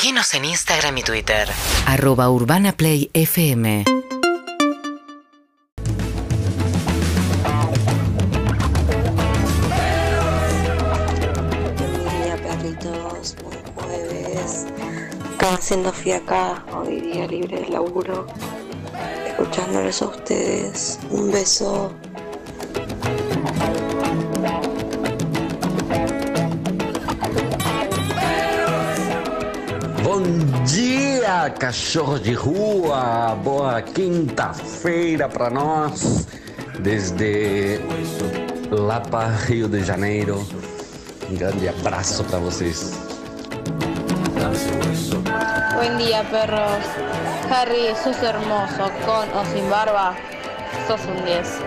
Seguinos 0.00 0.32
en 0.34 0.44
Instagram 0.44 0.96
y 0.98 1.02
Twitter. 1.02 1.48
Arroba 1.84 2.30
Urbana 2.30 2.70
Play 2.70 3.10
FM. 3.14 3.82
Buen 11.82 12.22
día, 12.22 12.36
perritos. 12.36 13.34
Buen 13.42 13.64
jueves. 13.74 14.66
Acá 15.34 15.54
haciendo 15.54 15.92
hoy 16.76 17.00
día 17.00 17.26
libre 17.26 17.62
de 17.62 17.68
laburo. 17.68 18.28
Escuchándoles 19.26 20.00
a 20.00 20.06
ustedes. 20.06 21.00
Un 21.10 21.32
beso. 21.32 21.92
Dia, 31.48 31.50
cachorro 31.50 32.18
de 32.18 32.34
rua! 32.34 33.34
Boa 33.42 33.80
quinta-feira 33.82 35.28
para 35.28 35.50
nós, 35.50 36.26
desde 36.80 37.80
Lapa, 38.70 39.28
Rio 39.46 39.68
de 39.68 39.82
Janeiro. 39.84 40.46
Um 41.30 41.36
grande 41.36 41.68
abraço 41.68 42.24
para 42.24 42.38
vocês. 42.38 42.92
Buen 45.74 45.96
día, 45.96 46.24
perros. 46.24 46.84
Harry, 47.50 47.94
sos 48.02 48.22
hermoso, 48.22 48.90
con 49.04 49.28
o 49.36 49.44
sin 49.52 49.68
barba. 49.70 50.14
Sos 50.86 51.00
un 51.06 51.24
10. 51.24 51.60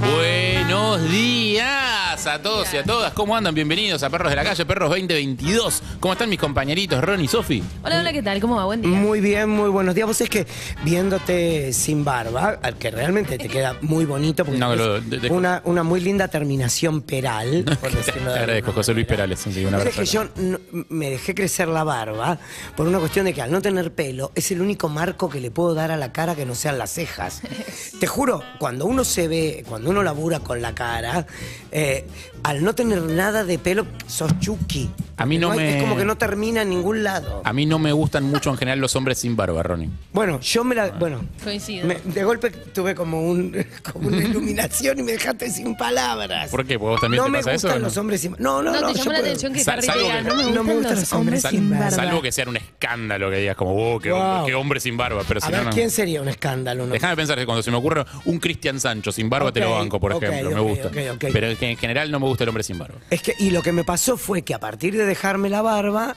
Buenos 0.00 1.10
días 1.10 2.01
a 2.26 2.40
todos 2.40 2.72
y 2.72 2.76
a 2.76 2.84
todas. 2.84 3.12
¿Cómo 3.14 3.36
andan? 3.36 3.54
Bienvenidos 3.54 4.02
a 4.02 4.10
Perros 4.10 4.30
de 4.30 4.36
la 4.36 4.44
Calle, 4.44 4.64
Perros 4.64 4.90
2022. 4.90 5.82
¿Cómo 5.98 6.12
están 6.12 6.28
mis 6.30 6.38
compañeritos 6.38 7.02
Ron 7.02 7.20
y 7.20 7.26
Sofi? 7.28 7.62
Hola, 7.82 7.98
hola, 8.00 8.12
¿qué 8.12 8.22
tal? 8.22 8.40
¿Cómo 8.40 8.56
va? 8.56 8.64
Buen 8.64 8.80
día. 8.82 8.90
Muy 8.90 9.20
bien, 9.20 9.48
muy 9.50 9.68
buenos 9.70 9.94
días. 9.94 10.06
Vos 10.06 10.20
es 10.20 10.30
que 10.30 10.46
viéndote 10.84 11.72
sin 11.72 12.04
barba, 12.04 12.58
al 12.62 12.76
que 12.76 12.90
realmente 12.92 13.38
te 13.38 13.48
queda 13.48 13.76
muy 13.80 14.04
bonito, 14.04 14.44
porque 14.44 14.58
No, 14.60 14.72
es 14.72 14.78
lo- 14.78 15.00
de- 15.00 15.18
de- 15.18 15.30
una, 15.30 15.62
una 15.64 15.82
muy 15.82 16.00
linda 16.00 16.28
terminación 16.28 17.02
peral, 17.02 17.64
por 17.80 17.90
Te 17.90 17.96
decirlo 17.96 18.32
de 18.32 18.38
agradezco, 18.38 18.72
José 18.72 18.94
Luis. 18.94 19.06
Perales. 19.06 19.40
sí, 19.40 19.52
sabés 19.68 19.94
que 19.94 20.04
yo 20.06 20.24
no- 20.36 20.60
me 20.90 21.10
dejé 21.10 21.34
crecer 21.34 21.66
la 21.68 21.82
barba 21.82 22.38
por 22.76 22.86
una 22.86 22.98
cuestión 23.00 23.24
de 23.26 23.34
que 23.34 23.42
al 23.42 23.50
no 23.50 23.60
tener 23.60 23.92
pelo 23.94 24.30
es 24.34 24.50
el 24.52 24.60
único 24.62 24.88
marco 24.88 25.28
que 25.28 25.40
le 25.40 25.50
puedo 25.50 25.74
dar 25.74 25.90
a 25.90 25.96
la 25.96 26.12
cara 26.12 26.34
que 26.36 26.46
no 26.46 26.54
sean 26.54 26.78
las 26.78 26.90
cejas. 26.92 27.40
Te 28.02 28.08
juro, 28.08 28.42
cuando 28.58 28.86
uno 28.86 29.04
se 29.04 29.28
ve, 29.28 29.64
cuando 29.68 29.88
uno 29.90 30.02
labura 30.02 30.40
con 30.40 30.60
la 30.60 30.74
cara, 30.74 31.24
eh, 31.70 32.04
al 32.42 32.64
no 32.64 32.74
tener 32.74 33.02
nada 33.02 33.44
de 33.44 33.58
pelo, 33.58 33.86
sos 34.06 34.38
chucky. 34.40 34.90
A 35.16 35.26
mí 35.26 35.38
no 35.38 35.52
hay- 35.52 35.58
me- 35.58 35.76
Es 35.76 35.82
como 35.82 35.96
que 35.96 36.04
no 36.04 36.16
termina 36.16 36.62
en 36.62 36.70
ningún 36.70 37.04
lado. 37.04 37.42
A 37.44 37.52
mí 37.52 37.64
no 37.66 37.78
me 37.78 37.92
gustan 37.92 38.24
mucho 38.24 38.50
en 38.50 38.56
general 38.56 38.80
los 38.80 38.96
hombres 38.96 39.18
sin 39.18 39.36
barba, 39.36 39.62
Ronnie. 39.62 39.88
Bueno, 40.12 40.40
yo 40.40 40.64
me 40.64 40.74
la. 40.74 40.88
Bueno. 40.90 41.20
Coincido. 41.44 41.86
me- 41.86 41.98
de 42.02 42.24
golpe 42.24 42.50
tuve 42.50 42.94
como, 42.94 43.22
un, 43.22 43.54
como 43.92 44.08
una 44.08 44.18
iluminación 44.18 44.98
y 44.98 45.02
me 45.04 45.12
dejaste 45.12 45.50
sin 45.50 45.76
palabras. 45.76 46.50
¿Por 46.50 46.66
qué? 46.66 46.78
¿Porque 46.78 46.92
vos 46.92 47.00
también 47.00 47.18
no 47.20 47.26
te 47.26 47.30
me 47.30 47.38
pasa 47.38 47.52
eso 47.52 47.66
gustan 47.68 47.76
o 47.76 47.80
no? 47.80 47.86
los 47.86 47.96
hombres 47.96 48.20
sin 48.20 48.32
No, 48.38 48.62
no, 48.62 48.72
No, 48.72 48.80
no. 48.80 48.86
te 48.88 48.92
yo 48.94 48.98
llamó 48.98 49.12
la 49.12 49.18
puedo- 49.18 49.26
atención 49.28 49.52
que 49.52 49.64
Sa- 49.64 49.72
Harry 49.74 49.82
salvo 49.86 50.00
diga, 50.02 50.16
que- 50.18 50.22
no 50.24 50.34
me 50.34 50.42
no 50.42 50.48
gustan, 50.48 50.66
me 50.66 50.74
gustan 50.74 51.00
los 51.00 51.12
hombres 51.12 51.42
Sal- 51.42 51.50
sin 51.52 51.70
barba. 51.70 51.90
Salvo 51.90 52.22
que 52.22 52.32
sea 52.32 52.48
un 52.48 52.56
escándalo 52.56 53.30
que 53.30 53.36
digas 53.36 53.56
como, 53.56 53.94
oh, 53.94 54.00
qué, 54.00 54.10
Wow. 54.10 54.20
hombre, 54.20 54.46
qué 54.50 54.54
hombre 54.56 54.80
sin 54.80 54.96
barba. 54.96 55.22
Pero 55.28 55.38
A 55.42 55.46
si 55.46 55.52
ver, 55.52 55.64
no. 55.64 55.70
¿quién 55.70 55.90
sería 55.90 56.20
un 56.22 56.28
escándalo? 56.28 56.86
no? 56.86 56.92
Déjame 56.92 57.14
pensar 57.16 57.38
que 57.38 57.46
cuando 57.46 57.62
se 57.62 57.70
me 57.70 57.76
ocurre 57.76 58.04
un 58.24 58.38
Cristian 58.40 58.80
Sancho 58.80 59.12
sin 59.12 59.30
barba 59.30 59.52
te 59.52 59.60
lo 59.60 59.70
Ok, 59.72 59.78
banco, 59.78 60.00
por 60.00 60.12
ok, 60.14 60.22
ejemplo. 60.24 60.50
me 60.50 60.60
ok, 60.60 60.68
gusta. 60.68 60.88
ok, 60.88 60.96
ok. 61.14 61.24
Pero 61.32 61.46
en 61.48 61.56
en 61.62 61.76
general 61.76 62.10
no 62.10 62.18
me 62.18 62.26
gusta 62.32 62.44
el 62.44 62.48
hombre 62.48 62.64
sin 62.64 62.78
barba. 62.78 62.98
Es 63.10 63.22
que, 63.22 63.34
y 63.38 63.50
lo 63.50 63.62
que 63.62 63.72
me 63.72 63.84
pasó 63.84 64.16
fue 64.16 64.42
que 64.42 64.54
a 64.54 64.60
partir 64.60 64.96
de 64.96 65.06
dejarme 65.06 65.48
la 65.48 65.62
barba, 65.62 66.16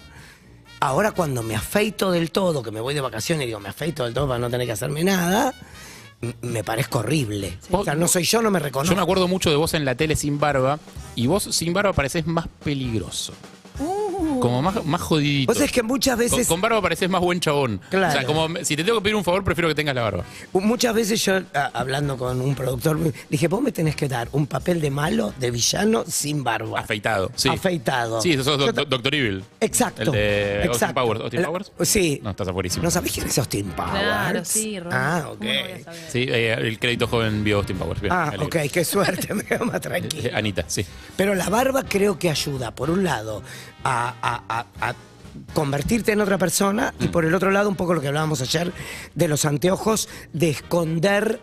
ahora 0.80 1.11
cuando 1.11 1.44
me 1.44 1.55
afeito 1.55 2.11
del 2.11 2.31
todo, 2.31 2.63
que 2.63 2.72
me 2.72 2.80
voy 2.80 2.94
de 2.94 3.01
vacaciones 3.01 3.44
y 3.44 3.47
digo, 3.47 3.59
me 3.59 3.69
afeito 3.69 4.06
del 4.06 4.13
todo 4.13 4.28
para 4.28 4.40
no 4.40 4.50
tener 4.50 4.66
que 4.66 4.73
hacerme 4.73 5.03
nada, 5.03 5.53
me 6.41 6.63
parezco 6.63 7.00
horrible. 7.00 7.57
O 7.72 7.84
sea, 7.84 7.95
no 7.95 8.07
soy 8.07 8.23
yo, 8.23 8.41
no 8.41 8.51
me 8.51 8.59
reconozco. 8.59 8.94
Yo 8.94 8.95
me 8.95 9.03
acuerdo 9.03 9.28
mucho 9.28 9.50
de 9.50 9.56
vos 9.56 9.73
en 9.73 9.85
la 9.85 9.95
tele 9.95 10.16
sin 10.16 10.40
barba 10.40 10.79
y 11.16 11.28
vos 11.28 11.44
sin 11.44 11.73
barba 11.73 11.94
pareces 11.94 12.25
más 12.25 12.47
peligroso. 12.63 13.34
Como 14.45 14.61
más, 14.61 14.85
más 14.85 15.01
jodidito. 15.01 15.51
Vos 15.51 15.61
es 15.61 15.72
que 15.72 15.81
muchas 15.81 16.16
Con, 16.17 16.19
veces... 16.19 16.47
con 16.47 16.61
barba 16.61 16.79
pareces 16.81 17.09
más 17.09 17.19
buen 17.22 17.39
chabón. 17.39 17.81
Claro. 17.89 18.09
O 18.09 18.11
sea, 18.11 18.25
como 18.25 18.47
si 18.63 18.75
te 18.75 18.83
tengo 18.83 19.00
que 19.00 19.03
pedir 19.06 19.16
un 19.16 19.23
favor, 19.23 19.44
prefiero 19.44 19.67
que 19.67 19.73
tengas 19.75 19.95
la 19.95 20.03
barba. 20.03 20.23
Muchas 20.53 20.94
veces 20.94 21.23
yo, 21.25 21.38
a- 21.53 21.72
hablando 21.73 22.16
con 22.17 22.39
un 22.41 22.53
productor, 22.53 23.00
dije, 23.29 23.47
vos 23.47 23.61
me 23.61 23.72
tenés 23.72 23.95
que 23.95 24.07
dar 24.07 24.28
un 24.34 24.45
papel 24.45 24.81
de 24.81 24.91
malo, 24.91 25.34
de 25.39 25.50
villano, 25.50 26.03
sin 26.07 26.44
barba. 26.44 26.79
Afeitado. 26.81 27.31
Sí. 27.35 27.50
Afeitado. 27.50 28.22
Sí, 28.22 28.35
do- 28.35 28.57
do- 28.57 28.85
Doctor 28.85 29.16
Evil. 29.16 29.44
Exacto. 29.59 30.03
El 30.03 30.11
de 30.11 30.53
Austin 30.57 30.72
exacto. 30.73 31.01
Powers. 31.01 31.22
¿Austin 31.22 31.41
La- 31.41 31.47
Powers? 31.47 31.72
Sí. 31.81 32.19
No, 32.23 32.29
estás 32.29 32.47
afuerísimo. 32.47 32.84
¿No 32.84 32.91
sabés 32.91 33.11
quién 33.13 33.25
es 33.28 33.38
Austin 33.39 33.66
Powers? 33.72 33.91
Claro, 33.91 34.45
sí, 34.45 34.79
Ron. 34.79 34.94
Ah, 34.94 35.28
ok. 35.31 35.45
Sí, 36.11 36.25
eh, 36.29 36.53
el 36.53 36.78
crédito 36.78 37.07
joven 37.07 37.44
vio 37.44 37.57
Austin 37.57 37.78
Powers. 37.78 38.00
Bien, 38.00 38.13
Ah, 38.13 38.31
ok, 38.39 38.57
qué 38.72 38.85
suerte, 38.85 39.34
me 39.34 39.44
quedo 39.44 39.66
más 39.66 39.78
Eh, 39.78 39.79
tranquilo. 39.79 40.29
Anita, 40.35 40.63
sí. 40.67 40.85
Pero 41.17 41.34
la 41.34 41.50
barba 41.50 41.84
creo 41.88 42.19
que 42.19 42.29
ayuda, 42.29 42.72
por 42.72 42.89
un 42.89 43.03
lado, 43.03 43.41
a, 43.84 44.13
a- 44.22 44.34
a- 44.47 44.66
a 44.81 44.94
convertirte 45.53 46.12
en 46.13 46.22
otra 46.22 46.38
persona 46.38 46.94
Mm. 47.00 47.03
y 47.03 47.07
por 47.09 47.25
el 47.25 47.34
otro 47.35 47.51
lado, 47.51 47.68
un 47.69 47.75
poco 47.75 47.94
lo 47.94 48.01
que 48.01 48.07
hablábamos 48.07 48.41
ayer 48.41 48.72
de 49.16 49.28
los 49.28 49.46
anteojos, 49.46 50.07
de 50.34 50.50
esconder 50.50 51.41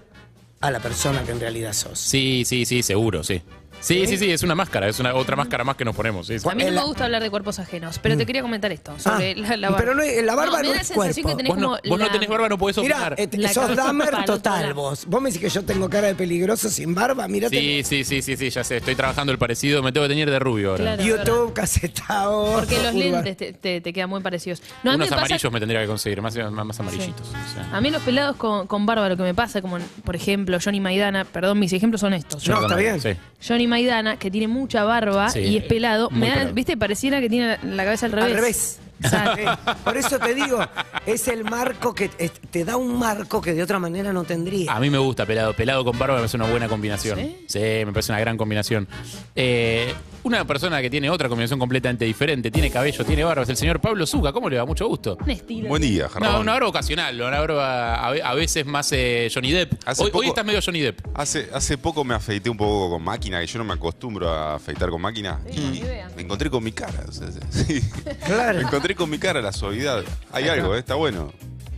a 0.60 0.70
la 0.70 0.80
persona 0.80 1.22
que 1.24 1.32
en 1.32 1.40
realidad 1.40 1.72
sos. 1.72 1.98
Sí, 1.98 2.44
sí, 2.46 2.64
sí, 2.64 2.82
seguro, 2.82 3.22
sí. 3.24 3.42
Sí, 3.82 4.06
sí, 4.06 4.16
sí, 4.16 4.30
es 4.30 4.42
una 4.42 4.54
máscara, 4.54 4.88
es 4.88 4.98
una 5.00 5.12
otra 5.14 5.34
máscara 5.36 5.64
más 5.64 5.76
que 5.76 5.84
nos 5.84 5.94
ponemos. 5.94 6.26
sí, 6.26 6.38
sí. 6.38 6.48
A 6.48 6.54
mí 6.54 6.64
no 6.64 6.70
me 6.72 6.82
gusta 6.84 7.04
hablar 7.04 7.20
de 7.22 7.30
cuerpos 7.30 7.58
ajenos, 7.58 7.98
pero 7.98 8.16
te 8.16 8.24
quería 8.24 8.40
comentar 8.42 8.70
esto 8.72 8.94
sobre 8.98 9.32
Ah, 9.32 9.34
la, 9.36 9.56
la 9.56 9.68
barba. 9.70 9.76
pero 9.78 9.94
no 9.96 10.02
es- 10.02 10.24
la 10.24 10.34
barba 10.36 10.58
me 10.58 10.62
no 10.62 10.68
da 10.74 10.80
es 10.80 10.88
la 10.90 10.94
sensación 10.94 11.24
cuerpo. 11.24 11.28
que 11.28 11.34
tenés 11.36 11.48
Vos 11.50 11.58
no, 11.58 11.66
como 11.68 11.78
vos 11.90 11.98
no 11.98 12.06
la- 12.06 12.12
tenés 12.12 12.28
barba, 12.28 12.48
no 12.48 12.58
podés 12.58 12.78
Mira, 12.78 12.96
opinar. 12.96 13.14
eh, 13.18 13.28
La 13.38 13.52
sos 13.52 13.76
Dahmer 13.76 14.24
total 14.24 14.72
vos. 14.72 15.04
Vos 15.06 15.20
me 15.20 15.30
decís 15.30 15.42
que 15.42 15.50
yo 15.50 15.64
tengo 15.64 15.90
cara 15.90 16.06
de 16.06 16.14
peligroso 16.14 16.70
sin 16.70 16.94
barba, 16.94 17.26
mirate. 17.28 17.56
Sí, 17.58 17.82
sí, 17.84 18.04
sí, 18.04 18.22
sí, 18.22 18.36
sí, 18.36 18.50
ya 18.50 18.62
sé. 18.64 18.76
Estoy 18.76 18.94
trabajando 18.94 19.32
el 19.32 19.38
parecido, 19.38 19.82
me 19.82 19.90
tengo 19.92 20.04
que 20.06 20.10
tener 20.14 20.30
de 20.30 20.38
rubio 20.38 20.70
ahora. 20.70 20.96
Claro. 20.96 21.02
YouTube, 21.02 21.52
casetado. 21.52 22.52
Porque 22.54 22.82
los 22.82 22.94
lentes 22.94 23.36
te, 23.36 23.52
te- 23.52 23.80
te 23.80 23.92
quedan 23.92 24.08
muy 24.10 24.20
parecidos. 24.20 24.62
No, 24.82 24.90
Unos 24.94 24.98
me 24.98 25.04
pasa- 25.10 25.16
amarillos 25.26 25.52
me 25.52 25.58
tendría 25.60 25.80
que 25.80 25.86
conseguir, 25.88 26.22
más, 26.22 26.36
más, 26.36 26.66
más 26.66 26.80
amarillitos. 26.80 27.26
Sí. 27.26 27.34
o 27.50 27.54
sea. 27.54 27.76
A 27.76 27.80
mí 27.80 27.90
los 27.90 28.02
pelados 28.02 28.36
con, 28.36 28.66
con 28.66 28.86
barba 28.86 29.08
lo 29.08 29.16
que 29.16 29.22
me 29.24 29.34
pasa, 29.34 29.60
como 29.60 29.78
por 30.04 30.14
ejemplo 30.16 30.58
Johnny 30.62 30.80
Maidana, 30.80 31.24
perdón, 31.24 31.58
mis 31.58 31.72
ejemplos 31.72 32.00
son 32.00 32.14
estos. 32.14 32.46
No, 32.48 32.62
está 32.62 32.76
bien. 32.76 33.00
Johnny 33.46 33.66
Maidana, 33.72 34.18
que 34.18 34.30
tiene 34.30 34.48
mucha 34.48 34.84
barba 34.84 35.28
Sí, 35.30 35.40
y 35.40 35.56
es 35.56 35.64
pelado, 35.64 36.10
muy 36.10 36.20
me 36.20 36.28
da, 36.28 36.34
pelado. 36.34 36.54
viste, 36.54 36.76
pareciera 36.76 37.20
que 37.20 37.28
tiene 37.28 37.58
la 37.62 37.84
cabeza 37.84 38.06
al 38.06 38.12
revés. 38.12 38.30
Al 38.30 38.36
revés. 38.36 38.78
Por 39.84 39.96
eso 39.96 40.18
te 40.18 40.34
digo, 40.34 40.60
es 41.06 41.28
el 41.28 41.44
marco 41.44 41.94
que 41.94 42.10
es- 42.18 42.32
te 42.50 42.64
da 42.64 42.76
un 42.76 42.98
marco 42.98 43.40
que 43.40 43.52
de 43.54 43.62
otra 43.62 43.78
manera 43.78 44.12
no 44.12 44.24
tendría. 44.24 44.72
A 44.72 44.80
mí 44.80 44.90
me 44.90 44.98
gusta 44.98 45.26
pelado. 45.26 45.54
Pelado 45.54 45.84
con 45.84 45.98
barba 45.98 46.14
me 46.14 46.20
parece 46.20 46.36
una 46.36 46.46
buena 46.50 46.68
combinación. 46.68 47.18
¿Sí? 47.46 47.58
me 47.58 47.92
parece 47.92 48.12
una 48.12 48.20
gran 48.20 48.36
combinación. 48.36 48.88
Eh, 49.34 49.94
una 50.24 50.46
persona 50.46 50.80
que 50.80 50.88
tiene 50.88 51.10
otra 51.10 51.28
combinación 51.28 51.58
completamente 51.58 52.04
diferente, 52.04 52.50
tiene 52.50 52.70
cabello, 52.70 53.04
tiene 53.04 53.24
barba, 53.24 53.42
es 53.42 53.48
el 53.48 53.56
señor 53.56 53.80
Pablo 53.80 54.06
Zuca. 54.06 54.32
¿Cómo 54.32 54.48
le 54.48 54.56
va? 54.58 54.64
Mucho 54.64 54.86
gusto. 54.86 55.16
Un 55.22 55.30
estilo. 55.30 55.68
Buen 55.68 55.82
día, 55.82 56.08
Jarrón. 56.08 56.36
una 56.40 56.52
barba 56.52 56.68
ocasional, 56.68 57.20
una 57.20 57.40
barba 57.40 57.94
a, 58.06 58.10
ve- 58.12 58.22
a 58.22 58.34
veces 58.34 58.64
más 58.66 58.90
eh, 58.92 59.28
Johnny 59.32 59.50
Depp. 59.52 59.72
Hace 59.84 60.04
Hoy, 60.12 60.28
estás 60.28 60.44
medio 60.44 60.60
Johnny 60.64 60.80
Depp. 60.80 61.00
Hace, 61.14 61.48
hace 61.52 61.76
poco 61.78 62.04
me 62.04 62.14
afeité 62.14 62.48
un 62.50 62.56
poco 62.56 62.90
con 62.90 63.02
máquina, 63.02 63.40
que 63.40 63.46
yo 63.46 63.58
no 63.58 63.64
me 63.64 63.74
acostumbro 63.74 64.28
a 64.30 64.54
afeitar 64.56 64.90
con 64.90 65.00
máquina. 65.00 65.40
y 65.50 65.78
idea. 65.78 66.08
me 66.14 66.22
encontré 66.22 66.48
con 66.50 66.62
mi 66.62 66.72
cara. 66.72 67.04
o 67.08 67.12
sea, 67.12 67.28
sí. 67.50 67.80
Claro. 68.26 68.58
Me 68.62 68.64
encontré 68.64 68.91
con 68.94 69.10
mi 69.10 69.18
cara, 69.18 69.40
la 69.40 69.52
suavidad. 69.52 70.02
Hay 70.32 70.48
algo, 70.48 70.74
¿eh? 70.74 70.78
está 70.78 70.94
bueno. 70.94 71.32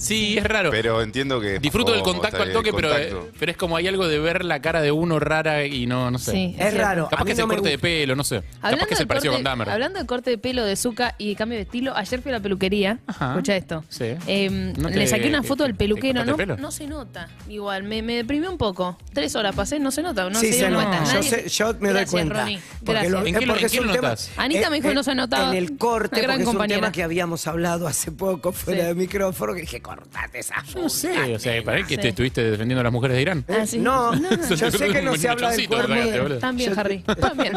Sí, 0.05 0.37
es 0.39 0.45
raro. 0.45 0.71
Pero 0.71 1.03
entiendo 1.03 1.41
que. 1.41 1.59
Disfruto 1.59 1.93
del 1.93 2.03
contacto 2.03 2.43
al 2.43 2.53
toque, 2.53 2.73
pero, 2.73 2.97
eh, 2.97 3.13
pero 3.39 3.51
es 3.53 3.57
como 3.57 3.77
hay 3.77 3.87
algo 3.89 4.07
de 4.07 4.19
ver 4.19 4.45
la 4.45 4.61
cara 4.61 4.81
de 4.83 4.93
uno 4.93 5.19
rara 5.19 5.65
y 5.65 5.87
no, 5.87 6.11
no 6.11 6.19
sé. 6.19 6.33
Sí, 6.33 6.57
Es 6.59 6.75
raro. 6.75 7.05
Capaz 7.05 7.23
A 7.23 7.25
mí 7.25 7.29
que 7.29 7.33
es 7.33 7.39
no 7.39 7.45
el 7.45 7.49
me 7.49 7.55
corte 7.57 7.69
de 7.71 7.75
gusta. 7.77 7.83
pelo, 7.87 8.17
no 8.17 8.25
sé. 8.25 8.43
Capaz 8.61 8.87
que 8.87 8.95
es 8.95 9.01
el 9.01 9.07
parecido 9.07 9.33
corte- 9.33 9.45
con 9.45 9.45
Dahmer. 9.45 9.71
hablando 9.71 9.99
de 9.99 10.07
corte 10.07 10.31
de 10.31 10.39
pelo 10.39 10.65
de 10.65 10.77
Zuka 10.77 11.15
y 11.19 11.31
de 11.31 11.37
cambio 11.37 11.57
de 11.59 11.63
estilo, 11.63 11.97
ayer 11.97 12.21
fui 12.23 12.31
a 12.31 12.35
la 12.35 12.41
peluquería. 12.41 12.99
Ajá. 13.07 13.31
Escucha 13.31 13.57
esto. 13.57 13.85
Sí. 13.89 14.05
Eh, 14.27 14.73
¿No 14.77 14.89
te- 14.91 14.97
le 14.97 15.07
saqué 15.07 15.29
una 15.29 15.43
foto 15.43 15.63
del 15.65 15.73
te 15.73 15.79
peluquero. 15.79 16.21
cortaste 16.21 16.27
No, 16.37 16.43
el 16.43 16.49
pelo? 16.57 16.57
no 16.63 16.71
se 16.71 16.87
nota. 16.87 17.29
Igual, 17.49 17.83
me, 17.85 18.03
me 18.03 18.15
deprimió 18.17 18.51
un 18.51 18.59
poco. 18.59 18.99
Tres 19.13 19.35
horas 19.37 19.55
pasé, 19.55 19.79
no 19.79 19.91
se 19.91 20.03
nota. 20.03 20.29
No 20.29 20.39
sí, 20.39 20.47
se 20.47 20.53
se 20.53 20.59
dieron 20.59 20.75
nota. 20.75 20.89
cuenta. 20.99 21.05
Yo, 21.07 21.15
Nadie- 21.21 21.31
sé- 21.31 21.49
yo 21.49 21.67
me 21.67 21.79
doy 21.81 21.89
Gracias, 21.91 22.11
cuenta. 22.11 22.41
Ronnie. 22.41 22.59
Porque 22.79 22.93
Gracias. 22.93 23.13
lo- 23.13 23.19
¿En 23.19 23.25
qué 23.25 23.47
lo- 23.47 23.53
porque 23.53 23.61
en 23.61 23.67
es 23.67 23.73
qué 23.73 23.81
un 23.81 23.87
lo 23.87 23.93
tema- 23.93 24.09
notas? 24.09 24.31
Anita 24.37 24.71
me 24.71 24.77
dijo 24.77 24.89
que 24.89 24.95
no 24.95 25.03
se 25.03 25.15
notaba. 25.15 25.49
En 25.51 25.55
el 25.57 25.79
corte, 25.79 26.17
gran 26.21 26.31
porque 26.33 26.43
es 26.43 26.49
un 26.49 26.53
compañera. 26.55 26.81
tema 26.81 26.93
que 26.93 27.03
habíamos 27.03 27.47
hablado 27.47 27.87
hace 27.87 28.13
poco 28.13 28.53
fuera 28.53 28.83
Sí. 28.83 28.87
de 28.89 28.95
micrófono, 28.95 29.55
que 29.55 29.61
dije, 29.63 29.81
cortate 29.97 30.39
esas 30.41 30.67
Yo 30.73 30.83
no 30.83 30.89
sé, 30.89 31.35
o 31.35 31.39
sea, 31.39 31.53
nena". 31.53 31.65
para 31.65 31.83
que 31.87 31.95
Sí. 31.97 32.01
te 32.01 32.09
estuviste 32.09 32.43
defendiendo 32.43 32.81
a 32.81 32.85
las 32.85 32.93
mujeres 32.93 33.17
de 33.17 33.23
Irán. 33.23 33.45
Ah, 33.49 33.67
sí. 33.67 33.79
No, 33.79 34.13
Eso 34.15 34.55
yo 34.55 34.71
sé 34.71 34.89
que 34.91 35.03
no 35.03 35.15
se 35.17 35.29
habla 35.29 35.51
del 35.53 35.69
cuerpo. 35.69 36.39
También, 36.41 36.73
Yo- 36.75 36.81
Harry. 36.81 36.99
También. 37.21 37.53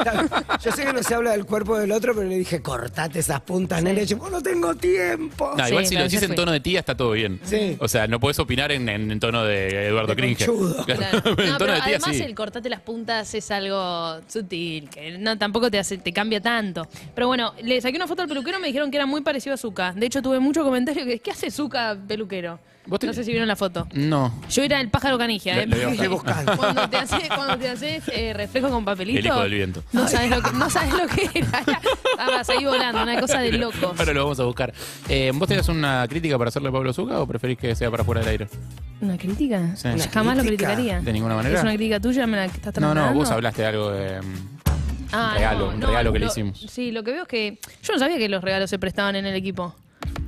Yo 0.63 0.72
sé 0.72 0.86
que 0.86 0.94
no 0.94 1.04
se 1.04 1.16
habla 1.16 1.31
del 1.31 1.45
cuerpo 1.45 1.78
del 1.78 1.92
otro, 1.92 2.13
pero 2.16 2.28
le 2.28 2.38
dije, 2.38 2.62
cortate 2.62 3.19
esas 3.19 3.42
puntas, 3.42 3.81
nene. 3.84 4.06
Yo 4.06 4.18
"Oh, 4.19 4.30
no 4.30 4.42
tengo 4.42 4.75
tiempo. 4.75 5.54
No, 5.57 5.68
igual 5.68 5.86
Sí, 5.86 5.89
si 5.89 5.95
lo 5.95 6.04
decís 6.04 6.22
en 6.24 6.36
tono 6.36 6.51
de 6.51 6.60
tía 6.60 6.80
está 6.80 6.95
todo 6.95 7.12
bien. 7.12 7.39
Sí. 7.44 7.78
O 7.80 7.88
sea, 7.88 8.07
no 8.07 8.19
puedes 8.19 8.40
opinar 8.40 8.72
en, 8.72 8.88
en- 8.90 9.12
en 9.12 9.19
tono 9.19 9.44
de 9.44 9.88
Eduardo 9.88 10.07
De 10.13 10.16
Cringe. 10.16 10.45
Claro, 10.45 10.54
en 10.86 11.50
No, 11.50 11.57
tono 11.57 11.57
pero 11.57 11.74
de 11.74 11.81
tía 11.81 11.98
además 11.98 12.16
sí. 12.16 12.22
el 12.24 12.36
cortate 12.36 12.69
las 12.69 12.81
puntas 12.81 13.33
es 13.33 13.51
algo 13.51 14.19
sutil, 14.28 14.90
que 14.90 15.18
no 15.18 15.38
tampoco 15.38 15.69
te 15.72 15.80
hace, 15.80 15.98
te 15.98 16.12
cambia 16.13 16.42
tanto. 16.42 16.88
Pero 17.16 17.28
bueno, 17.28 17.54
le 17.62 17.80
saqué 17.81 17.95
una 17.95 18.07
foto 18.07 18.22
al 18.24 18.28
peluquero, 18.28 18.60
me 18.60 18.68
dijeron 18.68 18.92
que 18.92 18.98
era 18.98 19.06
muy 19.06 19.22
parecido 19.22 19.54
a 19.54 19.57
Zuka. 19.57 19.94
De 19.94 20.06
hecho, 20.06 20.22
tuve 20.22 20.40
mucho 20.40 20.63
comentario 20.63 21.06
que 21.06 21.19
¿qué 21.19 21.31
hace 21.31 21.51
Zuka 21.51 21.95
peluquero? 22.22 22.60
¿Vos 22.88 23.00
te- 23.00 23.06
No 23.08 23.14
sé 23.14 23.24
si 23.25 23.31
vieron 23.31 23.48
la 23.50 23.56
foto. 23.58 23.86
No. 23.94 24.34
Yo 24.50 24.64
era 24.64 24.80
el 24.80 24.90
pájaro 24.90 25.18
canigia, 25.18 25.66
Lo- 25.66 25.75
¿eh? 25.75 25.96
lo 25.98 26.04
a 26.04 26.08
buscando. 26.08 26.58
Cuando 26.58 26.90
te 26.90 26.98
haces, 26.98 27.28
cuando 27.28 27.58
te 27.58 27.69
haces 27.69 28.04
eh, 28.14 28.34
reflejo 28.34 28.69
con 28.69 28.86
papelito. 28.86 29.19
El 29.19 29.25
hijo 29.25 29.42
del 29.42 29.54
viento. 29.54 29.84
No 29.92 30.08
sabes 30.08 30.30
lo 30.31 30.42
que, 30.42 30.52
no 30.54 30.69
sabes 30.69 30.94
lo 30.94 31.06
que 31.08 31.30
era. 31.38 31.60
Estaba 31.60 32.42
ahí 32.58 32.66
volando, 32.66 33.04
una 33.04 33.19
cosa 33.19 33.40
de 33.42 33.52
locos. 33.52 34.00
Ahora 34.00 34.14
lo 34.14 34.24
vamos 34.24 34.40
a 34.40 34.44
buscar. 34.46 34.74
Eh, 35.10 35.31
¿Vos 35.36 35.48
tenías 35.50 35.68
una 35.69 36.08
crítica 36.08 36.38
para 36.38 36.48
hacerle 36.48 36.69
a 36.69 36.72
Pablo 36.72 36.94
Zucca 36.94 37.19
o 37.19 37.28
preferís 37.28 37.58
que 37.58 37.75
sea 37.75 37.92
para 37.92 38.04
fuera 38.06 38.22
del 38.22 38.30
aire? 38.30 38.48
¿Una 39.02 39.18
crítica? 39.18 39.75
Sí. 39.75 39.90
¿Una 39.90 40.08
Jamás 40.08 40.38
lo 40.38 40.44
crítica? 40.44 40.68
criticaría. 40.74 41.02
¿De 41.02 41.14
ninguna 41.14 41.36
manera? 41.36 41.58
¿Es 41.58 41.62
una 41.64 41.74
crítica 41.75 42.00
tuya? 42.00 42.25
¿Me 42.25 42.38
la 42.38 42.46
estás 42.46 42.74
No, 42.78 42.88
no, 42.88 42.94
trasladando? 42.94 43.19
vos 43.19 43.31
hablaste 43.31 43.62
de 43.64 43.68
algo 43.68 43.92
de. 43.92 44.22
mm, 44.22 44.58
Ah, 45.12 45.34
regalo, 45.36 45.69
un 45.69 45.81
regalo 45.81 46.12
que 46.14 46.19
le 46.19 46.25
hicimos. 46.25 46.60
Sí, 46.69 46.92
lo 46.92 47.04
que 47.04 47.12
veo 47.12 47.22
es 47.24 47.28
que 47.28 47.60
yo 47.84 47.94
no 47.94 48.00
sabía 48.00 48.18
que 48.18 48.28
los 48.30 48.42
regalos 48.44 48.69
se 48.69 48.80
prestaban 48.80 49.16
en 49.18 49.25
el 49.25 49.36
equipo. 49.36 49.74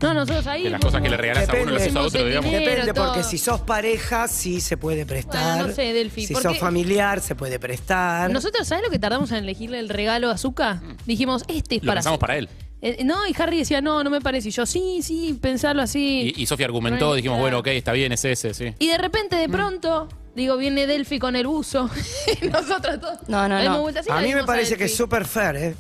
No, 0.02 0.14
nosotros 0.14 0.48
ahí. 0.48 0.64
Que 0.64 0.70
las 0.70 0.82
cosas 0.82 1.02
que 1.02 1.10
le 1.10 1.18
regalás 1.18 1.50
a 1.50 1.54
uno 1.54 1.72
las 1.72 1.84
Depende. 1.84 1.90
usa 1.90 2.02
a 2.02 2.04
otro, 2.08 2.26
digamos. 2.26 2.52
Depende, 2.52 2.94
todo. 2.94 3.06
porque 3.08 3.24
si 3.24 3.38
sos 3.38 3.62
pareja, 3.62 4.28
sí 4.28 4.62
se 4.62 4.78
puede 4.78 5.06
prestar. 5.06 5.56
Bueno, 5.56 5.68
no 5.68 5.74
sé, 5.74 5.94
Delphi, 5.94 6.26
Si 6.28 6.34
¿por 6.34 6.42
sos 6.44 6.58
familiar, 6.58 7.22
se 7.22 7.36
puede 7.36 7.60
prestar. 7.60 8.32
Nosotros, 8.32 8.68
¿sabes 8.68 8.84
lo 8.84 8.90
que 8.90 9.00
tardamos 9.00 9.32
en 9.32 9.38
elegirle 9.38 9.80
el 9.80 9.90
regalo 9.90 10.30
a 10.30 10.38
Zuka? 10.38 10.82
Dijimos, 11.06 11.44
este 11.48 11.76
es 11.76 11.84
Lo 11.84 11.88
para. 11.88 12.00
pensamos 12.00 12.20
para 12.20 12.38
él. 12.38 12.50
Eh, 12.82 13.04
no, 13.04 13.28
y 13.28 13.36
Harry 13.38 13.58
decía, 13.58 13.82
no, 13.82 14.04
no 14.06 14.10
me 14.10 14.22
parece. 14.22 14.48
Y 14.48 14.52
yo, 14.52 14.66
sí, 14.66 15.02
sí, 15.04 15.38
pensarlo 15.42 15.82
así. 15.82 16.34
Y, 16.36 16.44
y 16.44 16.46
Sofía 16.46 16.66
argumentó, 16.66 17.14
dijimos, 17.14 17.38
bueno, 17.40 17.60
ok, 17.60 17.68
está 17.68 17.92
bien, 17.92 18.14
es 18.14 18.24
ese, 18.24 18.54
sí. 18.54 18.74
Y 18.80 18.88
de 18.88 18.98
repente, 18.98 19.36
de 19.36 19.50
pronto, 19.50 20.08
digo, 20.34 20.56
viene 20.56 20.88
Delphi 20.88 21.20
con 21.20 21.36
el 21.36 21.46
buzo. 21.46 21.90
y 22.42 22.48
nosotros 22.48 23.02
todos. 23.02 23.28
No, 23.28 23.50
no, 23.50 23.62
no. 23.62 23.82
vuelta 23.82 24.02
a 24.10 24.22
mí 24.22 24.34
me 24.34 24.46
parece 24.46 24.78
que 24.78 24.86
es 24.86 24.96
súper 24.96 25.26
fair, 25.26 25.56
¿eh? 25.58 25.76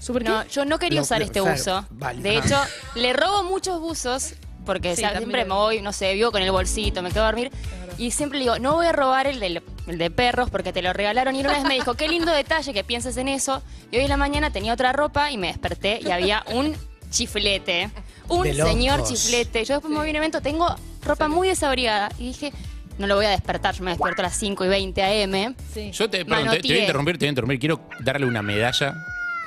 ¿Súper 0.00 0.24
No, 0.24 0.42
qué? 0.42 0.48
yo 0.50 0.64
no 0.64 0.78
quería 0.80 0.96
Lo- 0.98 1.02
usar 1.04 1.20
lo- 1.20 1.26
este 1.26 1.40
fair, 1.40 1.52
buzo. 1.56 1.86
vale. 1.90 2.22
De 2.22 2.36
hecho, 2.38 2.56
le 2.96 3.12
robo 3.12 3.44
muchos 3.44 3.80
buzos 3.80 4.34
porque 4.66 4.88
Sí, 4.88 4.92
o 4.94 4.96
sea, 4.96 5.08
también 5.12 5.28
siempre 5.30 5.42
lo 5.46 5.54
me 5.54 5.60
voy, 5.60 5.82
no 5.82 5.92
sé, 5.92 6.12
vivo 6.14 6.32
con 6.32 6.42
el 6.42 6.50
bolsito, 6.50 7.02
me 7.02 7.10
quedo 7.10 7.22
a 7.22 7.26
dormir. 7.26 7.50
Y 7.98 8.10
siempre 8.12 8.38
le 8.38 8.44
digo, 8.46 8.58
no 8.58 8.74
voy 8.74 8.86
a 8.86 8.92
robar 8.92 9.26
el 9.26 9.38
de, 9.40 9.62
el 9.86 9.98
de 9.98 10.10
perros 10.10 10.48
porque 10.50 10.72
te 10.72 10.80
lo 10.80 10.92
regalaron. 10.92 11.34
Y 11.36 11.40
una 11.40 11.52
vez 11.52 11.64
me 11.64 11.74
dijo, 11.74 11.94
qué 11.94 12.08
lindo 12.08 12.32
detalle 12.32 12.72
que 12.72 12.82
pienses 12.82 13.16
en 13.18 13.28
eso. 13.28 13.62
Y 13.90 13.96
hoy 13.98 14.04
en 14.04 14.08
la 14.08 14.16
mañana 14.16 14.50
tenía 14.50 14.72
otra 14.72 14.92
ropa 14.92 15.30
y 15.30 15.36
me 15.36 15.48
desperté 15.48 16.00
y 16.02 16.10
había 16.10 16.42
un 16.52 16.74
chiflete. 17.10 17.90
Un 18.28 18.44
De 18.44 18.54
locos. 18.54 18.72
señor 18.72 19.04
chiflete. 19.04 19.64
Yo 19.64 19.74
después 19.74 19.90
me 19.90 19.98
voy 19.98 20.06
a 20.08 20.10
un 20.10 20.16
evento, 20.16 20.40
tengo 20.40 20.74
ropa 21.04 21.28
muy 21.28 21.48
desabrigada. 21.48 22.10
Y 22.18 22.28
dije, 22.28 22.52
no 22.98 23.06
lo 23.06 23.16
voy 23.16 23.26
a 23.26 23.30
despertar, 23.30 23.74
yo 23.74 23.82
me 23.84 23.90
despierto 23.90 24.22
a 24.22 24.24
las 24.24 24.36
5 24.36 24.64
y 24.64 24.68
20 24.68 25.02
AM. 25.02 25.54
Sí. 25.74 25.90
Yo 25.90 26.08
te, 26.08 26.24
perdón, 26.24 26.50
te, 26.50 26.60
te 26.60 26.68
voy 26.68 26.76
a 26.76 26.80
interrumpir, 26.80 27.18
te 27.18 27.24
voy 27.24 27.28
a 27.28 27.30
interrumpir. 27.30 27.58
Quiero 27.58 27.80
darle 28.00 28.26
una 28.26 28.40
medalla. 28.42 28.94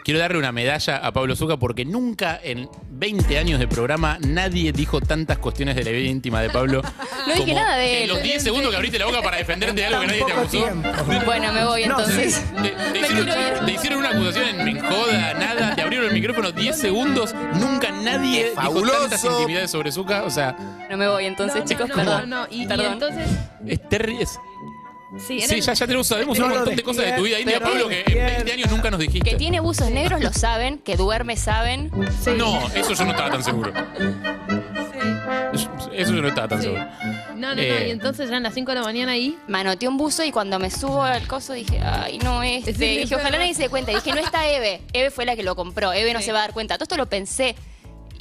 Quiero 0.03 0.19
darle 0.19 0.37
una 0.37 0.51
medalla 0.51 0.97
a 0.97 1.13
Pablo 1.13 1.35
Zucca 1.35 1.55
porque 1.57 1.85
nunca 1.85 2.39
en 2.43 2.69
20 2.89 3.37
años 3.37 3.59
de 3.59 3.67
programa 3.69 4.17
nadie 4.19 4.73
dijo 4.73 4.99
tantas 4.99 5.37
cuestiones 5.37 5.75
de 5.77 5.83
la 5.85 5.91
vida 5.91 6.09
íntima 6.09 6.41
de 6.41 6.49
Pablo. 6.49 6.81
No 7.25 7.33
dije 7.35 7.53
nada 7.53 7.77
de 7.77 8.03
En 8.03 8.09
los 8.09 8.21
10 8.21 8.43
segundos 8.43 8.69
que 8.69 8.75
abriste 8.75 8.99
la 8.99 9.05
boca 9.05 9.21
para 9.21 9.37
defenderte 9.37 9.79
de 9.79 9.85
algo 9.85 10.01
que 10.01 10.07
nadie 10.07 10.25
te 10.25 10.31
acusó. 10.33 10.49
tiempo. 10.49 10.89
Bueno, 11.25 11.53
me 11.53 11.63
voy 11.63 11.85
No, 11.85 11.97
entonces. 11.99 12.43
Te, 12.61 12.69
te 12.69 12.99
Me 12.99 13.71
hicieron, 13.71 13.95
te 13.95 13.95
una 13.95 14.09
acusación 14.09 14.59
en 14.59 14.65
me 14.65 14.81
joda, 14.81 15.33
nada, 15.35 15.73
te 15.73 15.81
abrieron 15.81 16.07
el 16.09 16.13
micrófono 16.13 16.51
10 16.51 16.77
segundos, 16.77 17.33
nunca 17.53 17.91
nadie 17.91 18.49
dijo 18.49 18.55
Fabuloso. 18.61 18.99
tantas 19.01 19.23
intimidades 19.23 19.71
sobre 19.71 19.93
Zucca, 19.93 20.23
o 20.23 20.29
sea, 20.29 20.57
No 20.89 20.97
me 20.97 21.07
voy 21.07 21.25
entonces, 21.27 21.61
No, 21.61 21.65
chicos, 21.65 21.87
no, 21.87 21.95
perdón. 21.95 22.29
No, 22.29 22.41
no, 22.41 22.47
y, 22.51 22.63
y 22.63 22.67
Perdón. 22.67 22.93
entonces. 22.93 23.27
es 23.65 23.87
terrible. 23.87 24.25
Sí, 25.19 25.41
Sí, 25.41 25.43
eran- 25.43 25.61
ya, 25.61 25.73
ya 25.73 25.85
tenemos, 25.85 26.07
sabemos 26.07 26.39
un 26.39 26.49
montón 26.49 26.75
de 26.75 26.83
cosas 26.83 27.05
de 27.05 27.11
tu 27.13 27.23
vida 27.23 27.37
despierta, 27.37 27.65
Pablo, 27.65 27.87
que 27.87 27.99
en 27.99 28.05
despierta. 28.05 28.33
20 28.43 28.51
años 28.53 28.71
nunca 28.71 28.91
nos 28.91 28.99
dijiste. 28.99 29.29
Que 29.29 29.35
tiene 29.35 29.59
buzos 29.59 29.89
negros 29.91 30.21
lo 30.21 30.33
saben, 30.33 30.79
que 30.79 30.95
duerme 30.97 31.37
saben. 31.37 31.91
sí. 32.23 32.31
No, 32.37 32.59
eso 32.73 32.93
yo 32.93 33.05
no 33.05 33.11
estaba 33.11 33.29
tan 33.31 33.43
seguro. 33.43 33.71
Eso 35.53 35.69
eso 35.93 36.13
yo 36.13 36.21
no 36.21 36.27
estaba 36.29 36.47
tan 36.47 36.57
Sí. 36.59 36.63
seguro. 36.65 36.85
No, 37.35 37.49
no, 37.49 37.55
no, 37.55 37.61
Eh. 37.61 37.87
y 37.89 37.91
entonces 37.91 38.29
ya 38.29 38.37
a 38.37 38.39
las 38.39 38.53
5 38.53 38.71
de 38.71 38.75
la 38.79 38.83
mañana 38.83 39.11
ahí. 39.11 39.37
Manoteé 39.47 39.87
un 39.87 39.97
buzo 39.97 40.23
y 40.23 40.31
cuando 40.31 40.57
me 40.59 40.71
subo 40.71 41.03
al 41.03 41.27
coso 41.27 41.53
dije, 41.53 41.79
ay, 41.79 42.17
no 42.19 42.41
este. 42.41 42.73
Sí, 42.73 42.97
dije, 42.99 43.15
ojalá 43.15 43.37
nadie 43.37 43.53
se 43.53 43.63
dé 43.63 43.69
cuenta. 43.69 43.91
Dije, 43.91 44.11
no 44.13 44.19
está 44.19 44.47
Eve. 44.49 44.81
Eve 44.93 45.11
fue 45.11 45.25
la 45.25 45.35
que 45.35 45.43
lo 45.43 45.55
compró. 45.55 45.93
Eve 45.93 46.13
no 46.13 46.19
Sí. 46.19 46.25
se 46.25 46.31
va 46.31 46.39
a 46.39 46.41
dar 46.43 46.53
cuenta. 46.53 46.75
Todo 46.77 46.85
esto 46.85 46.97
lo 46.97 47.07
pensé 47.07 47.55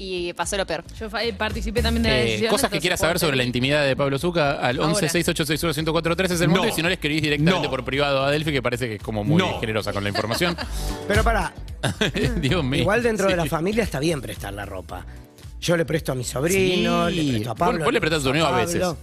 y 0.04 0.32
pasó 0.32 0.56
lo 0.56 0.66
peor. 0.66 0.82
Yo 0.98 1.06
eh, 1.18 1.32
participé 1.32 1.80
también 1.82 2.02
de 2.02 2.08
la 2.08 2.18
Eh, 2.18 2.24
decisión. 2.24 2.50
cosas 2.50 2.70
que 2.70 2.80
quieras 2.80 2.98
saber 2.98 3.18
sobre 3.20 3.36
la 3.36 3.44
intimidad 3.44 3.86
de 3.86 3.94
Pablo 3.94 4.18
Zucca 4.18 4.52
al 4.54 4.80
11 4.80 4.84
Ahora. 4.96 5.08
6861 5.08 5.72
1043 5.74 6.30
es 6.32 6.40
el 6.40 6.48
mundo 6.48 6.64
No. 6.64 6.68
y 6.68 6.72
si 6.72 6.82
no 6.82 6.88
le 6.88 6.94
escribís 6.94 7.22
directamente 7.22 7.62
No. 7.66 7.70
por 7.70 7.84
privado 7.84 8.24
a 8.24 8.30
Delphi 8.30 8.50
que 8.52 8.62
parece 8.62 8.88
que 8.88 8.94
es 8.96 9.02
como 9.02 9.22
muy 9.22 9.38
No. 9.38 9.60
generosa 9.60 9.92
con 9.92 10.02
la 10.02 10.08
información. 10.10 10.56
Pero 11.08 11.22
para, 11.22 11.52
Dios 12.40 12.64
mío. 12.64 12.80
igual 12.82 13.02
dentro 13.02 13.28
de 13.28 13.36
la 13.36 13.46
familia 13.46 13.84
está 13.84 14.00
bien 14.00 14.20
prestar 14.20 14.52
la 14.54 14.64
ropa. 14.66 15.06
Yo 15.60 15.76
le 15.76 15.84
presto 15.84 16.10
a 16.10 16.14
mi 16.16 16.24
sobrino, 16.24 17.08
Sí. 17.08 17.22
le 17.22 17.32
presto 17.34 17.50
a 17.50 17.52
Vos- 17.52 17.58
Pablo. 17.60 17.84
vos 17.84 17.92
le 17.92 18.00
prestás 18.00 18.20
a 18.20 18.22
tu 18.24 18.30
amigo 18.30 18.46
a 18.46 18.50
Pablo, 18.50 18.96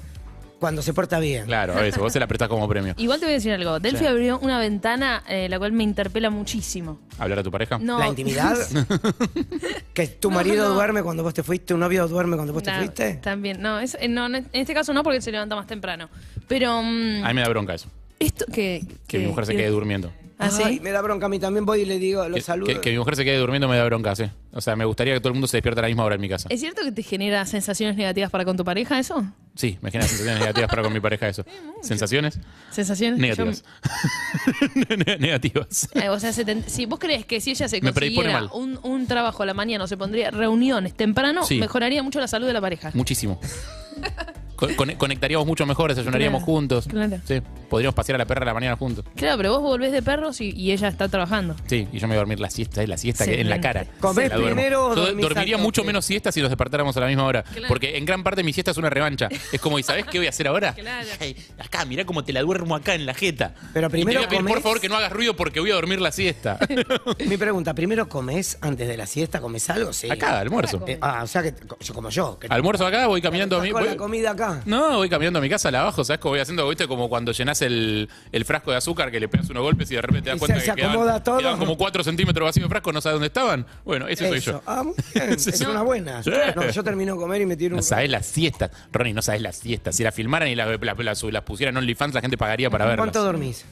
Cuando 0.60 0.82
se 0.82 0.94
porta 0.94 1.20
bien. 1.20 1.46
Claro, 1.46 1.74
a 1.74 1.82
veces 1.82 1.98
vos 2.00 2.12
se 2.12 2.20
la 2.20 2.28
prestás 2.28 2.50
como 2.50 2.68
premio. 2.68 2.94
Igual 2.98 3.20
te 3.20 3.26
voy 3.26 3.32
a 3.34 3.36
decir 3.38 3.54
algo. 3.54 3.80
Delphi 3.80 4.00
Sí. 4.00 4.06
abrió 4.06 4.40
una 4.40 4.60
ventana 4.60 5.24
eh, 5.30 5.48
la 5.50 5.58
cual 5.58 5.72
me 5.72 5.84
interpela 5.84 6.30
muchísimo. 6.30 7.00
¿Hablar 7.18 7.40
a 7.40 7.44
tu 7.44 7.50
pareja? 7.52 7.80
No. 7.80 7.98
La 7.98 8.08
intimidad. 8.10 8.58
que 9.94 10.08
tu 10.08 10.32
marido 10.32 10.68
no. 10.68 10.74
duerme 10.76 11.02
cuando 11.04 11.24
vos 11.24 11.34
te 11.34 11.44
fuiste, 11.44 11.68
tu 11.74 11.78
novio 11.78 12.08
duerme 12.08 12.36
cuando 12.36 12.54
vos 12.54 12.64
te 12.64 12.74
fuiste. 12.74 13.16
También. 13.16 13.62
No, 13.62 13.80
es- 13.80 13.98
eh, 14.00 14.08
no, 14.08 14.26
en 14.28 14.48
este 14.54 14.74
caso 14.74 14.94
no 14.94 15.04
porque 15.04 15.22
se 15.22 15.32
levanta 15.32 15.56
más 15.56 15.68
temprano. 15.68 16.10
Pero. 16.48 16.82
mm, 16.82 17.24
A 17.24 17.28
mí 17.30 17.34
me 17.36 17.42
da 17.42 17.50
bronca 17.50 17.74
eso. 17.74 17.88
esto 18.20 18.46
que. 18.52 18.84
Que 19.08 19.20
mi 19.20 19.28
mujer 19.28 19.46
se 19.46 19.56
quede 19.56 19.70
durmiendo. 19.70 20.12
¿Ah, 20.42 20.50
sí? 20.50 20.64
Ay, 20.66 20.80
me 20.80 20.92
da 20.92 21.02
bronca 21.02 21.26
a 21.26 21.30
mí 21.30 21.38
también 21.38 21.66
voy 21.66 21.82
y 21.82 21.86
le 21.86 22.00
digo, 22.00 22.24
Que, 22.24 22.30
los 22.30 22.44
saludos. 22.46 22.74
que- 22.76 22.80
que 22.80 22.92
mi 22.92 22.98
mujer 22.98 23.18
se 23.18 23.26
quede 23.26 23.38
durmiendo 23.38 23.68
me 23.68 23.76
da 23.76 23.84
bronca, 23.84 24.16
sí. 24.16 24.24
O 24.54 24.62
sea, 24.62 24.76
me 24.78 24.86
gustaría 24.86 25.14
que 25.14 25.20
todo 25.20 25.28
el 25.30 25.34
mundo 25.34 25.48
se 25.48 25.58
despierta 25.58 25.82
a 25.82 25.84
la 25.84 25.88
misma 25.90 26.06
hora 26.06 26.16
en 26.16 26.22
mi 26.22 26.30
casa. 26.30 26.48
¿Es 26.50 26.62
cierto 26.62 26.82
que 26.82 26.94
te 26.94 27.04
genera 27.04 27.46
sensaciones 27.46 27.98
negativas 27.98 28.32
para 28.32 28.46
con 28.46 28.56
tu 28.56 28.64
pareja 28.64 28.98
eso? 28.98 29.24
Sí, 29.56 29.78
me 29.82 29.92
genera 29.92 30.08
sensaciones 30.08 30.40
negativas 30.40 30.70
para 30.70 30.82
con 30.84 30.94
mi 30.94 31.02
pareja 31.02 31.28
eso. 31.28 31.44
¿Sensaciones? 31.82 32.40
¿Sensaciones? 32.72 33.20
Negativas. 33.20 33.66
Negativas. 35.20 35.90
Yo- 35.94 36.02
eh, 36.02 36.10
o 36.10 36.20
sea, 36.20 36.32
se 36.34 36.46
te- 36.46 36.64
si 36.70 36.86
vos 36.86 37.00
crees 37.00 37.26
que 37.26 37.42
si 37.42 37.52
ella 37.52 37.68
se 37.68 37.82
Me 37.82 37.92
predispone 37.94 38.32
consiguiera 38.34 38.54
mal. 38.56 38.80
un, 38.84 38.92
un 39.02 39.08
trabajo 39.08 39.44
a 39.44 39.46
la 39.46 39.54
mañana 39.54 39.84
o 39.84 39.88
se 39.88 39.98
pondría 39.98 40.32
reuniones 40.32 40.94
temprano, 40.96 41.44
Sí. 41.46 41.60
mejoraría 41.60 42.02
mucho 42.04 42.20
la 42.20 42.28
salud 42.28 42.48
de 42.48 42.54
la 42.54 42.62
pareja. 42.62 42.92
Muchísimo. 42.94 43.40
Con- 44.56 44.74
con- 44.76 44.94
conectaríamos 44.96 45.48
mucho 45.48 45.66
mejor, 45.66 45.90
desayunaríamos 45.90 46.40
Claro, 46.44 46.54
juntos. 46.54 46.88
claro. 46.88 47.18
Sí. 47.26 47.42
Podríamos 47.70 47.96
pasear 47.96 48.16
a 48.16 48.18
la 48.20 48.26
perra 48.26 48.44
a 48.44 48.46
la 48.46 48.54
mañana 48.54 48.76
juntos. 48.76 49.06
Claro, 49.16 49.38
pero 49.38 49.52
vos 49.54 49.62
volvés 49.62 49.92
de 49.92 50.02
perros 50.02 50.42
y, 50.42 50.50
y 50.52 50.72
ella 50.72 50.88
está 50.88 51.08
trabajando. 51.08 51.56
Sí, 51.68 51.88
y 51.92 52.00
yo 52.00 52.08
me 52.08 52.14
voy 52.14 52.18
a 52.18 52.20
dormir 52.20 52.40
la 52.40 52.50
siesta, 52.50 52.86
la 52.86 52.98
siesta 52.98 53.26
que 53.26 53.40
en 53.42 53.50
la 53.50 53.62
cara. 53.62 53.86
¿Comés 54.00 54.32
primero 54.32 54.88
o 54.88 54.96
Yo 54.96 55.06
dormís 55.08 55.22
dormiría 55.24 55.58
mucho 55.58 55.84
menos 55.84 56.06
siesta 56.06 56.32
si 56.32 56.42
nos 56.42 56.50
despertáramos 56.50 56.96
a 56.98 57.00
la 57.02 57.08
misma 57.08 57.26
hora. 57.26 57.44
Claro. 57.44 57.68
Porque 57.68 57.98
en 57.98 58.06
gran 58.06 58.24
parte 58.24 58.44
mi 58.44 58.54
siesta 58.54 58.72
es 58.72 58.78
una 58.78 58.90
revancha. 58.90 59.30
Es 59.52 59.60
como, 59.62 59.78
¿y 59.80 59.84
sabés 59.84 60.06
qué 60.06 60.18
voy 60.18 60.28
a 60.28 60.30
hacer 60.30 60.48
ahora? 60.48 60.74
Claro. 60.74 61.08
Ay, 61.20 61.36
acá, 61.60 61.86
mirá 61.86 62.06
cómo 62.06 62.24
te 62.24 62.34
la 62.34 62.42
duermo 62.42 62.76
acá 62.76 62.96
en 62.96 63.06
la 63.06 63.14
jeta. 63.14 63.54
Pero 63.74 63.88
Y 63.88 63.92
primero 63.92 64.22
te 64.22 64.26
voy 64.26 64.26
a 64.26 64.30
pedir, 64.30 64.46
por 64.48 64.58
comés- 64.60 64.64
favor, 64.64 64.82
que 64.82 64.90
no 64.90 64.96
hagas 64.96 65.12
ruido 65.12 65.36
porque 65.36 65.60
voy 65.60 65.72
a 65.72 65.76
dormir 65.76 66.02
la 66.02 66.12
siesta. 66.12 66.58
Mi 67.28 67.38
pregunta, 67.38 67.74
¿primero 67.74 68.10
comés 68.10 68.58
antes 68.62 68.88
de 68.88 68.98
la 68.98 69.06
siesta? 69.06 69.40
¿Comes 69.42 69.70
algo? 69.70 69.94
Sí. 69.94 70.10
acá, 70.10 70.40
almuerzo. 70.40 70.84
Eh, 70.88 70.98
ah, 71.02 71.22
o 71.24 71.28
sea 71.28 71.44
que 71.44 71.54
como 71.94 72.10
yo. 72.10 72.38
Que 72.40 72.48
Almuerzo 72.48 72.86
acá, 72.86 73.08
voy 73.08 73.22
caminando 73.22 73.58
a 73.58 73.62
mi... 73.62 73.72
voy- 73.72 73.86
la 73.86 73.96
comida 73.98 74.32
acá. 74.32 74.62
No, 74.66 74.98
voy 74.98 75.10
caminando 75.10 75.40
a 75.40 75.42
mi 75.42 75.50
casa, 75.50 75.70
la 75.72 75.82
abajo, 75.82 76.04
¿sabes 76.04 76.20
cómo 76.20 76.32
voy 76.34 76.40
haciendo? 76.40 76.68
¿Viste? 76.68 76.88
Como 76.88 77.10
cuando 77.10 77.34
el, 77.62 78.10
el 78.32 78.46
frasco 78.46 78.72
de 78.72 78.78
azúcar 78.78 79.12
que 79.12 79.20
le 79.20 79.28
pegas 79.28 79.50
unos 79.50 79.64
golpes 79.64 79.90
y 79.92 79.96
de 79.96 80.02
repente 80.02 80.24
te 80.24 80.30
das 80.30 80.38
Y 80.38 80.40
cuenta 80.40 80.60
se- 80.60 80.66
se 80.66 80.72
que 80.72 80.76
quedaban, 80.78 80.96
acomoda 80.96 81.24
todo. 81.24 81.38
quedaban 81.38 81.60
como 81.60 81.78
4 81.78 82.04
centímetros 82.04 82.46
vacíos 82.46 82.66
de 82.66 82.70
frasco, 82.70 82.92
no 82.94 83.02
sabes 83.02 83.16
dónde 83.16 83.28
estaban. 83.28 83.66
Bueno, 83.86 84.08
ese 84.08 84.28
soy 84.28 84.40
yo. 84.40 84.62
Ah, 84.66 84.84
muy 84.84 84.94
bien. 85.14 85.30
Es 85.34 85.62
una 85.62 85.82
buena. 85.82 86.24
Sí. 86.24 86.32
No, 86.56 86.70
yo 86.70 86.84
termino 86.84 87.14
de 87.16 87.20
comer 87.20 87.42
y 87.42 87.46
me 87.46 87.56
tiro 87.58 87.72
No 87.72 87.78
un... 87.78 87.84
sabes 87.84 88.10
las 88.10 88.26
siestas. 88.26 88.72
Ronnie, 88.92 89.14
no 89.14 89.22
sabes 89.22 89.42
las 89.42 89.58
siestas. 89.58 89.96
Si 89.96 90.04
las 90.04 90.14
filmaran 90.16 90.48
y 90.50 90.56
las, 90.56 90.68
las, 90.82 90.98
las- 91.00 91.24
las 91.24 91.44
pusieran 91.44 91.74
en 91.74 91.78
OnlyFans, 91.80 92.14
la 92.14 92.22
gente 92.22 92.38
pagaría 92.38 92.70
para 92.70 92.86
verlas. 92.86 93.04
¿Cuánto 93.06 93.24
dormís? 93.24 93.66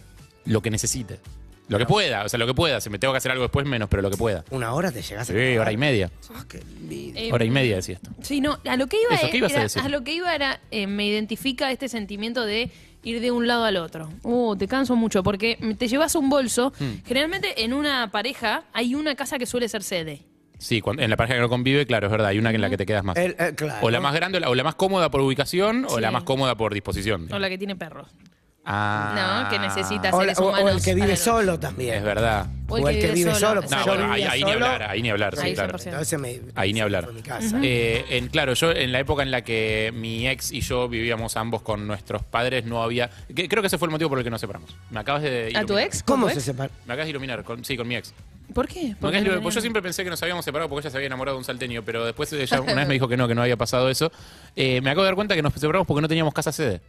Lo 0.45 0.61
que 0.61 0.69
necesite. 0.69 1.19
Lo 1.69 1.77
que 1.77 1.85
pueda, 1.85 2.23
o 2.23 2.29
sea, 2.29 2.39
lo 2.39 2.47
que 2.47 2.53
pueda. 2.53 2.79
Si 2.79 2.89
me 2.89 2.97
tengo 2.97 3.13
que 3.13 3.17
hacer 3.17 3.29
algo 3.29 3.43
después, 3.43 3.65
menos, 3.65 3.89
pero 3.89 4.01
lo 4.01 4.09
que 4.09 4.15
pueda. 4.15 4.45
¿Una 4.51 4.71
hora 4.73 4.89
te 4.89 5.01
llegas 5.01 5.29
a 5.29 5.33
Sí, 5.33 5.57
hora 5.57 5.69
y 5.73 5.75
media. 5.75 6.09
Ah, 6.33 6.45
qué. 6.47 6.61
Eh, 6.89 7.29
Hora 7.33 7.43
y 7.43 7.49
media 7.49 7.75
de 7.75 7.81
siesta. 7.81 8.09
Sí, 8.21 8.39
no, 8.39 8.57
a 8.65 8.77
lo 8.77 8.87
que 8.87 8.95
iba, 9.01 9.15
Eso, 9.15 9.29
¿qué 9.29 9.37
ibas 9.39 9.51
a 9.51 9.55
era- 9.55 9.63
decir? 9.63 9.91
lo 9.91 10.01
que 10.05 10.13
iba 10.13 10.33
era, 10.33 10.61
eh, 10.71 10.87
me 10.87 11.05
identifica 11.05 11.69
este 11.69 11.89
sentimiento 11.89 12.45
de 12.45 12.71
ir 13.03 13.21
de 13.21 13.31
un 13.31 13.47
lado 13.47 13.63
al 13.65 13.77
otro. 13.77 14.09
Uh, 14.23 14.55
te 14.55 14.67
canso 14.67 14.95
mucho, 14.95 15.23
porque 15.23 15.57
te 15.77 15.87
llevas 15.87 16.15
un 16.15 16.29
bolso. 16.29 16.73
Hmm. 16.79 17.03
Generalmente 17.05 17.63
en 17.63 17.73
una 17.73 18.11
pareja 18.11 18.63
hay 18.73 18.95
una 18.95 19.15
casa 19.15 19.37
que 19.39 19.45
suele 19.45 19.69
ser 19.69 19.83
sede. 19.83 20.23
Sí, 20.59 20.81
cuando- 20.81 21.03
en 21.03 21.09
la 21.11 21.17
pareja 21.17 21.35
que 21.35 21.41
no 21.41 21.49
convive, 21.49 21.85
claro, 21.85 22.07
es 22.07 22.11
verdad, 22.11 22.27
hay 22.29 22.39
una 22.39 22.49
que 22.49 22.55
en 22.55 22.61
la 22.61 22.69
que 22.71 22.77
te 22.77 22.85
quedas 22.87 23.03
más. 23.03 23.15
El- 23.17 23.35
eh, 23.37 23.53
claro. 23.55 23.85
O 23.85 23.91
la 23.91 23.99
más 23.99 24.13
grande, 24.15 24.39
o 24.39 24.41
la, 24.41 24.49
o 24.49 24.55
la 24.55 24.63
más 24.63 24.73
cómoda 24.75 25.11
por 25.11 25.21
ubicación, 25.21 25.85
o 25.87 25.99
la 25.99 26.09
más 26.11 26.23
cómoda 26.23 26.55
por 26.55 26.73
disposición. 26.73 27.31
O 27.31 27.37
la 27.39 27.47
que 27.49 27.57
tiene 27.59 27.75
perros. 27.75 28.07
Ah. 28.69 29.43
No, 29.45 29.49
que 29.49 29.59
necesita 29.59 30.09
O, 30.11 30.19
seres 30.19 30.37
o- 30.39 30.43
o 30.43 30.49
humanos. 30.49 30.71
el 30.75 30.83
que 30.83 30.93
vive 30.93 31.07
para- 31.07 31.17
solo 31.17 31.57
también. 31.59 31.95
Es 31.95 32.03
verdad. 32.03 32.47
O 32.67 32.89
el 32.89 32.99
que 32.99 33.11
vive 33.13 33.33
solo, 33.33 33.61
No, 33.61 33.85
bueno, 33.85 34.03
ahí, 34.11 34.19
vivía 34.23 34.31
ahí 34.31 34.43
ni 34.43 34.51
solo. 34.51 34.65
hablar, 34.65 34.83
ahí 34.91 35.01
ni 35.01 35.09
hablar, 35.09 35.35
sí, 35.37 35.41
Ahí 35.41 35.53
claro. 35.53 35.77
100%. 35.77 35.87
Entonces 35.89 36.19
me, 36.19 36.41
Ahí 36.53 36.73
ni 36.73 36.81
hablar. 36.81 37.05
fue 37.05 37.13
mi 37.13 37.21
casa. 37.21 37.59
Eh, 37.63 38.05
en, 38.09 38.27
claro, 38.27 38.53
yo 38.55 38.71
en 38.71 38.91
la 38.91 38.99
época 38.99 39.23
en 39.23 39.31
la 39.31 39.41
que 39.41 39.93
mi 39.95 40.27
ex 40.27 40.51
y 40.51 40.59
yo 40.59 40.89
vivíamos 40.89 41.37
ambos 41.37 41.61
con 41.61 41.87
nuestros 41.87 42.23
padres, 42.23 42.65
no 42.65 42.83
había. 42.83 43.09
que- 43.33 43.47
creo 43.47 43.63
que 43.63 43.67
ese 43.67 43.77
fue 43.77 43.85
el 43.85 43.91
motivo 43.93 44.09
por 44.09 44.17
el 44.17 44.25
que 44.25 44.29
nos 44.31 44.41
separamos. 44.41 44.75
Me 44.91 44.99
acabas 44.99 45.21
de. 45.23 45.53
¿A 45.55 45.61
tu 45.61 45.67
iluminar. 45.67 45.83
ex? 45.85 46.03
¿Con 46.03 46.19
¿Cómo 46.19 46.27
se 46.29 46.35
ex? 46.35 46.43
separa? 46.43 46.69
Me 46.85 46.93
acabas 46.93 47.05
de 47.05 47.11
iluminar, 47.11 47.43
con- 47.45 47.63
sí, 47.63 47.77
con 47.77 47.87
mi 47.87 47.95
ex. 47.95 48.13
¿Por 48.53 48.67
qué? 48.67 48.89
Me 48.89 48.95
¿Por 48.95 49.09
acabas 49.09 49.23
qué 49.23 49.29
de- 49.29 49.35
no 49.37 49.41
pues 49.41 49.55
yo 49.55 49.61
siempre 49.61 49.81
pensé 49.81 50.03
que 50.03 50.09
nos 50.09 50.21
habíamos 50.23 50.43
separado 50.43 50.67
porque 50.69 50.81
ella 50.87 50.91
se 50.91 50.97
había 50.97 51.07
enamorado 51.07 51.35
de 51.37 51.39
un 51.39 51.45
salteño, 51.45 51.83
pero 51.83 52.03
después 52.05 52.31
ella 52.33 52.59
una 52.61 52.75
vez 52.75 52.87
me 52.87 52.93
dijo 52.95 53.07
que 53.07 53.15
no, 53.15 53.27
que 53.29 53.35
no 53.35 53.43
había 53.43 53.55
pasado 53.55 53.89
eso. 53.89 54.11
Eh, 54.57 54.81
me 54.81 54.89
acabo 54.89 55.03
de 55.03 55.07
dar 55.07 55.15
cuenta 55.15 55.35
que 55.35 55.41
nos 55.41 55.53
separamos 55.53 55.87
porque 55.87 56.01
no 56.01 56.07
teníamos 56.09 56.33
casa 56.33 56.51
sede. 56.51 56.81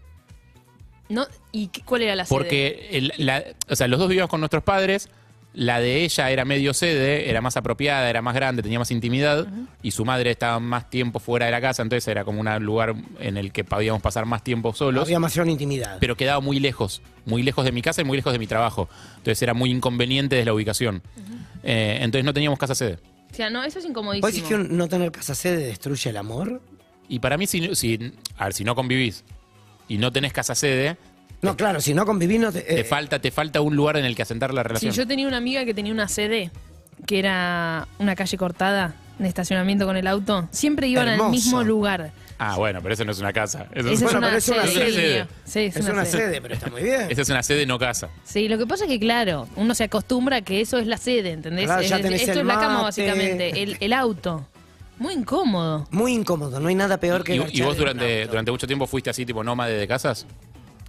No, 1.09 1.27
¿Y 1.53 1.69
qué- 1.69 1.83
cuál 1.83 2.03
era 2.03 2.15
la 2.17 2.25
sede? 2.25 2.37
Porque 2.39 2.89
el- 2.93 3.13
la- 3.19 3.43
o 3.69 3.77
sea, 3.77 3.89
los 3.89 3.99
dos 3.99 4.09
vivíamos 4.09 4.31
con 4.31 4.41
nuestros 4.41 4.63
padres. 4.63 5.09
La 5.55 5.81
de 5.81 6.05
ella 6.05 6.31
era 6.31 6.45
medio 6.45 6.75
sede, 6.75 7.31
era 7.31 7.41
más 7.41 7.57
apropiada, 7.57 8.09
era 8.09 8.21
más 8.21 8.35
grande, 8.35 8.63
tenía 8.63 8.79
más 8.79 8.91
intimidad. 8.91 9.47
Y 9.83 9.91
su 9.93 10.05
madre 10.05 10.31
estaba 10.31 10.61
más 10.61 10.89
tiempo 10.91 11.19
fuera 11.19 11.47
de 11.47 11.53
la 11.53 11.61
casa, 11.61 11.83
entonces 11.83 12.07
era 12.07 12.23
como 12.25 12.41
un 12.43 12.65
lugar 12.65 12.95
en 13.19 13.37
el 13.39 13.51
que 13.51 13.65
podíamos 13.65 14.03
pasar 14.03 14.27
más 14.27 14.45
tiempo 14.45 14.73
solos. 14.75 15.05
Había 15.05 15.19
mayor 15.19 15.49
intimidad. 15.49 15.97
Pero 16.01 16.17
quedaba 16.17 16.41
muy 16.41 16.61
lejos, 16.61 17.01
muy 17.25 17.43
lejos 17.43 17.65
de 17.65 17.73
mi 17.73 17.81
casa 17.83 18.03
y 18.03 18.05
muy 18.05 18.19
lejos 18.19 18.33
de 18.35 18.39
mi 18.39 18.47
trabajo. 18.47 18.89
Entonces 19.17 19.41
era 19.43 19.55
muy 19.55 19.71
inconveniente 19.71 20.37
desde 20.37 20.47
la 20.47 20.55
ubicación. 20.55 21.03
Eh, 21.65 21.99
entonces 22.03 22.25
no 22.25 22.35
teníamos 22.35 22.59
casa 22.59 22.75
sede. 22.75 22.99
O 23.33 23.35
sea, 23.35 23.51
no, 23.51 23.65
eso 23.65 23.79
es 23.79 23.85
incomodísimo. 23.87 24.27
¿Vos 24.27 24.35
decís 24.35 24.49
que 24.49 24.55
un- 24.55 24.77
no 24.77 24.87
tener 24.89 25.11
casa 25.11 25.35
sede 25.35 25.67
destruye 25.67 26.11
el 26.11 26.17
amor? 26.19 26.61
Y 27.09 27.19
para 27.21 27.37
mí, 27.39 27.47
si, 27.47 27.75
si, 27.75 28.13
a 28.37 28.45
ver, 28.45 28.55
si 28.55 28.65
no 28.65 28.75
convivís 28.75 29.25
y 29.89 29.99
no 29.99 30.13
tenés 30.13 30.33
casa 30.33 30.55
sede, 30.55 30.97
No, 31.41 31.57
claro, 31.57 31.81
si 31.81 31.95
no 31.95 32.05
convivís 32.05 32.41
no 32.41 32.53
te... 32.53 32.61
te, 32.63 32.81
eh, 32.81 32.85
falta, 32.85 33.19
te 33.21 33.31
falta 33.31 33.61
un 33.61 33.75
lugar 33.77 33.97
en 33.97 34.05
el 34.05 34.15
que 34.17 34.23
asentar 34.23 34.53
la 34.53 34.63
Sí, 34.63 34.69
relación. 34.69 34.93
yo 34.93 35.07
tenía 35.07 35.27
una 35.29 35.37
amiga 35.37 35.65
que 35.65 35.73
tenía 35.75 35.93
una 35.93 36.09
sede, 36.09 36.51
que 37.07 37.19
era 37.21 37.87
una 37.99 38.15
calle 38.17 38.37
cortada, 38.37 38.95
de 39.19 39.27
estacionamiento 39.29 39.87
con 39.87 39.97
el 39.97 40.07
auto. 40.07 40.49
Siempre 40.53 40.87
iban 40.89 41.09
Hermoso. 41.09 41.25
al 41.27 41.31
mismo 41.31 41.63
lugar. 41.65 42.11
Ah, 42.41 42.57
bueno, 42.57 42.81
pero 42.81 42.95
eso 42.95 43.05
no 43.05 43.11
es 43.11 43.19
una 43.19 43.33
casa. 43.33 43.67
Eso 43.75 43.89
Esa 43.89 43.93
es 43.93 44.03
Bueno, 44.03 44.19
una 44.19 44.27
pero 44.29 44.39
es 44.39 44.49
una 44.49 44.63
sede. 44.67 44.73
sede. 44.93 45.03
diría. 45.09 45.29
Sí, 45.45 45.59
es, 45.61 45.77
es 45.77 45.83
una, 45.85 45.93
una 45.95 46.05
sede. 46.05 46.23
sede, 46.27 46.41
pero 46.41 46.55
está 46.55 46.71
muy 46.71 46.83
bien. 46.85 47.07
Esa 47.11 47.23
es 47.23 47.29
una 47.31 47.43
sede, 47.43 47.67
no 47.67 47.79
casa. 47.81 48.11
Sí, 48.25 48.47
lo 48.49 48.59
que 48.59 48.67
pasa 48.67 48.85
es 48.85 48.91
que, 48.91 49.01
claro, 49.01 49.49
uno 49.57 49.75
se 49.75 49.83
acostumbra 49.85 50.37
a 50.37 50.43
que 50.43 50.61
eso 50.61 50.79
es 50.79 50.87
la 50.87 50.99
sede, 50.99 51.33
¿entendés? 51.33 51.65
Claro, 51.67 51.83
ya 51.83 51.97
Es- 51.97 52.03
tenés 52.03 52.21
esto 52.21 52.33
el 52.35 52.39
es 52.41 52.47
la 52.47 52.61
cama, 52.61 52.83
básicamente. 52.83 53.61
El, 53.63 53.77
el 53.81 53.93
auto. 53.93 54.47
Muy 54.99 55.15
incómodo. 55.15 55.87
Muy 55.91 56.13
incómodo, 56.13 56.59
no 56.61 56.69
hay 56.69 56.75
nada 56.75 56.99
peor 56.99 57.25
que 57.25 57.37
¿Y, 57.37 57.45
y 57.53 57.63
vos 57.63 57.77
durante, 57.77 58.27
durante 58.27 58.51
mucho 58.51 58.67
tiempo 58.67 58.87
fuiste 58.87 59.11
así, 59.11 59.25
tipo 59.25 59.45
nómade 59.45 59.77
de 59.77 59.87
casas? 59.87 60.27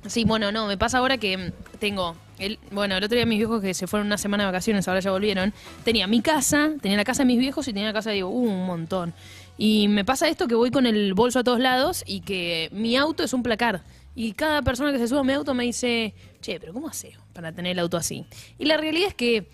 Sí, 0.08 0.24
bueno, 0.24 0.52
no, 0.52 0.66
me 0.66 0.78
pasa 0.78 1.00
ahora 1.00 1.18
que 1.18 1.52
tengo, 1.78 2.16
el, 2.38 2.58
bueno, 2.72 2.96
el 2.96 3.04
otro 3.04 3.16
día 3.18 3.26
mis 3.26 3.38
viejos 3.38 3.62
que 3.62 3.74
se 3.74 3.86
fueron 3.86 4.08
una 4.08 4.18
semana 4.18 4.44
de 4.44 4.48
vacaciones, 4.48 4.88
ahora 4.88 5.02
ya 5.02 5.12
volvieron, 5.12 5.54
tenía 5.84 6.08
mi 6.08 6.22
casa, 6.22 6.72
tenía 6.82 6.98
la 6.98 7.04
casa 7.04 7.24
de 7.24 7.28
mis 7.28 7.38
viejos 7.40 7.68
y 7.68 7.74
tenía 7.74 7.90
la 7.90 7.94
casa 7.94 8.10
de 8.10 8.16
Diego, 8.16 8.30
uh, 8.30 8.44
un 8.44 8.66
montón. 8.66 9.14
Y 9.58 9.90
me 9.90 10.06
pasa 10.06 10.30
esto 10.30 10.48
que 10.48 10.56
voy 10.56 10.72
con 10.72 10.86
el 10.86 11.14
bolso 11.14 11.40
a 11.40 11.44
todos 11.44 11.60
lados 11.60 12.04
y 12.08 12.22
que 12.22 12.70
mi 12.72 12.96
auto 12.96 13.24
es 13.24 13.34
un 13.34 13.44
placar. 13.44 13.84
Y 14.16 14.32
cada 14.32 14.62
persona 14.62 14.94
que 14.94 15.00
se 15.00 15.08
sube 15.10 15.20
a 15.20 15.24
mi 15.24 15.34
auto 15.34 15.54
me 15.54 15.66
dice, 15.66 16.14
che, 16.42 16.60
pero 16.62 16.72
¿cómo 16.72 16.88
haces 16.88 17.16
para 17.34 17.52
tener 17.52 17.74
el 17.74 17.80
auto 17.80 17.98
así? 17.98 18.26
Y 18.58 18.66
la 18.66 18.78
realidad 18.78 19.10
es 19.10 19.16
que 19.16 19.50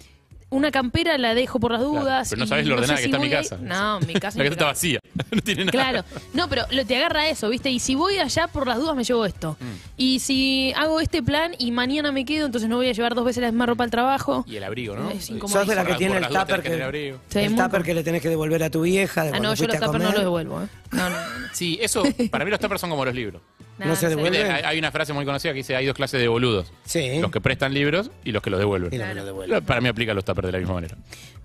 una 0.55 0.71
campera 0.71 1.17
la 1.17 1.33
dejo 1.33 1.59
por 1.59 1.71
las 1.71 1.81
Claro, 1.81 2.00
dudas. 2.00 2.29
pero 2.29 2.39
no 2.39 2.45
y 2.45 2.47
sabés 2.47 2.65
lo 2.67 2.75
sé 2.75 2.81
ordenada 2.81 3.00
que 3.00 3.05
está 3.05 3.19
mi 3.19 3.29
casa. 3.29 3.57
No, 3.62 4.00
mi 4.01 4.13
casa 4.13 4.38
La 4.38 4.43
casa 4.43 4.53
está 4.53 4.65
vacía. 4.65 5.00
no 5.31 5.41
tiene 5.41 5.65
nada. 5.65 5.71
Claro, 5.71 6.03
no, 6.33 6.50
pero 6.50 6.63
lo, 6.71 6.85
te 6.85 6.95
agarra 6.97 7.27
eso, 7.29 7.50
¿viste? 7.50 7.69
Y 7.69 7.79
si 7.79 7.95
voy 7.95 8.17
allá 8.17 8.47
por 8.47 8.67
las 8.67 8.77
dudas 8.77 8.95
me 8.95 9.03
llevo 9.03 9.25
esto. 9.25 9.57
Mm. 9.59 9.65
Y 9.97 10.19
si 10.19 10.74
hago 10.75 11.00
este 11.00 11.21
plan 11.21 11.53
y 11.57 11.71
mañana 11.71 12.12
me 12.12 12.25
quedo, 12.25 12.45
entonces 12.45 12.69
no 12.69 12.77
voy 12.77 12.89
a 12.89 12.93
llevar 12.93 13.15
dos 13.15 13.25
veces 13.25 13.41
la 13.41 13.51
misma 13.51 13.65
ropa 13.65 13.83
al 13.83 13.91
trabajo. 13.91 14.45
Y 14.47 14.55
el 14.55 14.63
abrigo, 14.63 14.95
¿no? 14.95 15.09
Es 15.12 15.29
incómodo. 15.29 15.59
Sos 15.59 15.67
de 15.67 15.75
la 15.75 15.85
que 15.85 15.95
tiene 15.95 16.17
el 16.17 16.27
tupper 16.27 16.62
que 16.62 17.45
el 17.45 17.55
tupper 17.55 17.83
que 17.83 17.93
le 17.93 18.03
tenés 18.03 18.21
que 18.21 18.29
devolver 18.29 18.63
a 18.63 18.69
tu 18.69 18.81
vieja 18.81 19.24
de 19.24 19.31
Ah, 19.35 19.39
no, 19.39 19.53
yo 19.53 19.67
los 19.67 19.79
tuppers 19.79 20.03
no 20.03 20.12
los 20.12 20.21
devuelvo, 20.21 20.63
¿eh? 20.63 20.67
No, 20.91 21.09
no, 21.09 21.15
no. 21.15 21.47
Sí, 21.53 21.77
eso, 21.81 22.03
para 22.31 22.45
mí 22.45 22.51
los 22.51 22.59
tuppers 22.59 22.81
son 22.81 22.89
como 22.89 23.03
los 23.05 23.13
libros. 23.13 23.41
No 23.77 23.96
se 23.96 24.01
sé. 24.01 24.10
devuelve. 24.10 24.44
Hay, 24.44 24.79
una 24.79 24.91
frase 24.91 25.12
muy 25.13 25.25
conocida 25.25 25.51
que 25.51 25.58
dice, 25.58 25.75
hay 25.75 25.86
dos 25.86 25.96
clases 25.96 26.22
de 26.22 26.27
boludos. 26.27 26.72
Sí. 26.86 27.20
Los 27.20 27.32
que 27.32 27.41
prestan 27.41 27.74
libros 27.74 28.10
y 28.24 28.32
los 28.32 28.41
que 28.41 28.50
los 28.50 28.60
devuelven. 28.60 28.94
Y 28.94 28.98
los 28.98 29.08
que 29.08 29.15
lo 29.15 29.25
devuelven. 29.25 29.65
Para 29.65 29.82
mí 29.82 29.89
aplica 29.89 30.13
los 30.13 30.24
tuppers 30.24 30.48
de 30.48 30.51
la 30.53 30.60
misma 30.60 30.75
manera. 30.75 30.96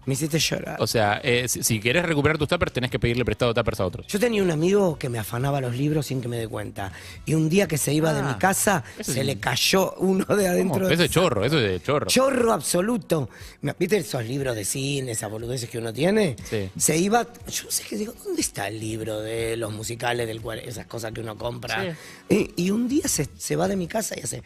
Me 0.07 0.15
hiciste 0.15 0.39
llorar. 0.39 0.77
O 0.81 0.87
sea, 0.87 1.21
eh, 1.23 1.47
si, 1.47 1.63
si 1.63 1.79
querés 1.79 2.05
recuperar 2.05 2.39
tus 2.39 2.49
tuppers, 2.49 2.73
tenés 2.73 2.91
que 2.91 2.99
pedirle 2.99 3.25
prestado 3.25 3.53
tuppers 3.53 3.81
a 3.81 3.87
otros. 3.87 4.07
Yo 4.07 4.19
tenía 4.19 4.43
un 4.43 4.51
amigo 4.51 4.99
que 4.99 5.09
me 5.11 5.19
afanaba 5.19 5.61
los 5.61 5.77
libros 5.77 6.07
sin 6.07 6.23
que 6.23 6.29
me 6.29 6.39
dé 6.39 6.49
cuenta. 6.49 6.91
Y 7.27 7.35
un 7.35 7.49
día 7.51 7.69
que 7.69 7.77
se 7.77 7.93
iba 7.93 8.13
de 8.15 8.21
Ah, 8.21 8.29
mi 8.33 8.35
casa, 8.39 8.83
eso 8.99 9.13
se 9.13 9.21
es- 9.21 9.27
le 9.27 9.39
cayó 9.39 9.93
uno 9.99 10.25
de 10.25 10.49
adentro. 10.49 10.89
Eso 10.89 11.05
es 11.05 11.11
chorro, 11.11 11.45
eso 11.45 11.59
es 11.59 11.71
de 11.71 11.83
chorro. 11.83 12.07
Chorro 12.07 12.53
absoluto. 12.53 13.29
Me- 13.61 13.75
¿Viste 13.79 13.99
esos 13.99 14.25
libros 14.25 14.57
de 14.57 14.65
cine, 14.65 15.13
esas 15.13 15.31
boludeces 15.31 15.69
que 15.69 15.79
uno 15.79 15.93
tiene? 15.93 16.35
Sí. 16.49 16.71
Se 16.79 16.97
iba. 16.97 17.27
Yo 17.49 17.65
no 17.65 17.71
sé 17.71 17.85
qué 17.89 17.97
digo, 17.97 18.15
¿dónde 18.25 18.41
está 18.41 18.69
el 18.69 18.81
libro 18.81 19.21
de 19.21 19.57
los 19.59 19.71
musicales, 19.73 20.27
del 20.27 20.41
cual, 20.41 20.61
esas 20.61 20.87
cosas 20.87 21.13
que 21.13 21.21
uno 21.21 21.37
compra? 21.37 21.95
Y, 22.29 22.51
y 22.57 22.71
un 22.71 22.89
día 22.89 23.07
se, 23.07 23.29
se 23.37 23.55
va 23.55 23.69
de 23.69 23.77
mi 23.77 23.87
casa 23.87 24.15
y 24.19 24.23
hace. 24.23 24.43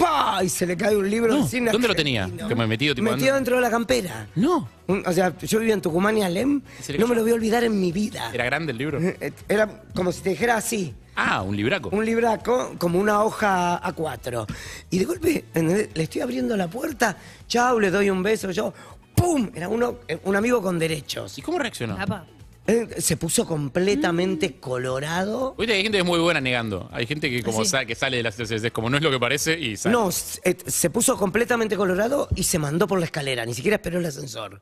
¡Pah! 0.00 0.42
Y 0.42 0.48
se 0.48 0.66
le 0.66 0.76
cae 0.76 0.96
un 0.96 1.08
libro 1.08 1.36
No, 1.36 1.46
cine. 1.46 1.70
¿dónde 1.70 1.86
lo 1.86 1.94
tenía? 1.94 2.28
Que 2.48 2.54
me 2.54 2.66
metido, 2.66 2.94
tipo, 2.94 3.10
Metido 3.10 3.34
dentro 3.34 3.56
de 3.56 3.62
la 3.62 3.70
campera. 3.70 4.26
No. 4.34 4.66
Un- 4.86 5.02
O 5.06 5.12
sea, 5.12 5.36
yo 5.38 5.58
vivía 5.58 5.74
en 5.74 5.82
Tucumán 5.82 6.16
y 6.16 6.22
Alem. 6.22 6.62
se 6.80 6.92
le 6.94 6.98
No 6.98 7.06
me 7.06 7.14
lo 7.14 7.20
voy 7.22 7.32
a 7.32 7.34
olvidar 7.34 7.62
en 7.64 7.78
mi 7.78 7.92
vida. 7.92 8.30
¿Era 8.32 8.44
grande 8.46 8.72
el 8.72 8.78
libro? 8.78 8.98
Eh, 8.98 9.32
Era 9.48 9.82
como 9.94 10.10
si 10.10 10.22
te 10.22 10.30
dijera 10.30 10.56
así. 10.56 10.94
Ah, 11.16 11.42
un 11.42 11.54
libraco. 11.54 11.90
Un 11.90 12.04
libraco, 12.06 12.74
como 12.78 12.98
una 12.98 13.22
hoja 13.22 13.78
A4. 13.82 14.46
Y 14.88 14.98
de 15.00 15.04
golpe, 15.04 15.44
¿entendés? 15.54 15.90
le 15.92 16.02
estoy 16.04 16.22
abriendo 16.22 16.56
la 16.56 16.68
puerta, 16.68 17.16
chau, 17.46 17.78
le 17.78 17.90
doy 17.90 18.08
un 18.08 18.22
beso, 18.22 18.50
yo, 18.52 18.72
¡pum! 19.14 19.50
Era 19.54 19.68
uno, 19.68 19.96
eh, 20.08 20.18
un 20.24 20.34
amigo 20.34 20.62
con 20.62 20.78
derechos. 20.78 21.36
¿Y 21.36 21.42
cómo 21.42 21.58
reaccionó? 21.58 21.96
Apa. 22.00 22.24
Eh, 22.66 22.86
Se 22.98 23.16
puso 23.16 23.46
completamente 23.46 24.60
colorado. 24.60 25.54
Oye, 25.58 25.72
hay 25.74 25.82
gente 25.82 25.96
que 25.98 26.02
es 26.02 26.06
muy 26.06 26.20
buena 26.20 26.40
negando. 26.40 26.88
Hay 26.92 27.06
gente 27.06 27.30
que 27.30 27.42
como 27.42 27.64
Sí. 27.64 27.70
sa- 27.70 27.84
que 27.84 27.94
sale 27.94 28.18
de 28.18 28.22
las 28.22 28.36
es 28.38 28.70
como 28.72 28.88
no 28.90 28.96
es 28.98 29.02
lo 29.02 29.10
que 29.10 29.18
parece 29.18 29.58
y 29.58 29.76
sale. 29.76 29.92
No, 29.92 30.08
eh, 30.44 30.56
se 30.66 30.90
puso 30.90 31.16
completamente 31.16 31.76
colorado 31.76 32.28
y 32.36 32.44
se 32.44 32.58
mandó 32.58 32.86
por 32.86 32.98
la 32.98 33.06
escalera, 33.06 33.44
ni 33.46 33.54
siquiera 33.54 33.76
esperó 33.76 33.98
el 33.98 34.06
ascensor. 34.06 34.60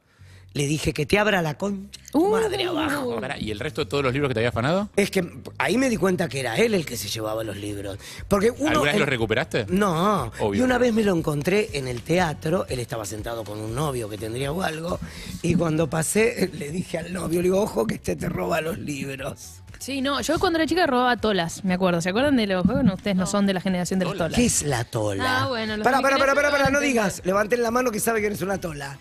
Le 0.58 0.66
dije 0.66 0.92
que 0.92 1.06
te 1.06 1.20
abra 1.20 1.40
la 1.40 1.54
concha, 1.56 2.00
Uh. 2.14 2.30
madre 2.32 2.64
abajo. 2.64 3.20
Pará, 3.20 3.38
¿Y 3.38 3.52
el 3.52 3.60
resto 3.60 3.84
de 3.84 3.88
todos 3.88 4.02
los 4.02 4.12
libros 4.12 4.28
que 4.28 4.34
te 4.34 4.40
había 4.40 4.48
afanado? 4.48 4.88
Es 4.96 5.08
que 5.12 5.24
ahí 5.56 5.78
me 5.78 5.88
di 5.88 5.96
cuenta 5.96 6.28
que 6.28 6.40
era 6.40 6.56
él 6.56 6.74
el 6.74 6.84
que 6.84 6.96
se 6.96 7.06
llevaba 7.06 7.44
los 7.44 7.56
libros. 7.56 7.96
Porque 8.26 8.50
uno. 8.50 8.70
¿Alguna 8.70 8.86
vez 8.86 8.94
el- 8.94 9.00
los 9.00 9.08
recuperaste? 9.08 9.66
No, 9.68 10.32
Obvio. 10.40 10.60
y 10.60 10.64
una 10.64 10.78
vez 10.78 10.92
me 10.92 11.04
lo 11.04 11.14
encontré 11.14 11.68
en 11.74 11.86
el 11.86 12.02
teatro, 12.02 12.66
él 12.68 12.80
estaba 12.80 13.04
sentado 13.04 13.44
con 13.44 13.60
un 13.60 13.72
novio 13.72 14.08
que 14.08 14.18
tendría 14.18 14.50
o 14.50 14.62
algo, 14.62 14.98
y 15.42 15.54
cuando 15.54 15.88
pasé 15.88 16.50
le 16.52 16.72
dije 16.72 16.98
al 16.98 17.12
novio, 17.12 17.38
le 17.40 17.44
digo, 17.44 17.60
ojo 17.62 17.86
que 17.86 17.94
este 17.94 18.16
te 18.16 18.28
roba 18.28 18.60
los 18.60 18.78
libros. 18.80 19.60
Sí, 19.78 20.00
no, 20.00 20.20
yo 20.22 20.40
cuando 20.40 20.58
era 20.58 20.66
chica 20.66 20.88
robaba 20.88 21.16
tolas, 21.18 21.64
me 21.64 21.74
acuerdo. 21.74 22.00
¿Se 22.00 22.08
acuerdan 22.08 22.36
de 22.36 22.48
los 22.48 22.64
juegos? 22.66 22.82
No, 22.82 22.94
ustedes 22.94 23.16
no, 23.16 23.26
son 23.26 23.46
de 23.46 23.52
la 23.54 23.60
generación 23.60 24.00
de 24.00 24.06
las 24.06 24.16
tolas. 24.16 24.34
¿Qué 24.34 24.46
es 24.46 24.64
la 24.64 24.82
tola? 24.82 25.42
Ah, 25.44 25.46
bueno, 25.46 25.76
los 25.76 25.84
Para, 25.84 26.00
para, 26.00 26.18
para, 26.18 26.34
para, 26.50 26.70
no 26.70 26.80
digas, 26.80 27.22
levanten 27.24 27.62
la 27.62 27.70
mano 27.70 27.92
que 27.92 28.00
sabe 28.00 28.20
que 28.20 28.26
eres 28.26 28.42
una 28.42 28.58
tola. 28.58 28.98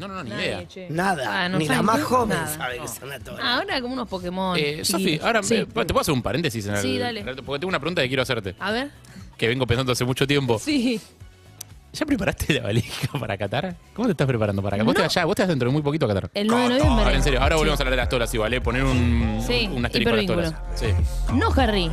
No, 0.00 0.08
no, 0.08 0.14
no, 0.14 0.24
ni 0.24 0.30
Nadie, 0.30 0.46
idea. 0.46 0.66
che. 0.68 0.86
Nada, 0.90 1.44
Ah, 1.44 1.48
no 1.48 1.58
ni 1.58 1.66
la 1.66 1.74
saben 1.74 1.86
más 1.86 1.96
qué- 1.98 2.02
joven 2.02 2.28
nada. 2.30 2.46
sabe 2.56 2.78
que. 2.78 3.30
Ah, 3.40 3.54
ahora 3.58 3.80
como 3.80 3.92
unos 3.94 4.08
Pokémon. 4.08 4.56
Eh, 4.58 4.84
Sofi, 4.84 5.04
chiquitos. 5.04 5.26
ahora 5.26 5.42
Sí. 5.42 5.54
eh, 5.56 5.66
¿te 5.66 5.84
puedo 5.86 6.00
hacer 6.00 6.14
un 6.14 6.22
paréntesis? 6.22 6.66
En 6.66 6.74
el, 6.74 6.80
Sí, 6.82 6.98
dale. 6.98 7.22
Porque 7.44 7.60
tengo 7.60 7.68
una 7.68 7.78
pregunta 7.78 8.02
que 8.02 8.08
quiero 8.08 8.22
hacerte, 8.22 8.56
A 8.58 8.72
ver. 8.72 8.90
que 9.36 9.46
vengo 9.46 9.66
pensando 9.66 9.92
hace 9.92 10.04
mucho 10.04 10.26
tiempo. 10.26 10.58
Sí. 10.58 11.00
¿Ya 11.92 12.06
preparaste 12.06 12.54
la 12.54 12.62
valija 12.62 13.18
para 13.18 13.36
Qatar? 13.36 13.74
¿Cómo 13.94 14.06
te 14.06 14.12
estás 14.12 14.26
preparando 14.28 14.62
para 14.62 14.76
Qatar? 14.76 14.86
Vos, 14.86 14.94
te 14.94 15.02
vas 15.02 15.12
ya, 15.12 15.24
vos 15.24 15.34
te 15.34 15.42
vas 15.42 15.48
dentro 15.48 15.68
de 15.68 15.72
muy 15.72 15.82
poquito 15.82 16.06
a 16.06 16.08
Qatar. 16.08 16.30
El 16.34 16.46
9 16.46 16.62
de 16.62 16.68
noviembre. 16.78 17.04
Ahora, 17.04 17.16
en 17.16 17.22
serio, 17.24 17.40
ahora 17.42 17.56
Sí. 17.56 17.58
volvemos 17.58 17.80
a 17.80 17.82
hablar 17.82 17.90
de 17.90 17.96
las 17.96 18.08
tolas 18.08 18.32
igual, 18.32 18.54
¿eh? 18.54 18.60
Poner 18.60 18.84
un, 18.84 19.42
Sí, 19.44 19.68
un 19.72 19.84
asterisco 19.84 20.12
a 20.12 20.16
las 20.16 20.26
tolas. 20.26 20.54
Sí. 20.76 20.86
No, 21.34 21.48
Harry. 21.56 21.90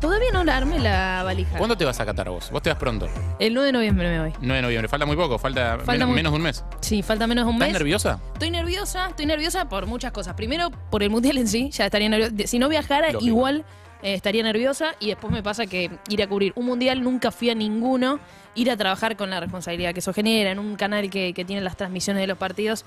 Todavía 0.00 0.28
no 0.32 0.44
la 0.44 0.56
armé 0.58 0.78
la 0.78 1.22
valija. 1.24 1.56
¿Cuándo 1.56 1.76
te 1.76 1.84
vas 1.84 1.98
a 2.00 2.04
Qatar 2.04 2.28
vos? 2.28 2.50
Vos 2.50 2.60
te 2.62 2.68
vas 2.68 2.78
pronto. 2.78 3.08
El 3.38 3.54
9 3.54 3.66
de 3.68 3.72
noviembre 3.72 4.08
me 4.10 4.20
voy. 4.20 4.32
9 4.40 4.56
de 4.56 4.62
noviembre. 4.62 4.88
Falta 4.88 5.06
muy 5.06 5.16
poco, 5.16 5.38
falta, 5.38 5.78
Falta 5.78 5.92
men- 5.92 6.06
muy- 6.08 6.16
menos 6.16 6.32
de 6.32 6.36
un 6.36 6.42
mes. 6.42 6.64
Sí, 6.80 7.02
falta 7.02 7.26
menos 7.26 7.44
de 7.46 7.48
un 7.50 7.56
¿Estás 7.56 7.68
mes. 7.68 7.72
nerviosa? 7.78 8.20
Estoy 8.34 8.50
nerviosa, 8.50 9.06
estoy 9.08 9.26
nerviosa 9.26 9.68
por 9.68 9.86
muchas 9.86 10.12
cosas. 10.12 10.34
Primero, 10.34 10.70
por 10.90 11.02
el 11.02 11.08
mundial 11.10 11.38
en 11.38 11.48
sí, 11.48 11.70
ya 11.70 11.86
estaría 11.86 12.08
nerviosa. 12.10 12.34
Si 12.46 12.58
no 12.58 12.68
viajara, 12.68 13.06
Lógico. 13.12 13.24
igual 13.24 13.64
eh, 14.02 14.12
estaría 14.14 14.42
nerviosa. 14.42 14.94
Y 15.00 15.08
después 15.08 15.32
me 15.32 15.42
pasa 15.42 15.66
que 15.66 15.90
ir 16.10 16.22
a 16.22 16.26
cubrir 16.26 16.52
un 16.56 16.66
mundial, 16.66 17.02
nunca 17.02 17.30
fui 17.30 17.48
a 17.48 17.54
ninguno. 17.54 18.20
Ir 18.54 18.70
a 18.70 18.76
trabajar 18.76 19.16
con 19.16 19.30
la 19.30 19.40
responsabilidad 19.40 19.94
que 19.94 20.00
eso 20.00 20.12
genera 20.12 20.50
en 20.50 20.58
un 20.58 20.76
canal 20.76 21.08
que, 21.10 21.32
que 21.32 21.44
tiene 21.46 21.62
las 21.62 21.76
transmisiones 21.76 22.20
de 22.22 22.26
los 22.26 22.36
partidos. 22.38 22.84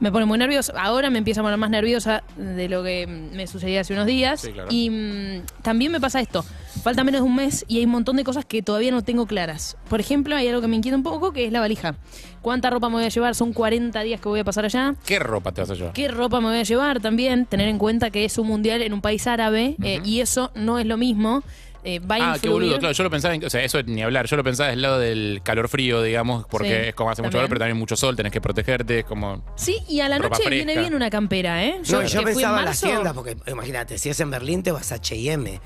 Me 0.00 0.10
pone 0.10 0.26
muy 0.26 0.38
nerviosa. 0.38 0.72
Ahora 0.76 1.10
me 1.10 1.18
empiezo 1.18 1.40
a 1.40 1.44
poner 1.44 1.58
más 1.58 1.70
nerviosa 1.70 2.22
de 2.36 2.68
lo 2.68 2.82
que 2.82 3.06
mm, 3.06 3.36
me 3.36 3.46
sucedía 3.46 3.82
hace 3.82 3.92
unos 3.92 4.06
días. 4.06 4.40
Sí, 4.40 4.52
claro. 4.52 4.68
Y 4.70 4.90
mm, 4.90 5.42
también 5.62 5.92
me 5.92 6.00
pasa 6.00 6.20
esto. 6.20 6.44
Falta 6.82 7.04
menos 7.04 7.20
de 7.20 7.26
un 7.26 7.36
mes 7.36 7.64
y 7.68 7.78
hay 7.78 7.84
un 7.84 7.92
montón 7.92 8.16
de 8.16 8.24
cosas 8.24 8.44
que 8.44 8.62
todavía 8.62 8.90
no 8.90 9.02
tengo 9.02 9.26
claras. 9.26 9.76
Por 9.88 10.00
ejemplo, 10.00 10.34
hay 10.34 10.48
algo 10.48 10.60
que 10.60 10.68
me 10.68 10.76
inquieta 10.76 10.96
un 10.96 11.02
poco, 11.02 11.32
que 11.32 11.46
es 11.46 11.52
la 11.52 11.60
valija. 11.60 11.94
¿Cuánta 12.40 12.70
ropa 12.70 12.88
me 12.88 12.96
voy 12.96 13.04
a 13.04 13.08
llevar? 13.08 13.34
Son 13.34 13.52
40 13.52 14.00
días 14.02 14.20
que 14.20 14.28
voy 14.28 14.40
a 14.40 14.44
pasar 14.44 14.64
allá. 14.64 14.94
¿Qué 15.06 15.18
ropa 15.18 15.52
te 15.52 15.60
vas 15.60 15.70
a 15.70 15.74
llevar? 15.74 15.92
¿Qué 15.92 16.08
ropa 16.08 16.40
me 16.40 16.48
voy 16.48 16.58
a 16.58 16.62
llevar 16.64 17.00
también? 17.00 17.46
Tener 17.46 17.68
en 17.68 17.78
cuenta 17.78 18.10
que 18.10 18.24
es 18.24 18.36
un 18.38 18.48
mundial 18.48 18.82
en 18.82 18.92
un 18.92 19.00
país 19.00 19.26
árabe 19.26 19.76
eh, 19.82 20.00
y 20.04 20.20
eso 20.20 20.50
no 20.54 20.78
es 20.78 20.86
lo 20.86 20.96
mismo. 20.96 21.42
Eh, 21.84 21.98
va 21.98 22.14
a 22.16 22.32
Ah, 22.34 22.38
qué 22.40 22.48
boludo, 22.48 22.78
claro, 22.78 22.92
yo 22.94 23.02
lo 23.04 23.10
pensaba, 23.10 23.34
en- 23.34 23.44
o 23.44 23.50
sea, 23.50 23.62
eso 23.64 23.82
ni 23.82 24.02
hablar, 24.02 24.26
yo 24.26 24.36
lo 24.36 24.44
pensaba 24.44 24.68
del 24.70 24.82
lado 24.82 24.98
del 25.00 25.40
calor 25.42 25.68
frío, 25.68 26.00
digamos, 26.00 26.46
porque 26.46 26.68
Sí, 26.68 26.88
es 26.90 26.94
como 26.94 27.10
hace 27.10 27.22
mucho 27.22 27.30
también. 27.32 27.38
calor, 27.40 27.48
pero 27.48 27.58
también 27.58 27.76
mucho 27.76 27.96
sol, 27.96 28.14
tenés 28.14 28.30
que 28.32 28.40
protegerte, 28.40 29.00
es 29.00 29.04
como... 29.04 29.42
Sí, 29.56 29.78
y 29.88 29.98
a 30.00 30.08
la 30.08 30.18
Ropa 30.18 30.36
noche 30.38 30.48
viene 30.48 30.64
fresca. 30.74 30.80
bien 30.80 30.94
una 30.94 31.10
campera, 31.10 31.64
¿eh? 31.64 31.80
No, 31.90 32.00
que 32.00 32.06
yo 32.06 32.20
fui 32.22 32.30
en 32.30 32.34
pensaba 32.36 32.58
en 32.60 32.64
las 32.66 32.82
marzo- 32.82 32.86
tiendas, 32.86 33.12
porque 33.14 33.36
imagínate, 33.50 33.98
si 33.98 34.10
es 34.10 34.20
en 34.20 34.30
Berlín 34.30 34.62
te 34.62 34.70
vas 34.70 34.92
a 34.92 34.94
H&M. 34.96 35.60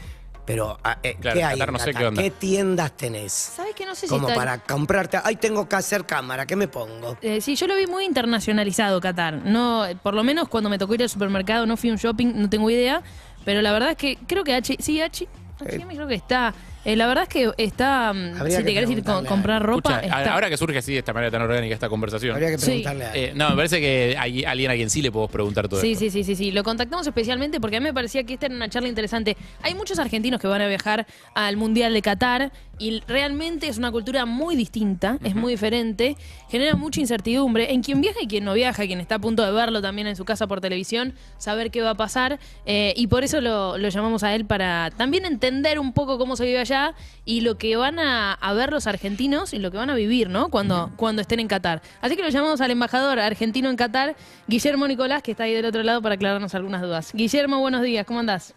Pero, 0.46 0.78
ah, 0.84 0.96
eh, 1.02 1.16
Claro, 1.20 1.34
¿qué 1.34 1.40
en 1.40 1.46
hay 1.48 1.52
Qatar 1.58 1.68
en 1.68 1.72
no 1.72 1.78
sé 1.80 1.84
Qatar? 1.86 2.00
qué 2.02 2.06
onda. 2.08 2.22
¿Qué 2.22 2.30
tiendas 2.30 2.96
tenés? 2.96 3.32
¿Sabes 3.32 3.74
que 3.74 3.84
no 3.84 3.94
sé 3.96 4.02
si 4.02 4.06
Como 4.08 4.28
está- 4.28 4.40
para 4.40 4.58
comprarte, 4.60 5.18
ay, 5.24 5.34
tengo 5.36 5.68
que 5.68 5.74
hacer 5.76 6.06
cámara, 6.06 6.46
¿qué 6.46 6.54
me 6.54 6.68
pongo? 6.68 7.18
Eh, 7.20 7.40
sí, 7.40 7.56
yo 7.56 7.66
lo 7.66 7.76
vi 7.76 7.86
muy 7.88 8.04
internacionalizado, 8.04 9.00
Qatar. 9.00 9.42
No, 9.44 9.84
por 10.04 10.14
lo 10.14 10.22
menos 10.22 10.48
cuando 10.48 10.70
me 10.70 10.78
tocó 10.78 10.94
ir 10.94 11.02
al 11.02 11.08
supermercado, 11.10 11.66
no 11.66 11.76
fui 11.76 11.90
a 11.90 11.94
un 11.94 11.98
shopping, 11.98 12.32
no 12.36 12.48
tengo 12.48 12.70
idea. 12.70 13.02
Pero 13.44 13.60
la 13.60 13.72
verdad 13.72 13.90
es 13.90 13.96
que 13.96 14.18
creo 14.28 14.44
que 14.44 14.54
H, 14.54 14.76
sí, 14.78 15.00
H, 15.00 15.26
H&M 15.60 15.94
creo 15.94 16.06
que 16.08 16.14
está. 16.14 16.54
Eh, 16.86 16.94
la 16.94 17.06
verdad 17.08 17.24
es 17.24 17.28
que 17.28 17.50
está. 17.58 18.12
mm, 18.12 18.40
Habría 18.40 18.56
si 18.58 18.62
que 18.62 18.68
te 18.68 18.74
querés 18.74 18.90
ir 18.90 19.02
a 19.04 19.22
comprar 19.24 19.60
ropa, 19.62 19.90
Escucha, 19.96 20.16
a- 20.16 20.20
está. 20.20 20.34
ahora 20.34 20.48
que 20.48 20.56
surge 20.56 20.78
así 20.78 20.92
de 20.92 20.98
esta 21.00 21.12
manera 21.12 21.32
tan 21.32 21.42
orgánica 21.42 21.74
esta 21.74 21.88
conversación. 21.88 22.32
Habría 22.34 22.50
que 22.50 22.58
Sí. 22.58 22.66
preguntarle 22.66 23.04
a 23.06 23.16
eh, 23.16 23.32
no, 23.34 23.50
me 23.50 23.56
parece 23.56 23.80
que 23.80 24.14
hay 24.16 24.44
alguien 24.44 24.70
a 24.70 24.74
quien 24.74 24.88
sí 24.88 25.02
le 25.02 25.10
podemos 25.10 25.32
preguntar 25.32 25.68
todo 25.68 25.80
Sí, 25.80 25.92
esto. 25.92 26.04
sí, 26.04 26.10
sí, 26.10 26.22
sí, 26.22 26.36
sí. 26.36 26.52
Lo 26.52 26.62
contactamos 26.62 27.04
especialmente 27.06 27.60
porque 27.60 27.78
a 27.78 27.80
mí 27.80 27.84
me 27.84 27.92
parecía 27.94 28.22
que 28.22 28.34
esta 28.34 28.46
era 28.46 28.54
una 28.54 28.68
charla 28.68 28.88
interesante. 28.88 29.36
Hay 29.62 29.74
muchos 29.74 29.98
argentinos 29.98 30.40
que 30.40 30.46
van 30.46 30.62
a 30.62 30.68
viajar 30.68 31.06
al 31.34 31.56
Mundial 31.56 31.92
de 31.92 32.02
Qatar 32.02 32.52
y 32.78 33.00
realmente 33.08 33.66
es 33.68 33.78
una 33.78 33.90
cultura 33.90 34.24
muy 34.26 34.54
distinta, 34.54 35.18
es 35.24 35.34
muy 35.34 35.54
diferente, 35.54 36.16
genera 36.50 36.76
mucha 36.76 37.00
incertidumbre 37.00 37.72
en 37.72 37.82
quien 37.82 38.00
viaja 38.02 38.18
y 38.22 38.28
quien 38.28 38.44
no 38.44 38.52
viaja, 38.52 38.86
quien 38.86 39.00
está 39.00 39.14
a 39.14 39.18
punto 39.18 39.42
de 39.44 39.50
verlo 39.50 39.80
también 39.82 40.06
en 40.06 40.14
su 40.14 40.24
casa 40.26 40.46
por 40.46 40.60
televisión, 40.60 41.14
saber 41.38 41.70
qué 41.70 41.80
va 41.80 41.90
a 41.90 41.94
pasar 41.94 42.38
eh, 42.66 42.92
y 42.94 43.06
por 43.08 43.24
eso 43.24 43.40
lo, 43.40 43.78
lo 43.78 43.88
llamamos 43.88 44.22
a 44.22 44.34
él 44.34 44.44
para 44.44 44.90
también 44.96 45.24
entender 45.24 45.78
un 45.78 45.92
poco 45.94 46.18
cómo 46.18 46.36
se 46.36 46.44
vive 46.44 46.58
allá 46.60 46.75
y 47.24 47.40
lo 47.40 47.58
que 47.58 47.76
van 47.76 47.98
a, 47.98 48.32
a 48.32 48.52
ver 48.54 48.70
los 48.70 48.86
argentinos 48.86 49.52
y 49.54 49.58
lo 49.58 49.70
que 49.70 49.78
van 49.78 49.90
a 49.90 49.94
vivir, 49.94 50.30
¿no? 50.30 50.48
Cuando, 50.48 50.92
cuando 50.96 51.22
estén 51.22 51.40
en 51.40 51.48
Qatar. 51.48 51.82
Así 52.00 52.16
que 52.16 52.22
lo 52.22 52.28
llamamos 52.28 52.60
al 52.60 52.70
embajador 52.70 53.18
argentino 53.18 53.68
en 53.68 53.76
Qatar, 53.76 54.16
Guillermo 54.46 54.86
Nicolás, 54.86 55.22
que 55.22 55.32
está 55.32 55.44
ahí 55.44 55.54
del 55.54 55.64
otro 55.64 55.82
lado 55.82 56.02
para 56.02 56.14
aclararnos 56.14 56.54
algunas 56.54 56.82
dudas. 56.82 57.10
Guillermo, 57.12 57.60
buenos 57.60 57.82
días, 57.82 58.06
¿cómo 58.06 58.20
andás? 58.20 58.54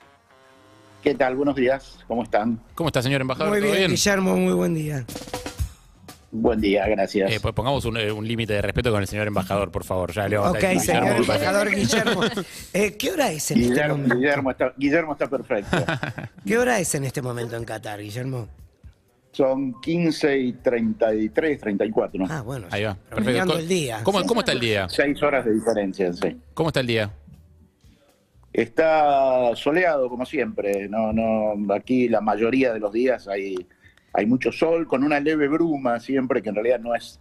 ¿Qué 1.03 1.15
tal? 1.15 1.35
Buenos 1.35 1.55
días, 1.55 1.99
¿cómo 2.07 2.23
están? 2.23 2.59
¿Cómo 2.75 2.89
está, 2.89 3.01
señor 3.01 3.21
embajador? 3.21 3.51
Muy 3.51 3.61
¿Todo 3.61 3.71
bien, 3.71 3.89
Guillermo, 3.89 4.35
muy 4.35 4.53
buen 4.53 4.73
día. 4.73 5.05
Buen 6.31 6.61
día, 6.61 6.87
gracias. 6.87 7.31
Eh, 7.31 7.39
pues 7.41 7.53
pongamos 7.55 7.85
un, 7.85 7.97
eh, 7.97 8.11
un 8.11 8.27
límite 8.27 8.53
de 8.53 8.61
respeto 8.61 8.91
con 8.91 9.01
el 9.01 9.07
señor 9.07 9.25
embajador, 9.27 9.71
por 9.71 9.83
favor. 9.83 10.11
Ya 10.13 10.27
le 10.27 10.37
vamos 10.37 10.55
a 10.55 10.57
Ok, 10.57 10.63
decir, 10.63 10.81
señor 10.81 11.03
Guillermo, 11.03 11.33
embajador 11.33 11.69
Guillermo. 11.71 12.21
Eh, 12.73 12.97
¿Qué 12.97 13.11
hora 13.11 13.31
es 13.31 13.49
en 13.51 13.57
este 13.57 13.69
Guillermo, 13.71 13.95
momento? 13.95 14.15
Guillermo 14.15 14.51
está, 14.51 14.73
Guillermo 14.77 15.11
está 15.13 15.27
perfecto. 15.27 15.77
¿Qué 16.45 16.57
hora 16.57 16.79
es 16.79 16.93
en 16.93 17.03
este 17.05 17.21
momento 17.23 17.55
en 17.55 17.65
Qatar, 17.65 17.99
Guillermo? 17.99 18.47
Son 19.31 19.79
15 19.81 20.37
y 20.37 20.53
33, 20.53 21.59
34, 21.61 22.19
¿no? 22.19 22.27
Ah, 22.29 22.41
bueno. 22.41 22.67
Ahí 22.69 22.83
va, 22.83 22.95
perfecto. 22.95 23.57
el 23.57 23.67
día. 23.67 24.01
¿Cómo, 24.03 24.23
cómo 24.25 24.41
está 24.41 24.51
el 24.51 24.59
día? 24.59 24.87
Seis 24.89 25.21
horas 25.23 25.45
de 25.45 25.53
diferencia, 25.53 26.13
sí. 26.13 26.37
¿Cómo 26.53 26.69
está 26.69 26.79
el 26.81 26.87
día? 26.87 27.11
Está 28.53 29.55
soleado 29.55 30.09
como 30.09 30.25
siempre. 30.25 30.87
No, 30.89 31.13
no, 31.13 31.73
aquí 31.73 32.07
la 32.09 32.21
mayoría 32.21 32.73
de 32.73 32.79
los 32.79 32.91
días 32.91 33.27
hay, 33.27 33.55
hay 34.13 34.25
mucho 34.25 34.51
sol 34.51 34.87
con 34.87 35.03
una 35.03 35.19
leve 35.19 35.47
bruma 35.47 35.99
siempre 35.99 36.41
que 36.41 36.49
en 36.49 36.55
realidad 36.55 36.79
no 36.79 36.95
es 36.95 37.19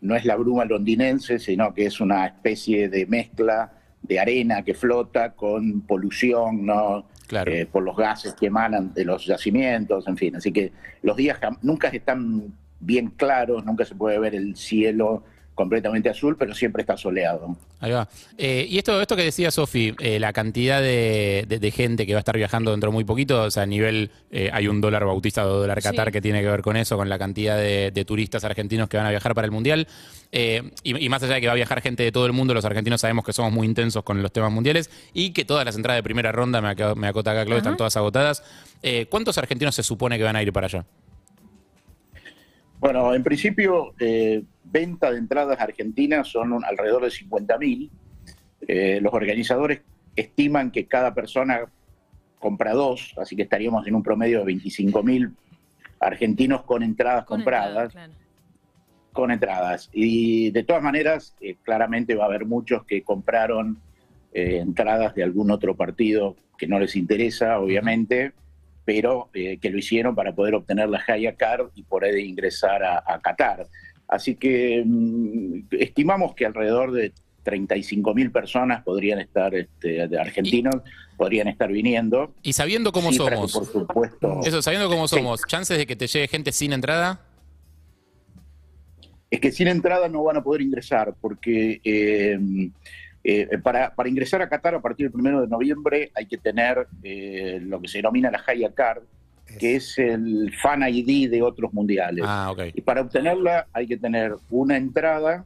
no 0.00 0.14
es 0.14 0.24
la 0.24 0.36
bruma 0.36 0.64
londinense, 0.64 1.38
sino 1.38 1.74
que 1.74 1.86
es 1.86 2.00
una 2.00 2.26
especie 2.26 2.88
de 2.88 3.06
mezcla 3.06 3.72
de 4.02 4.20
arena 4.20 4.62
que 4.62 4.74
flota 4.74 5.32
con 5.32 5.80
polución, 5.82 6.64
¿no? 6.64 7.06
Claro. 7.26 7.52
Eh, 7.52 7.66
por 7.66 7.82
los 7.82 7.96
gases 7.96 8.34
que 8.34 8.46
emanan 8.46 8.94
de 8.94 9.04
los 9.04 9.26
yacimientos, 9.26 10.06
en 10.06 10.16
fin. 10.16 10.36
Así 10.36 10.52
que 10.52 10.72
los 11.02 11.16
días 11.16 11.38
nunca 11.62 11.88
están 11.88 12.54
bien 12.80 13.08
claros, 13.08 13.64
nunca 13.64 13.84
se 13.84 13.94
puede 13.94 14.18
ver 14.18 14.34
el 14.34 14.56
cielo 14.56 15.24
completamente 15.58 16.08
azul, 16.08 16.36
pero 16.38 16.54
siempre 16.54 16.82
está 16.82 16.96
soleado. 16.96 17.56
Ahí 17.80 17.90
va. 17.90 18.08
Eh, 18.38 18.64
y 18.70 18.78
esto, 18.78 19.00
esto 19.02 19.16
que 19.16 19.24
decía 19.24 19.50
Sofi, 19.50 19.92
eh, 19.98 20.20
la 20.20 20.32
cantidad 20.32 20.80
de, 20.80 21.44
de- 21.48 21.58
de 21.58 21.70
gente 21.72 22.06
que 22.06 22.12
va 22.14 22.18
a 22.18 22.20
estar 22.20 22.36
viajando 22.36 22.70
dentro 22.70 22.90
de 22.90 22.94
muy 22.94 23.04
poquito, 23.04 23.42
o 23.42 23.50
sea, 23.50 23.64
a 23.64 23.66
nivel, 23.66 24.10
eh, 24.30 24.50
hay 24.52 24.68
un 24.68 24.80
dólar 24.80 25.04
bautista 25.04 25.44
o 25.44 25.48
dólar 25.60 25.82
Qatar 25.82 26.06
Sí. 26.08 26.12
que 26.12 26.20
tiene 26.22 26.40
que 26.42 26.48
ver 26.48 26.62
con 26.62 26.76
eso, 26.76 26.96
con 26.96 27.08
la 27.08 27.18
cantidad 27.18 27.56
de, 27.58 27.90
de 27.92 28.04
turistas 28.04 28.44
argentinos 28.44 28.88
que 28.88 28.96
van 28.96 29.06
a 29.06 29.10
viajar 29.10 29.34
para 29.34 29.44
el 29.46 29.50
Mundial. 29.50 29.88
Eh, 30.30 30.62
y, 30.84 30.96
y 31.04 31.08
más 31.08 31.22
allá 31.24 31.34
de 31.34 31.40
que 31.40 31.46
va 31.48 31.54
a 31.54 31.56
viajar 31.56 31.80
gente 31.82 32.02
de 32.04 32.12
todo 32.12 32.26
el 32.26 32.32
mundo, 32.32 32.54
los 32.54 32.64
argentinos 32.64 33.00
sabemos 33.00 33.24
que 33.24 33.32
somos 33.32 33.52
muy 33.52 33.66
intensos 33.66 34.04
con 34.04 34.22
los 34.22 34.30
temas 34.30 34.52
mundiales 34.52 34.90
y 35.12 35.30
que 35.32 35.44
todas 35.44 35.64
las 35.64 35.74
entradas 35.74 35.98
de 35.98 36.02
primera 36.04 36.30
ronda, 36.32 36.60
me, 36.60 36.68
aco- 36.68 36.94
me 36.94 37.08
acota 37.08 37.32
acá 37.32 37.44
Claudio, 37.44 37.58
están 37.58 37.76
todas 37.76 37.96
agotadas. 37.96 38.44
Eh, 38.82 39.06
¿Cuántos 39.10 39.36
argentinos 39.38 39.74
se 39.74 39.82
supone 39.82 40.16
que 40.18 40.24
van 40.24 40.36
a 40.36 40.42
ir 40.42 40.52
para 40.52 40.66
allá? 40.66 40.84
Bueno, 42.80 43.14
en 43.14 43.22
principio, 43.24 43.94
eh, 43.98 44.42
venta 44.64 45.10
de 45.10 45.18
entradas 45.18 45.60
argentinas 45.60 46.28
son 46.28 46.52
un- 46.52 46.64
alrededor 46.64 47.02
de 47.04 47.10
50.000. 47.10 47.90
Eh, 48.66 49.00
los 49.02 49.12
organizadores 49.12 49.80
estiman 50.14 50.70
que 50.70 50.86
cada 50.86 51.14
persona 51.14 51.60
compra 52.38 52.72
dos, 52.72 53.14
así 53.18 53.34
que 53.34 53.42
estaríamos 53.42 53.86
en 53.86 53.94
un 53.96 54.02
promedio 54.02 54.38
de 54.40 54.44
25.000 54.44 55.32
argentinos 56.00 56.62
con 56.62 56.82
entradas 56.84 57.24
Con 57.24 57.38
compradas. 57.38 57.86
entrada, 57.86 57.88
claro. 57.90 58.12
con 59.12 59.30
entradas. 59.32 59.90
Y 59.92 60.50
de 60.52 60.62
todas 60.62 60.82
maneras, 60.82 61.34
eh, 61.40 61.56
claramente 61.64 62.14
va 62.14 62.24
a 62.24 62.28
haber 62.28 62.44
muchos 62.46 62.84
que 62.84 63.02
compraron 63.02 63.80
eh, 64.32 64.58
entradas 64.58 65.14
de 65.14 65.24
algún 65.24 65.50
otro 65.50 65.74
partido 65.74 66.36
que 66.58 66.68
no 66.68 66.78
les 66.78 66.94
interesa, 66.94 67.58
obviamente, 67.58 68.32
pero 68.88 69.28
eh, 69.34 69.58
que 69.60 69.68
lo 69.68 69.76
hicieron 69.76 70.14
para 70.14 70.34
poder 70.34 70.54
obtener 70.54 70.88
la 70.88 71.04
Haya 71.06 71.36
Card 71.36 71.66
y 71.74 71.82
poder 71.82 72.18
ingresar 72.18 72.82
a, 72.82 73.04
a 73.06 73.20
Qatar. 73.20 73.68
Así 74.08 74.34
que 74.34 74.82
mm, 74.82 75.64
estimamos 75.72 76.34
que 76.34 76.46
alrededor 76.46 76.92
de 76.92 77.12
35 77.42 78.14
mil 78.14 78.30
personas 78.30 78.82
podrían 78.82 79.18
estar, 79.18 79.54
este, 79.54 80.08
de 80.08 80.18
argentinos, 80.18 80.76
podrían 81.18 81.48
estar 81.48 81.70
viniendo. 81.70 82.32
Y 82.42 82.54
sabiendo 82.54 82.90
cómo 82.90 83.12
somos, 83.12 83.52
por 83.52 83.66
supuesto, 83.66 84.40
eso, 84.42 84.62
sabiendo 84.62 84.88
cómo 84.88 85.06
Sí. 85.06 85.16
somos, 85.16 85.42
chances 85.46 85.76
de 85.76 85.86
que 85.86 85.94
te 85.94 86.06
llegue 86.06 86.26
gente 86.26 86.50
sin 86.50 86.72
entrada. 86.72 87.20
es 89.30 89.38
que 89.38 89.52
sin 89.52 89.68
entrada 89.68 90.08
no 90.08 90.24
van 90.24 90.38
a 90.38 90.42
poder 90.42 90.62
ingresar, 90.62 91.14
porque 91.20 91.82
eh, 91.84 92.38
eh, 93.30 93.58
para, 93.58 93.94
para 93.94 94.08
ingresar 94.08 94.40
a 94.40 94.48
Qatar 94.48 94.74
a 94.74 94.80
partir 94.80 95.04
del 95.06 95.12
primero 95.12 95.40
de 95.42 95.48
noviembre 95.48 96.10
hay 96.14 96.24
que 96.26 96.38
tener 96.38 96.86
eh, 97.02 97.58
lo 97.62 97.80
que 97.80 97.88
se 97.88 97.98
denomina 97.98 98.30
la 98.30 98.42
Haya 98.46 98.72
Card, 98.72 99.02
que 99.58 99.76
es 99.76 99.98
el 99.98 100.52
fan 100.62 100.82
ID 100.88 101.28
de 101.30 101.42
otros 101.42 101.72
mundiales. 101.74 102.24
Ah, 102.26 102.50
ok. 102.52 102.60
Y 102.74 102.80
para 102.80 103.02
obtenerla 103.02 103.66
hay 103.72 103.86
que 103.86 103.96
tener 103.98 104.34
una 104.50 104.76
entrada, 104.76 105.44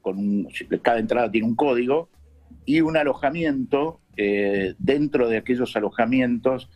con 0.00 0.18
un- 0.18 0.48
cada 0.82 0.98
entrada 0.98 1.30
tiene 1.30 1.46
un 1.46 1.54
código, 1.56 2.08
y 2.64 2.80
un 2.80 2.96
alojamiento 2.96 4.00
eh, 4.16 4.74
dentro 4.78 5.28
de 5.28 5.36
aquellos 5.38 5.74
alojamientos 5.76 6.70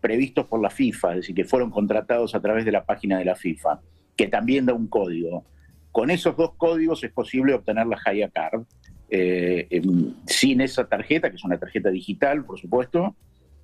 previstos 0.00 0.46
por 0.46 0.60
la 0.60 0.68
FIFA, 0.70 1.10
es 1.12 1.16
decir, 1.16 1.34
que 1.34 1.44
fueron 1.44 1.70
contratados 1.70 2.34
a 2.34 2.40
través 2.40 2.64
de 2.66 2.72
la 2.72 2.84
página 2.84 3.18
de 3.18 3.24
la 3.24 3.34
FIFA, 3.34 3.80
que 4.14 4.28
también 4.28 4.66
da 4.66 4.74
un 4.74 4.86
código. 4.86 5.44
Con 5.92 6.10
esos 6.10 6.36
dos 6.36 6.52
códigos 6.56 7.02
es 7.04 7.10
posible 7.10 7.54
obtener 7.54 7.86
la 7.86 7.98
Haya 8.04 8.28
Card. 8.28 8.64
Eh, 9.08 9.66
em, 9.70 10.14
sin 10.26 10.60
esa 10.60 10.86
tarjeta, 10.88 11.30
que 11.30 11.36
es 11.36 11.44
una 11.44 11.58
tarjeta 11.58 11.90
digital, 11.90 12.44
por 12.44 12.58
supuesto, 12.58 13.14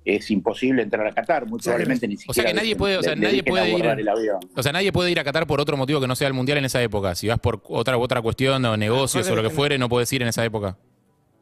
es 0.05 0.31
imposible 0.31 0.81
entrar 0.81 1.05
a 1.07 1.11
Qatar. 1.11 1.45
Muy 1.47 1.59
sea, 1.59 1.73
probablemente 1.73 2.07
ni 2.07 2.15
o 2.15 2.17
siquiera 2.17 2.33
sea 2.33 2.45
que 2.45 2.53
nadie 2.53 2.75
puede- 2.75 2.97
o 2.97 3.03
sea, 3.03 3.15
nadie 3.15 3.43
puede 3.43 3.69
ir- 3.77 3.85
el 3.99 4.07
avión. 4.09 4.39
O 4.55 4.63
sea, 4.63 4.71
nadie 4.71 4.91
puede 4.91 5.11
ir 5.11 5.19
a 5.19 5.23
Qatar 5.23 5.45
por 5.47 5.59
otro 5.61 5.75
motivo 5.77 5.99
que 6.01 6.07
no 6.07 6.15
sea 6.15 6.27
el 6.27 6.33
Mundial 6.33 6.57
en 6.59 6.65
esa 6.65 6.81
época. 6.81 7.15
Si 7.15 7.27
vas 7.27 7.39
por 7.39 7.61
otra 7.67 7.97
otra 7.97 8.21
cuestión 8.21 8.63
o 8.65 8.77
negocios 8.77 9.29
o 9.29 9.35
lo 9.35 9.43
que 9.43 9.49
fuere, 9.49 9.77
no 9.77 9.89
puedes 9.89 10.11
ir 10.13 10.21
en 10.21 10.27
esa 10.29 10.43
época. 10.45 10.77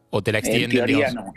O 0.10 0.22
te 0.22 0.32
la 0.32 0.40
En 0.40 0.46
extienden, 0.46 0.70
teoría 0.78 1.08
digamos. 1.10 1.34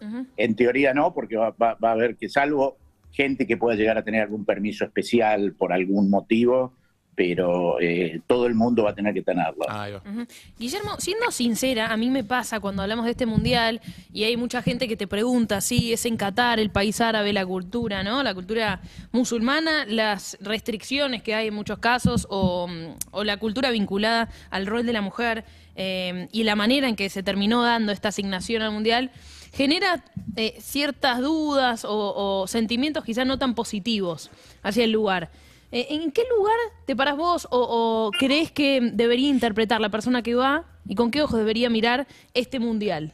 no. 0.00 0.26
En 0.36 0.54
teoría 0.54 0.92
no, 0.94 1.14
porque 1.14 1.36
va, 1.36 1.50
va- 1.50 1.74
va 1.82 1.88
a 1.90 1.92
haber 1.92 2.16
que, 2.16 2.28
salvo 2.28 2.76
gente 3.10 3.46
que 3.46 3.56
pueda 3.56 3.76
llegar 3.76 3.96
a 3.96 4.02
tener 4.04 4.22
algún 4.22 4.44
permiso 4.44 4.84
especial 4.84 5.52
por 5.54 5.72
algún 5.72 6.10
motivo, 6.10 6.74
pero 7.14 7.80
eh, 7.80 8.20
todo 8.26 8.46
el 8.46 8.54
mundo 8.54 8.84
va 8.84 8.90
a 8.90 8.94
tener 8.94 9.14
que 9.14 9.22
tenerlo. 9.22 9.64
Ujú. 10.04 10.26
Guillermo, 10.58 10.96
siendo 10.98 11.30
sincera, 11.30 11.92
a 11.92 11.96
mí 11.96 12.10
me 12.10 12.24
pasa 12.24 12.60
cuando 12.60 12.82
hablamos 12.82 13.04
de 13.04 13.12
este 13.12 13.26
mundial 13.26 13.80
y 14.12 14.24
hay 14.24 14.36
mucha 14.36 14.62
gente 14.62 14.88
que 14.88 14.96
te 14.96 15.06
pregunta 15.06 15.60
si 15.60 15.92
es 15.92 16.04
en 16.06 16.16
Qatar, 16.16 16.60
el 16.60 16.70
país 16.70 17.00
árabe, 17.00 17.32
la 17.32 17.46
cultura, 17.46 18.02
¿no? 18.02 18.22
La 18.22 18.34
cultura 18.34 18.80
musulmana, 19.12 19.84
las 19.86 20.36
restricciones 20.40 21.22
que 21.22 21.34
hay 21.34 21.48
en 21.48 21.54
muchos 21.54 21.78
casos 21.78 22.26
o, 22.30 22.66
mm, 22.68 22.96
o 23.10 23.24
la 23.24 23.36
cultura 23.36 23.70
vinculada 23.70 24.28
al 24.50 24.66
rol 24.66 24.86
de 24.86 24.92
la 24.92 25.02
mujer 25.02 25.44
eh, 25.76 26.28
y 26.32 26.44
la 26.44 26.56
manera 26.56 26.88
en 26.88 26.96
que 26.96 27.08
se 27.10 27.22
terminó 27.22 27.62
dando 27.62 27.92
esta 27.92 28.08
asignación 28.08 28.62
al 28.62 28.70
mundial 28.70 29.10
genera 29.52 30.04
eh, 30.36 30.56
ciertas 30.60 31.20
dudas 31.20 31.84
o, 31.84 32.42
o 32.42 32.46
sentimientos 32.46 33.04
quizás 33.04 33.26
no 33.26 33.38
tan 33.38 33.54
positivos 33.54 34.30
hacia 34.62 34.84
el 34.84 34.92
lugar. 34.92 35.30
Eh, 35.74 35.88
¿En 35.90 36.12
qué 36.12 36.22
lugar 36.38 36.54
te 36.86 36.94
paras 36.94 37.16
vos 37.16 37.48
o, 37.50 37.58
o 37.58 38.10
crees 38.12 38.52
que 38.52 38.92
debería 38.92 39.28
interpretar 39.28 39.80
la 39.80 39.88
persona 39.88 40.22
que 40.22 40.36
va 40.36 40.64
y 40.86 40.94
con 40.94 41.10
qué 41.10 41.20
ojos 41.20 41.36
debería 41.36 41.68
mirar 41.68 42.06
este 42.32 42.60
mundial? 42.60 43.12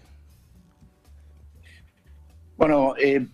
Bueno, 2.58 2.94
eh, 2.98 3.26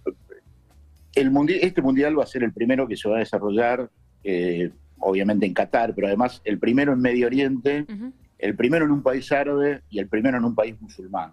el 1.17 1.33
mundi- 1.33 1.59
este 1.61 1.83
mundial 1.83 2.17
va 2.17 2.23
a 2.23 2.27
ser 2.27 2.45
el 2.45 2.53
primero 2.53 2.87
que 2.87 2.97
se 2.97 3.09
va 3.09 3.17
a 3.17 3.19
desarrollar, 3.19 3.91
eh, 4.23 4.71
obviamente 5.01 5.45
en 5.45 5.55
Qatar, 5.55 5.93
pero 5.93 6.07
además 6.07 6.41
el 6.45 6.61
primero 6.61 6.93
en 6.93 7.01
Medio 7.01 7.27
Oriente, 7.27 7.85
el 8.39 8.55
primero 8.55 8.85
en 8.85 8.93
un 8.93 9.03
país 9.03 9.33
árabe 9.33 9.83
y 9.91 9.99
el 9.99 10.07
primero 10.07 10.39
en 10.39 10.45
un 10.45 10.55
país 10.55 10.81
musulmán. 10.81 11.33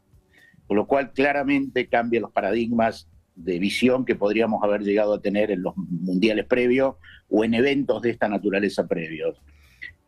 Con 0.66 0.78
lo 0.78 0.88
cual 0.88 1.12
claramente 1.14 1.86
cambia 1.86 2.22
los 2.22 2.32
paradigmas 2.32 3.08
de 3.36 3.60
visión 3.60 4.06
que 4.06 4.16
podríamos 4.16 4.64
haber 4.64 4.82
llegado 4.82 5.14
a 5.14 5.22
tener 5.22 5.52
en 5.52 5.64
los 5.64 5.76
mundiales 5.78 6.46
previos 6.46 6.96
o 7.30 7.44
en 7.44 7.54
eventos 7.54 8.02
de 8.02 8.12
esta 8.12 8.28
naturaleza 8.30 8.88
previos. 8.88 9.42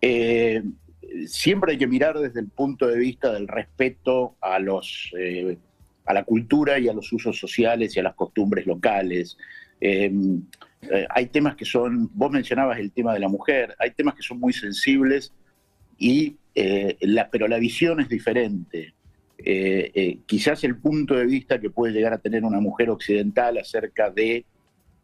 Eh, 0.02 0.62
siempre 1.26 1.72
hay 1.74 1.78
que 1.78 1.88
mirar 1.88 2.20
desde 2.20 2.40
el 2.40 2.50
punto 2.50 2.88
de 2.88 2.98
vista 3.00 3.34
del 3.34 3.48
respeto 3.48 4.36
a 4.42 4.60
los 4.60 5.12
eh, 5.18 5.58
a 6.06 6.14
la 6.14 6.24
cultura 6.24 6.78
y 6.78 6.88
a 6.88 6.94
los 6.94 7.12
usos 7.12 7.40
sociales 7.40 7.96
y 7.96 8.00
a 8.00 8.04
las 8.04 8.14
costumbres 8.14 8.68
locales. 8.68 9.38
Eh, 9.82 10.12
hay 11.10 11.26
temas 11.28 11.56
que 11.56 11.66
son, 11.66 12.12
vos 12.14 12.30
mencionabas 12.32 12.78
el 12.78 12.92
tema 12.92 13.12
de 13.12 13.20
la 13.20 13.28
mujer, 13.28 13.76
hay 13.80 13.90
temas 13.90 14.14
que 14.14 14.22
son 14.22 14.40
muy 14.40 14.54
sensibles, 14.54 15.34
y, 15.98 16.38
la- 17.02 17.28
pero 17.32 17.48
la 17.48 17.58
visión 17.58 18.00
es 18.02 18.08
diferente. 18.10 18.94
Eh, 19.38 19.92
eh, 19.94 20.20
quizás 20.26 20.64
el 20.64 20.78
punto 20.78 21.16
de 21.16 21.26
vista 21.26 21.60
que 21.60 21.70
puede 21.70 21.94
llegar 21.94 22.14
a 22.14 22.20
tener 22.20 22.44
una 22.44 22.60
mujer 22.60 22.90
occidental 22.90 23.58
acerca 23.58 24.10
de 24.10 24.46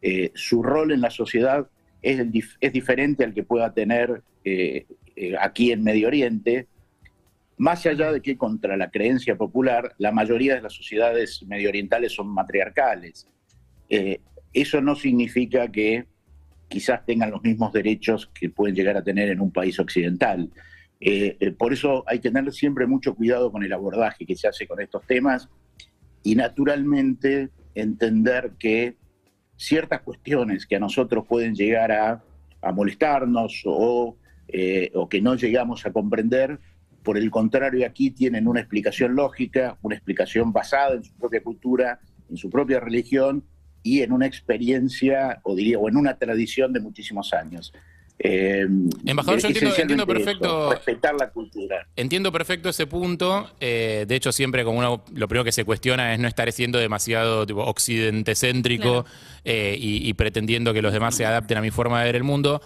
eh, 0.00 0.30
su 0.34 0.62
rol 0.62 0.92
en 0.92 1.00
la 1.00 1.10
sociedad 1.10 1.68
es, 2.00 2.18
diferente 2.72 3.24
al 3.24 3.34
que 3.34 3.44
pueda 3.44 3.72
tener 3.72 4.22
aquí 5.38 5.70
en 5.70 5.84
Medio 5.84 6.08
Oriente, 6.08 6.66
más 7.58 7.86
allá 7.86 8.10
de 8.10 8.20
que 8.20 8.36
contra 8.36 8.76
la 8.76 8.90
creencia 8.90 9.36
popular, 9.36 9.94
la 9.98 10.10
mayoría 10.10 10.56
de 10.56 10.62
las 10.62 10.72
sociedades 10.72 11.44
medioorientales 11.46 12.12
son 12.12 12.26
matriarcales. 12.26 13.28
Eso 14.52 14.80
no 14.80 14.96
significa 14.96 15.70
que 15.70 16.06
quizás 16.66 17.06
tengan 17.06 17.30
los 17.30 17.44
mismos 17.44 17.72
derechos 17.72 18.28
que 18.34 18.50
pueden 18.50 18.74
llegar 18.74 18.96
a 18.96 19.04
tener 19.04 19.28
en 19.28 19.40
un 19.40 19.52
país 19.52 19.78
occidental. 19.78 20.50
Eh, 21.04 21.36
eh, 21.40 21.50
por 21.50 21.72
eso 21.72 22.04
hay 22.06 22.20
que 22.20 22.30
tener 22.30 22.52
siempre 22.52 22.86
mucho 22.86 23.16
cuidado 23.16 23.50
con 23.50 23.64
el 23.64 23.72
abordaje 23.72 24.24
que 24.24 24.36
se 24.36 24.46
hace 24.46 24.68
con 24.68 24.80
estos 24.80 25.04
temas 25.04 25.48
y 26.22 26.36
naturalmente 26.36 27.50
entender 27.74 28.52
que 28.56 28.94
ciertas 29.56 30.02
cuestiones 30.02 30.64
que 30.64 30.76
a 30.76 30.78
nosotros 30.78 31.26
pueden 31.26 31.56
llegar 31.56 31.90
a, 31.90 32.22
molestarnos 32.72 33.62
o, 33.64 34.16
eh, 34.46 34.92
o 34.94 35.08
que 35.08 35.20
no 35.20 35.34
llegamos 35.34 35.84
a 35.84 35.92
comprender, 35.92 36.60
por 37.02 37.18
el 37.18 37.28
contrario 37.32 37.84
aquí 37.84 38.12
tienen 38.12 38.46
una 38.46 38.60
explicación 38.60 39.16
lógica, 39.16 39.76
una 39.82 39.96
explicación 39.96 40.52
basada 40.52 40.94
en 40.94 41.02
su 41.02 41.12
propia 41.14 41.42
cultura, 41.42 41.98
en 42.30 42.36
su 42.36 42.48
propia 42.48 42.78
religión 42.78 43.44
y 43.82 44.02
en 44.02 44.12
una 44.12 44.26
experiencia, 44.26 45.40
o 45.42 45.56
diría, 45.56 45.80
o 45.80 45.88
en 45.88 45.96
una 45.96 46.16
tradición 46.16 46.72
de 46.72 46.78
muchísimos 46.78 47.34
años. 47.34 47.72
Eh, 48.24 48.66
Embajador, 49.04 49.40
yo 49.40 49.48
entiendo- 49.48 50.06
perfecto- 50.06 50.46
eso, 50.46 50.70
respetar 50.74 51.14
la 51.18 51.30
cultura. 51.30 51.88
Entiendo 51.96 52.30
perfecto 52.30 52.68
ese 52.68 52.86
punto. 52.86 53.50
eh, 53.60 54.04
de 54.06 54.14
hecho, 54.14 54.30
siempre 54.30 54.62
como 54.64 54.78
uno 54.78 55.04
lo 55.14 55.26
primero 55.28 55.44
que 55.44 55.50
se 55.52 55.64
cuestiona 55.64 56.14
es 56.14 56.20
no 56.20 56.28
estar 56.28 56.50
siendo 56.52 56.78
demasiado 56.78 57.44
tipo, 57.46 57.64
occidentecéntrico 57.64 59.04
eh, 59.44 59.76
y, 59.78 60.08
y 60.08 60.14
pretendiendo 60.14 60.72
que 60.72 60.82
los 60.82 60.92
demás 60.92 61.16
se 61.16 61.26
adapten 61.26 61.58
a 61.58 61.60
mi 61.60 61.70
forma 61.70 61.98
de 62.00 62.06
ver 62.06 62.16
el 62.16 62.22
mundo. 62.24 62.62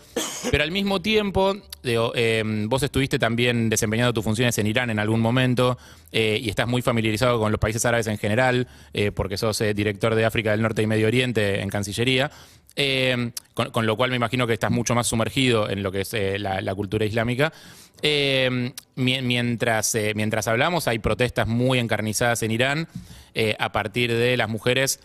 Pero 0.50 0.62
al 0.62 0.70
mismo 0.70 1.00
tiempo, 1.00 1.56
digo, 1.82 2.12
eh, 2.14 2.42
vos 2.68 2.82
estuviste 2.82 3.18
también 3.18 3.70
desempeñando 3.70 4.12
tus 4.12 4.24
funciones 4.24 4.56
en 4.58 4.66
Irán 4.66 4.90
en 4.90 4.98
algún 4.98 5.20
momento 5.20 5.78
eh, 6.12 6.38
y 6.42 6.50
estás 6.50 6.68
muy 6.68 6.82
familiarizado 6.82 7.38
con 7.40 7.50
los 7.50 7.58
países 7.58 7.84
árabes 7.86 8.06
en 8.08 8.18
general, 8.18 8.68
eh, 8.92 9.10
porque 9.10 9.36
sos 9.38 9.60
eh, 9.62 9.72
director 9.74 10.14
de 10.14 10.24
África 10.24 10.50
del 10.50 10.62
Norte 10.62 10.82
y 10.82 10.86
Medio 10.86 11.06
Oriente 11.06 11.60
en 11.60 11.68
Cancillería. 11.70 12.30
Eh, 12.78 13.30
con, 13.54 13.86
lo 13.86 13.96
cual 13.96 14.10
me 14.10 14.16
imagino 14.16 14.46
que 14.46 14.52
estás 14.52 14.70
mucho 14.70 14.94
más 14.94 15.06
sumergido 15.06 15.70
en 15.70 15.82
lo 15.82 15.90
que 15.90 16.02
es 16.02 16.12
eh, 16.12 16.38
la, 16.38 16.74
cultura 16.74 17.06
islámica. 17.06 17.50
Mi- 18.02 19.22
mientras, 19.22 19.94
eh, 19.94 20.12
mientras 20.14 20.46
hablamos, 20.46 20.86
hay 20.86 20.98
protestas 20.98 21.48
muy 21.48 21.78
encarnizadas 21.78 22.42
en 22.42 22.50
Irán 22.50 22.88
eh, 23.34 23.56
a 23.58 23.72
partir 23.72 24.12
de 24.12 24.36
las 24.36 24.48
mujeres 24.48 25.00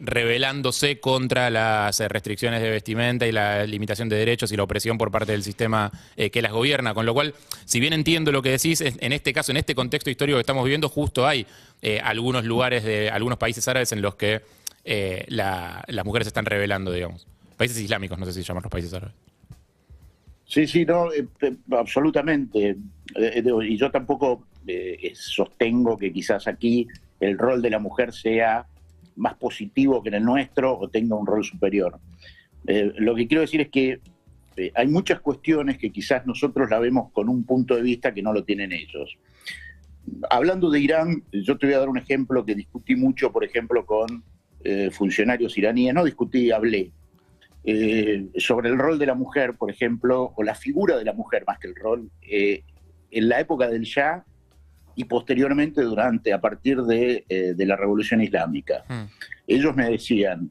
rebelándose 0.00 0.98
contra 0.98 1.50
las 1.50 2.00
restricciones 2.00 2.62
de 2.62 2.70
vestimenta 2.70 3.26
y 3.26 3.32
la 3.32 3.66
limitación 3.66 4.08
de 4.08 4.16
derechos 4.16 4.50
y 4.50 4.56
la 4.56 4.62
opresión 4.62 4.96
por 4.96 5.10
parte 5.10 5.32
del 5.32 5.42
sistema 5.42 5.92
que 6.16 6.40
las 6.40 6.52
gobierna. 6.52 6.94
Con 6.94 7.04
lo 7.04 7.12
cual, 7.12 7.34
si 7.66 7.80
bien 7.80 7.92
entiendo 7.92 8.32
lo 8.32 8.40
que 8.40 8.48
decís, 8.48 8.80
en 8.80 9.12
este 9.12 9.34
caso, 9.34 9.52
en 9.52 9.58
este 9.58 9.74
contexto 9.74 10.08
histórico 10.08 10.38
que 10.38 10.40
estamos 10.40 10.64
viviendo, 10.64 10.88
justo 10.88 11.26
hay 11.26 11.46
algunos 12.02 12.46
lugares 12.46 12.82
de 12.82 13.10
algunos 13.10 13.36
países 13.36 13.68
árabes 13.68 13.92
en 13.92 14.00
los 14.00 14.14
que 14.14 14.40
eh, 14.84 15.24
la- 15.28 15.82
las 15.88 16.04
mujeres 16.04 16.26
están 16.26 16.44
rebelando, 16.44 16.92
digamos. 16.92 17.26
Países 17.56 17.80
islámicos, 17.80 18.18
no 18.18 18.26
sé 18.26 18.32
si 18.32 18.42
llaman 18.42 18.62
los 18.62 18.70
países 18.70 18.92
árabes. 18.94 19.14
Sí, 20.46 20.66
sí, 20.66 20.84
no, 20.84 21.12
eh, 21.12 21.26
eh, 21.40 21.56
absolutamente. 21.72 22.76
Y 23.62 23.76
yo 23.76 23.90
tampoco 23.90 24.46
sostengo 25.14 25.96
que 25.98 26.12
quizás 26.12 26.46
aquí 26.48 26.86
el 27.20 27.38
rol 27.38 27.62
de 27.62 27.70
la 27.70 27.78
mujer 27.78 28.12
sea 28.12 28.66
más 29.16 29.34
positivo 29.34 30.02
que 30.02 30.08
en 30.08 30.16
el 30.16 30.24
nuestro 30.24 30.76
o 30.78 30.88
tenga 30.88 31.14
un 31.16 31.26
rol 31.26 31.44
superior. 31.44 31.98
Lo 32.66 33.14
que 33.14 33.26
quiero 33.26 33.42
decir 33.42 33.60
es 33.60 33.68
que 33.68 34.00
hay 34.74 34.86
muchas 34.86 35.20
cuestiones 35.20 35.78
que 35.78 35.90
quizás 35.90 36.26
nosotros 36.26 36.68
la 36.70 36.78
vemos 36.78 37.10
con 37.12 37.28
un 37.28 37.44
punto 37.44 37.76
de 37.76 37.82
vista 37.82 38.12
que 38.14 38.22
no 38.22 38.32
lo 38.32 38.44
tienen 38.44 38.72
ellos. 38.72 39.16
Hablando 40.30 40.70
de 40.70 40.80
Irán, 40.80 41.22
yo 41.32 41.56
te 41.58 41.66
voy 41.66 41.74
a 41.74 41.78
dar 41.78 41.88
un 41.88 41.98
ejemplo 41.98 42.44
que 42.44 42.54
discutí 42.54 42.94
mucho, 42.96 43.32
por 43.32 43.44
ejemplo, 43.44 43.84
con 43.86 44.22
eh, 44.64 44.90
funcionarios 44.90 45.58
iraníes, 45.58 45.92
no 45.92 46.04
discutí, 46.04 46.50
hablé, 46.50 46.90
eh, 47.64 48.28
sobre 48.38 48.70
el 48.70 48.78
rol 48.78 48.98
de 48.98 49.04
la 49.04 49.14
mujer, 49.14 49.56
por 49.58 49.70
ejemplo, 49.70 50.32
o 50.34 50.42
la 50.42 50.54
figura 50.54 50.96
de 50.96 51.04
la 51.04 51.12
mujer 51.12 51.44
más 51.46 51.58
que 51.58 51.68
el 51.68 51.74
rol, 51.74 52.10
eh, 52.22 52.62
en 53.10 53.28
la 53.28 53.40
época 53.40 53.68
del 53.68 53.82
Shah 53.82 54.24
y 54.96 55.04
posteriormente 55.04 55.82
durante, 55.82 56.32
a 56.32 56.40
partir 56.40 56.82
de, 56.82 57.24
de 57.28 57.66
la 57.66 57.76
Revolución 57.76 58.22
Islámica. 58.22 58.84
Ellos 59.46 59.76
me 59.76 59.90
decían, 59.90 60.50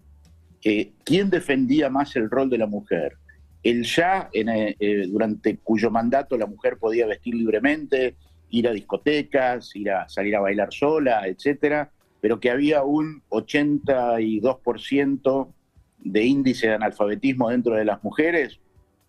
¿quién 1.03 1.29
defendía 1.29 1.89
más 1.89 2.15
el 2.15 2.29
rol 2.29 2.49
de 2.49 2.57
la 2.57 2.67
mujer? 2.67 3.17
El 3.63 3.81
Shah, 3.81 4.29
en, 4.31 4.75
durante 5.11 5.57
cuyo 5.57 5.89
mandato 5.89 6.37
la 6.37 6.45
mujer 6.45 6.77
podía 6.77 7.07
vestir 7.07 7.35
libremente, 7.35 8.15
ir 8.49 8.67
a 8.67 8.71
discotecas, 8.71 9.75
ir 9.75 9.89
a 9.91 10.07
salir 10.07 10.35
a 10.35 10.41
bailar 10.41 10.71
sola, 10.71 11.27
etcétera, 11.27 11.89
pero 12.23 12.39
que 12.39 12.49
había 12.49 12.81
un 12.83 13.21
82% 13.31 15.53
de 15.97 16.23
índice 16.23 16.67
de 16.67 16.75
analfabetismo 16.75 17.49
dentro 17.49 17.75
de 17.75 17.83
las 17.83 18.01
mujeres, 18.01 18.61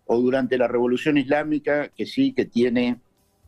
o 0.05 0.19
durante 0.19 0.57
la 0.57 0.67
Revolución 0.67 1.17
Islámica, 1.17 1.87
que 1.95 2.07
sí, 2.07 2.33
que 2.33 2.43
tiene 2.43 2.99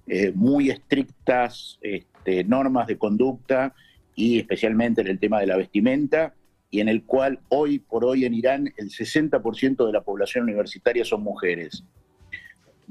eh, 0.08 0.32
muy 0.34 0.70
estrictas 0.70 1.80
este, 1.82 2.46
normas 2.46 2.88
de 2.88 2.98
conducta 2.98 3.76
y 4.16 4.40
especialmente 4.40 5.02
en 5.02 5.08
el 5.08 5.20
tema 5.20 5.42
de 5.42 5.48
la 5.48 5.58
vestimenta, 5.58 6.34
y 6.72 6.80
en 6.80 6.88
el 6.88 7.04
cual 7.04 7.42
hoy 7.50 7.80
por 7.80 8.06
hoy 8.06 8.24
en 8.24 8.36
Irán 8.36 8.74
el 8.78 8.90
60% 8.90 9.86
de 9.86 9.92
la 9.92 10.00
población 10.00 10.46
universitaria 10.46 11.04
son 11.04 11.24
mujeres. 11.24 11.84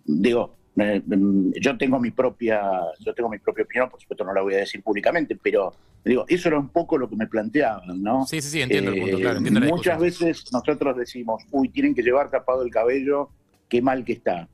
Digo, 0.05 0.59
eh, 0.79 1.03
mm, 1.05 1.53
yo 1.61 1.77
tengo 1.79 1.99
mi 1.99 2.11
propia, 2.11 2.63
yo 3.01 3.15
tengo 3.15 3.29
mi 3.29 3.39
propia 3.39 3.65
opinión, 3.65 3.89
por 3.91 4.01
supuesto 4.01 4.25
no 4.25 4.33
la 4.35 4.43
voy 4.43 4.55
a 4.55 4.59
decir 4.59 4.83
públicamente, 4.83 5.37
pero 5.43 5.75
digo, 6.05 6.25
eso 6.29 6.49
era 6.49 6.59
un 6.59 6.69
poco 6.69 6.99
lo 6.99 7.09
que 7.09 7.17
me 7.17 7.27
planteaban, 7.27 8.03
¿no? 8.03 8.27
Sí, 8.27 8.41
sí, 8.43 8.49
sí, 8.51 8.63
entiendo 8.63 8.91
el 8.91 8.99
punto, 8.99 9.17
Eh, 9.17 9.21
claro, 9.21 9.39
entiendo 9.39 9.61
la 9.61 9.67
Muchas 9.67 9.99
veces 9.99 10.45
nosotros 10.53 10.97
decimos, 10.97 11.43
uy, 11.51 11.69
tienen 11.71 11.95
que 11.95 12.03
llevar 12.03 12.31
tapado 12.31 12.63
el 12.63 12.71
cabello, 12.71 13.31
qué 13.69 13.81
mal 13.83 14.05
que 14.05 14.13
está. 14.15 14.49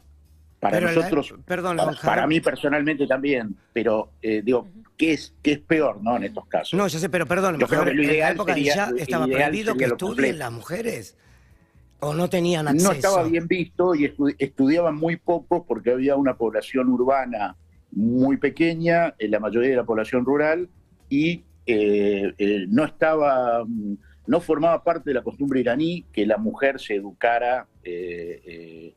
Para 0.61 0.77
Pero 0.77 0.87
la- 0.87 0.95
nosotros, 0.95 1.35
perdón, 1.45 1.77
para, 1.77 1.93
para 2.03 2.27
mí 2.29 2.41
personalmente 2.41 3.05
también, 3.09 3.57
pero 3.73 4.13
eh, 4.23 4.43
digo, 4.45 4.69
¿qué 4.97 5.15
es, 5.15 5.35
¿qué 5.43 5.53
es 5.53 5.59
peor, 5.59 6.01
no, 6.01 6.17
en 6.17 6.23
estos 6.23 6.47
casos? 6.47 6.75
No, 6.79 6.87
yo 6.87 7.01
sé, 7.01 7.09
pero 7.09 7.27
perdón, 7.27 7.59
Yo 7.59 7.67
creo 7.67 7.85
que 7.85 7.95
lo 7.95 8.01
en 8.03 8.07
la 8.07 8.13
ideal 8.13 8.33
época 8.35 8.55
sería- 8.55 8.75
ya 8.77 8.91
estaba 8.97 9.27
ideal 9.27 9.43
prohibido 9.51 9.77
que 9.77 9.85
estudien 9.87 10.39
las 10.39 10.53
mujeres. 10.53 11.17
¿O 12.05 12.15
no 12.15 12.29
tenían 12.29 12.67
acceso? 12.67 12.89
no 12.89 12.95
estaba 12.95 13.23
bien 13.23 13.47
visto 13.47 13.95
y 13.95 14.07
estu- 14.09 14.35
estudiaban 14.39 14.97
muy 14.97 15.17
poco 15.17 15.65
porque 15.65 15.93
había 15.93 16.17
una 16.17 16.37
población 16.37 16.89
urbana 16.89 17.57
muy 17.93 18.39
pequeña, 18.39 19.15
en 19.19 19.31
la 19.31 19.39
mayoría 19.39 19.71
de 19.71 19.77
la 19.77 19.85
población 19.85 20.25
rural, 20.25 20.69
y 21.09 21.45
eh, 21.67 22.33
eh, 22.39 22.67
no 22.69 22.85
estaba, 22.85 23.65
mm, 23.65 23.95
no 24.27 24.41
formaba 24.41 24.83
parte 24.83 25.11
de 25.11 25.15
la 25.15 25.23
costumbre 25.23 25.61
iraní 25.61 26.05
que 26.13 26.27
la 26.27 26.39
mujer 26.39 26.81
se 26.81 26.97
educara, 26.97 27.69
eh, 27.85 28.41
eh, 28.47 28.95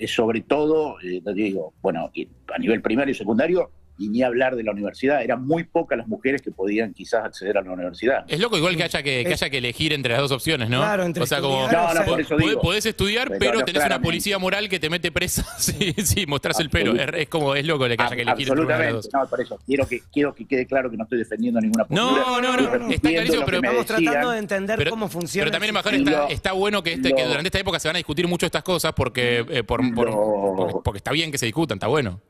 eh, 0.00 0.06
sobre 0.06 0.42
todo, 0.42 0.96
eh, 1.00 1.20
digo, 1.34 1.74
bueno, 1.82 2.10
a 2.54 2.58
nivel 2.58 2.80
primario 2.82 3.10
y 3.12 3.16
secundario, 3.16 3.70
y 3.96 4.08
ni 4.08 4.22
hablar 4.22 4.56
de 4.56 4.62
la 4.64 4.72
universidad. 4.72 5.22
Eran 5.22 5.46
muy 5.46 5.64
pocas 5.64 5.96
las 5.96 6.08
mujeres 6.08 6.42
que 6.42 6.50
podían 6.50 6.92
quizás 6.92 7.24
acceder 7.24 7.56
a 7.58 7.62
la 7.62 7.70
universidad. 7.70 8.24
Es 8.26 8.40
loco 8.40 8.56
igual 8.58 8.76
que 8.76 8.82
haya 8.84 9.02
que, 9.02 9.24
que 9.24 9.32
haya 9.32 9.50
que 9.50 9.58
elegir 9.58 9.92
entre 9.92 10.12
las 10.12 10.22
dos 10.22 10.32
opciones, 10.32 10.68
¿no? 10.68 10.78
Claro, 10.80 11.04
entre 11.04 11.22
o 11.22 11.26
sea, 11.26 11.40
como 11.40 11.70
No, 11.70 11.94
no, 11.94 12.04
por 12.04 12.20
eso 12.20 12.36
podés- 12.36 12.48
digo. 12.48 12.60
podés 12.60 12.86
estudiar, 12.86 13.28
Pero 13.28 13.38
pero, 13.38 13.58
no, 13.60 13.64
tenés 13.64 13.84
una 13.86 14.00
policía 14.02 14.38
moral 14.38 14.68
que 14.68 14.80
te 14.80 14.90
mete 14.90 15.12
presa 15.12 15.44
si, 15.58 15.92
si 15.92 16.26
mostrás 16.26 16.58
el 16.60 16.70
pelo. 16.70 16.94
Es, 16.94 17.08
es 17.14 17.28
como, 17.28 17.54
es 17.54 17.64
loco 17.64 17.84
que 17.86 17.92
haya 17.92 18.08
que 18.16 18.22
elegir 18.22 18.48
entre 18.48 18.64
una 18.64 18.78
de 18.78 18.84
las 18.84 18.94
Absolutamente, 18.94 18.94
dos. 18.94 19.08
no, 19.12 19.28
por 19.30 19.40
eso 19.40 19.58
quiero 19.64 19.86
que, 19.86 20.00
quiero 20.12 20.34
que 20.34 20.44
quede 20.46 20.66
claro 20.66 20.90
que 20.90 20.96
no 20.96 21.04
estoy 21.04 21.18
defendiendo 21.18 21.60
ninguna 21.60 21.84
postura. 21.84 22.24
No, 22.24 22.40
no, 22.40 22.56
no, 22.78 22.90
está 22.90 23.08
clarísimo, 23.10 23.44
pero 23.44 23.58
Estamos 23.58 23.86
tratando 23.86 24.30
de 24.30 24.38
entender 24.38 24.76
Pero- 24.78 24.90
cómo 24.90 25.08
funciona. 25.08 25.44
Pero 25.44 25.52
también, 25.52 25.68
embajador, 25.70 25.98
está, 26.00 26.26
está 26.28 26.52
bueno 26.52 26.82
que, 26.82 26.94
este, 26.94 27.12
que 27.14 27.24
durante 27.24 27.48
esta 27.48 27.60
época 27.60 27.78
se 27.78 27.88
van 27.88 27.96
a 27.96 27.98
discutir 27.98 28.26
mucho 28.28 28.44
estas 28.46 28.62
cosas 28.64 28.92
porque, 28.92 29.44
eh, 29.48 29.62
por, 29.62 29.80
por- 29.94 30.10
porque, 30.56 30.74
porque 30.84 30.98
está 30.98 31.12
bien 31.12 31.30
que 31.30 31.38
se 31.38 31.46
discutan, 31.46 31.76
está 31.76 31.86
bueno. 31.86 32.20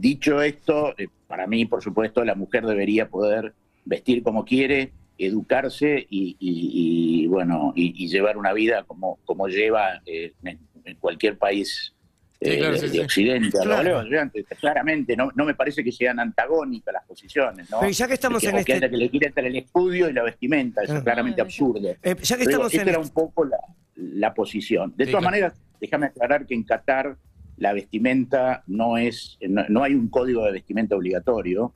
Dicho 0.00 0.42
esto, 0.42 0.94
eh, 0.98 1.08
para 1.26 1.46
mí, 1.46 1.64
por 1.64 1.82
supuesto, 1.82 2.22
la 2.22 2.34
mujer 2.34 2.66
debería 2.66 3.08
poder 3.08 3.54
vestir 3.86 4.22
como 4.22 4.44
quiere, 4.44 4.92
educarse 5.16 6.06
y, 6.10 6.36
y- 6.38 7.22
y, 7.22 7.26
bueno, 7.28 7.72
y, 7.74 8.04
y 8.04 8.08
llevar 8.08 8.36
una 8.36 8.52
vida 8.52 8.84
como, 8.84 9.18
como 9.24 9.48
lleva 9.48 10.02
eh, 10.04 10.34
en, 10.44 10.58
en 10.84 10.96
cualquier 10.96 11.38
país 11.38 11.94
Sí, 12.38 12.50
eh, 12.50 12.58
claro, 12.58 12.74
de, 12.74 12.78
sí, 12.80 12.86
de 12.88 12.92
sí. 12.92 13.00
Occidente. 13.00 13.58
Claro. 13.62 13.82
Leo, 13.82 14.02
yo, 14.28 14.44
claramente, 14.60 15.16
no, 15.16 15.30
no 15.34 15.46
me 15.46 15.54
parece 15.54 15.82
que 15.82 15.90
sean 15.90 16.20
antagónicas 16.20 16.92
las 16.92 17.06
posiciones, 17.06 17.70
¿no? 17.70 17.80
Pero 17.80 17.90
ya 17.92 18.06
que 18.06 18.12
estamos 18.12 18.42
que, 18.42 18.48
en 18.50 18.56
o 18.58 18.62
que 18.62 18.72
este- 18.74 18.90
que 18.90 18.94
elegir 18.94 19.24
entre 19.24 19.46
el 19.46 19.56
estudio 19.56 20.10
y 20.10 20.12
la 20.12 20.22
vestimenta, 20.22 20.82
eso 20.82 20.92
Ah. 20.92 20.96
es 20.98 21.02
claramente 21.02 21.40
absurdo. 21.40 21.88
Eh, 21.88 21.96
ya 22.02 22.12
que 22.12 22.14
Pero 22.26 22.38
digo, 22.38 22.50
estamos 22.50 22.74
en 22.74 22.80
esta 22.80 22.90
era 22.90 22.98
un 22.98 23.08
poco 23.08 23.46
la, 23.46 23.56
la 23.94 24.34
posición. 24.34 24.92
De 24.94 25.06
Sí, 25.06 25.12
todas 25.12 25.22
claro. 25.22 25.30
maneras, 25.30 25.62
déjame 25.80 26.06
aclarar 26.06 26.44
que 26.46 26.52
en 26.54 26.62
Qatar 26.64 27.16
la 27.56 27.72
vestimenta 27.72 28.62
no 28.66 28.98
es, 28.98 29.38
no, 29.40 29.64
no 29.68 29.82
hay 29.82 29.94
un 29.94 30.08
código 30.08 30.44
de 30.44 30.52
vestimenta 30.52 30.96
obligatorio, 30.96 31.72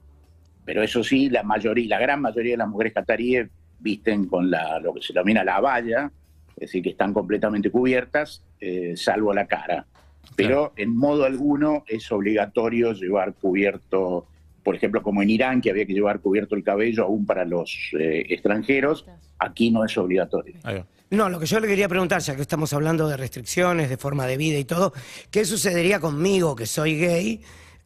pero 0.65 0.83
eso 0.83 1.03
sí, 1.03 1.31
la 1.31 1.43
mayoría, 1.43 1.89
la 1.89 1.99
gran 1.99 2.21
mayoría 2.21 2.53
de 2.53 2.59
las 2.59 2.69
mujeres 2.69 2.93
cataríes 2.93 3.49
visten 3.81 4.27
con 4.27 4.51
la, 4.51 4.79
lo 4.79 4.95
que 4.95 5.03
se 5.03 5.13
denomina 5.13 5.43
la 5.43 5.61
valla, 5.61 6.13
es 6.51 6.61
decir, 6.61 6.83
que 6.83 6.91
están 6.91 7.13
completamente 7.15 7.71
cubiertas, 7.71 8.45
eh, 8.61 8.93
salvo 8.97 9.33
la 9.33 9.47
cara. 9.47 9.87
Pero 10.37 10.73
en 10.77 10.95
modo 10.95 11.25
alguno 11.25 11.85
es 11.87 12.13
obligatorio 12.13 12.93
llevar 12.93 13.35
cubierto, 13.35 14.27
por 14.63 14.77
ejemplo, 14.77 15.03
como 15.03 15.23
en 15.23 15.31
Irán, 15.31 15.61
que 15.61 15.71
había 15.71 15.87
que 15.87 15.95
llevar 15.95 16.21
cubierto 16.21 16.55
el 16.55 16.63
cabello 16.63 17.05
aún 17.05 17.27
para 17.27 17.45
los 17.45 17.91
eh, 17.99 18.27
extranjeros, 18.29 19.07
aquí 19.39 19.71
no 19.71 19.85
es 19.85 19.97
obligatorio. 19.97 20.55
No, 21.11 21.29
lo 21.29 21.41
que 21.41 21.47
yo 21.47 21.59
le 21.59 21.67
quería 21.67 21.89
preguntar, 21.89 22.21
ya 22.23 22.37
que 22.37 22.43
estamos 22.43 22.73
hablando 22.73 23.09
de 23.09 23.17
restricciones, 23.17 23.89
de 23.89 23.97
forma 23.97 24.29
de 24.29 24.37
vida 24.37 24.59
y 24.59 24.65
todo, 24.65 24.93
¿qué 25.33 25.45
sucedería 25.45 25.99
conmigo, 25.99 26.55
que 26.55 26.67
soy 26.67 27.01
gay, 27.01 27.43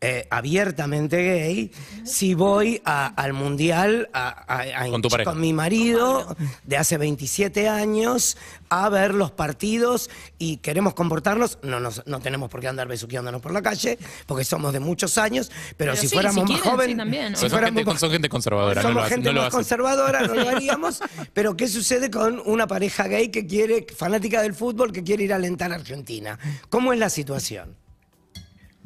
eh, 0.07 0.27
abiertamente 0.31 1.17
gay, 1.23 1.73
si 2.05 2.35
voy 2.35 2.83
a- 2.85 3.07
al 3.07 3.33
mundial 3.33 4.11
a- 4.13 4.29
a- 4.47 4.85
a 4.85 5.25
Con 5.25 5.41
mi 5.41 5.53
marido 5.55 6.37
de 6.65 6.77
hace 6.77 6.99
27 6.99 7.69
años 7.69 8.37
a 8.69 8.89
ver 8.91 9.15
los 9.15 9.31
partidos 9.31 10.11
y 10.39 10.59
queremos 10.59 10.93
comportarnos? 10.95 11.59
No, 11.63 11.81
nos- 11.81 12.07
no 12.07 12.21
tenemos 12.21 12.51
por 12.51 12.61
qué 12.61 12.69
andar 12.69 12.87
besuqueándonos 12.89 13.41
por 13.41 13.53
la 13.53 13.63
calle, 13.63 13.99
porque 14.27 14.45
somos 14.45 14.73
de 14.75 14.81
muchos 14.81 15.17
años, 15.17 15.51
pero, 15.77 15.93
Pero 15.93 15.97
si 15.97 16.09
sí, 16.09 16.15
fuéramos 16.15 16.47
si 16.47 16.53
más 16.53 16.61
jóvenes, 16.63 16.93
sí, 16.95 16.97
también, 16.99 17.33
¿no? 17.33 17.37
si 17.39 17.41
son, 17.41 17.51
fuéramos 17.51 17.77
gente, 17.79 17.91
más- 17.91 18.01
son 18.01 18.11
gente 18.11 18.29
conservadora, 18.29 18.75
no 18.75 18.83
somos 18.83 18.95
lo 18.97 19.01
hacen. 19.03 19.15
gente 19.17 19.29
no 19.31 19.33
lo 19.35 19.41
más 19.41 19.49
hacen. 19.49 19.59
conservadora, 19.59 20.21
no 20.27 20.35
lo 20.35 20.49
haríamos. 20.49 21.01
Pero 21.33 21.57
¿qué 21.57 21.67
sucede 21.69 22.11
con 22.11 22.43
una 22.45 22.67
pareja 22.67 23.09
gay 23.09 23.29
que 23.31 23.47
quiere, 23.47 23.87
fanática 23.97 24.43
del 24.43 24.55
fútbol, 24.55 24.93
que 24.93 25.03
quiere 25.03 25.25
ir 25.25 25.33
a 25.33 25.37
alentar 25.37 25.73
a 25.73 25.77
Argentina? 25.77 26.39
¿Cómo 26.69 26.93
es 26.93 26.99
la 26.99 27.09
situación? 27.09 27.77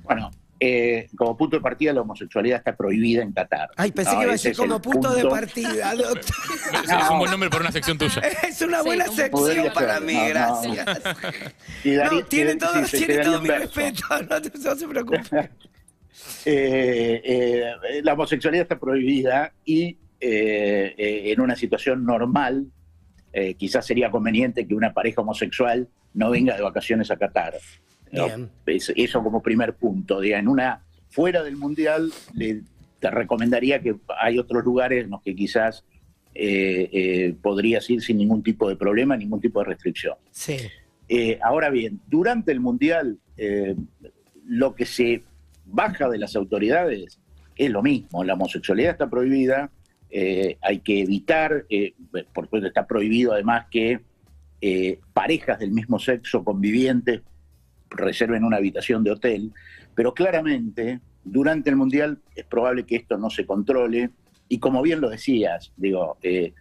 Bueno, 0.05 0.31
eh, 0.61 1.09
como 1.17 1.37
punto 1.37 1.57
de 1.57 1.63
partida, 1.63 1.93
la 1.93 2.01
homosexualidad 2.01 2.59
está 2.59 2.77
prohibida 2.77 3.23
en 3.23 3.33
Qatar. 3.33 3.69
Ay, 3.77 3.93
pensé 3.93 4.13
No, 4.13 4.19
que 4.19 4.23
iba 4.25 4.33
a 4.33 4.35
decir 4.35 4.57
como 4.57 4.81
punto 4.81 5.15
de 5.15 5.25
partida. 5.27 5.95
doctor. 5.97 6.35
Es 6.85 7.11
un 7.11 7.19
buen 7.19 7.31
nombre 7.31 7.49
para 7.51 7.63
una 7.63 7.73
sección 7.73 7.97
tuya. 7.99 8.21
Es 8.49 8.61
una 8.63 8.81
Sí, 8.81 8.87
buena 8.87 9.07
sección 9.07 9.73
para 9.73 10.01
mí, 10.01 10.15
No, 10.15 10.21
no. 10.23 10.29
gracias. 10.29 10.87
Y 11.85 11.91
No, 11.93 12.25
tiene 12.25 12.57
todo, 12.57 12.85
sí, 12.87 13.07
tiene 13.07 13.39
mi 13.39 13.49
respeto, 13.49 14.03
no, 14.29 14.43
te- 14.43 14.59
no 14.59 14.75
se 14.77 14.89
preocupe. 14.89 15.51
Eh, 16.45 17.23
eh, 17.25 18.01
la 18.03 18.15
homosexualidad 18.15 18.63
está 18.63 18.79
prohibida 18.79 19.53
y 19.65 19.97
eh, 20.21 20.95
eh, 20.99 21.33
en 21.33 21.41
una 21.41 21.55
situación 21.55 22.05
normal, 22.05 22.67
eh, 23.33 23.55
quizás 23.55 23.87
sería 23.87 24.11
conveniente 24.11 24.67
que 24.67 24.75
una 24.75 24.93
pareja 24.93 25.21
homosexual 25.21 25.89
no 26.15 26.31
venga 26.31 26.57
de 26.57 26.63
vacaciones 26.63 27.11
a 27.11 27.17
Qatar. 27.17 27.55
¿No? 28.13 28.27
Bien. 28.27 28.51
Es- 28.67 28.93
eso 28.97 29.23
como 29.23 29.43
primer 29.43 29.75
punto. 29.75 30.23
en 30.23 30.49
una 30.49 30.85
fuera 31.09 31.43
del 31.43 31.57
mundial, 31.57 32.13
le- 32.35 32.63
te 33.01 33.11
recomendaría 33.11 33.81
que 33.81 33.97
hay 34.21 34.39
otros 34.39 34.65
lugares 34.65 35.05
en 35.05 35.11
los 35.11 35.23
que 35.23 35.35
quizás 35.35 35.85
eh, 36.35 36.89
eh, 36.93 37.35
podrías 37.43 37.89
ir 37.91 38.01
sin 38.03 38.19
ningún 38.19 38.43
tipo 38.43 38.69
de 38.69 38.77
problema, 38.77 39.17
ningún 39.17 39.41
tipo 39.41 39.59
de 39.61 39.67
restricción. 39.67 40.15
Sí. 40.31 40.57
Eh, 41.09 41.39
ahora 41.43 41.71
bien, 41.71 42.01
durante 42.07 42.53
el 42.53 42.61
Mundial, 42.61 43.19
lo 44.45 44.75
que 44.75 44.85
se 44.85 45.23
baja 45.65 46.09
de 46.09 46.19
las 46.19 46.37
autoridades 46.37 47.19
es 47.57 47.71
lo 47.71 47.83
mismo. 47.83 48.23
La 48.25 48.35
homosexualidad 48.35 48.93
está 48.93 49.09
prohibida, 49.11 49.71
hay 50.61 50.79
que 50.81 51.01
evitar, 51.03 51.65
por 52.33 52.45
supuesto 52.45 52.69
está 52.69 52.87
prohibido 52.87 53.33
además 53.33 53.67
que 53.71 54.01
parejas 55.13 55.59
del 55.59 55.71
mismo 55.73 55.99
sexo 55.99 56.45
convivientes 56.45 57.23
reserven 57.91 58.45
una 58.45 58.59
habitación 58.59 59.05
de 59.05 59.13
hotel, 59.13 59.53
pero 59.95 60.15
claramente 60.15 61.01
durante 61.25 61.71
el 61.71 61.77
Mundial 61.77 62.19
es 62.35 62.45
probable 62.45 62.85
que 62.85 62.97
esto 62.97 63.19
no 63.19 63.31
se 63.31 63.47
controle 63.47 64.11
y 64.49 64.59
como 64.59 64.83
bien 64.83 65.01
lo 65.01 65.11
decías, 65.11 65.73
digo, 65.77 66.17
eh, 66.23 66.55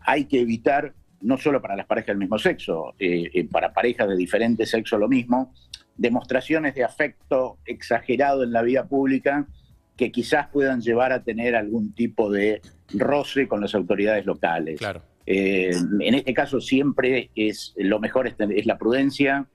hay 0.00 0.26
que 0.26 0.40
evitar, 0.40 0.94
no 1.20 1.36
solo 1.36 1.60
para 1.60 1.76
las 1.76 1.86
parejas 1.86 2.08
del 2.08 2.18
mismo 2.18 2.38
sexo, 2.38 2.94
eh, 2.98 3.30
eh, 3.34 3.48
para 3.48 3.72
parejas 3.72 4.08
de 4.08 4.16
diferente 4.16 4.64
sexo 4.64 4.96
lo 4.96 5.08
mismo, 5.08 5.52
demostraciones 5.96 6.74
de 6.74 6.84
afecto 6.84 7.58
exagerado 7.66 8.44
en 8.44 8.52
la 8.52 8.62
vida 8.62 8.86
pública 8.86 9.46
que 9.96 10.10
quizás 10.10 10.48
puedan 10.48 10.80
llevar 10.80 11.12
a 11.12 11.22
tener 11.22 11.54
algún 11.54 11.94
tipo 11.94 12.30
de 12.30 12.60
roce 12.94 13.46
con 13.46 13.60
las 13.60 13.74
autoridades 13.74 14.24
locales. 14.24 14.78
Claro. 14.78 15.02
En 15.24 16.14
este 16.14 16.34
caso 16.34 16.60
siempre 16.60 17.30
es 17.36 17.74
lo 17.76 18.00
mejor 18.00 18.26
es, 18.26 18.34
es 18.38 18.66
la 18.66 18.78
prudencia, 18.78 19.46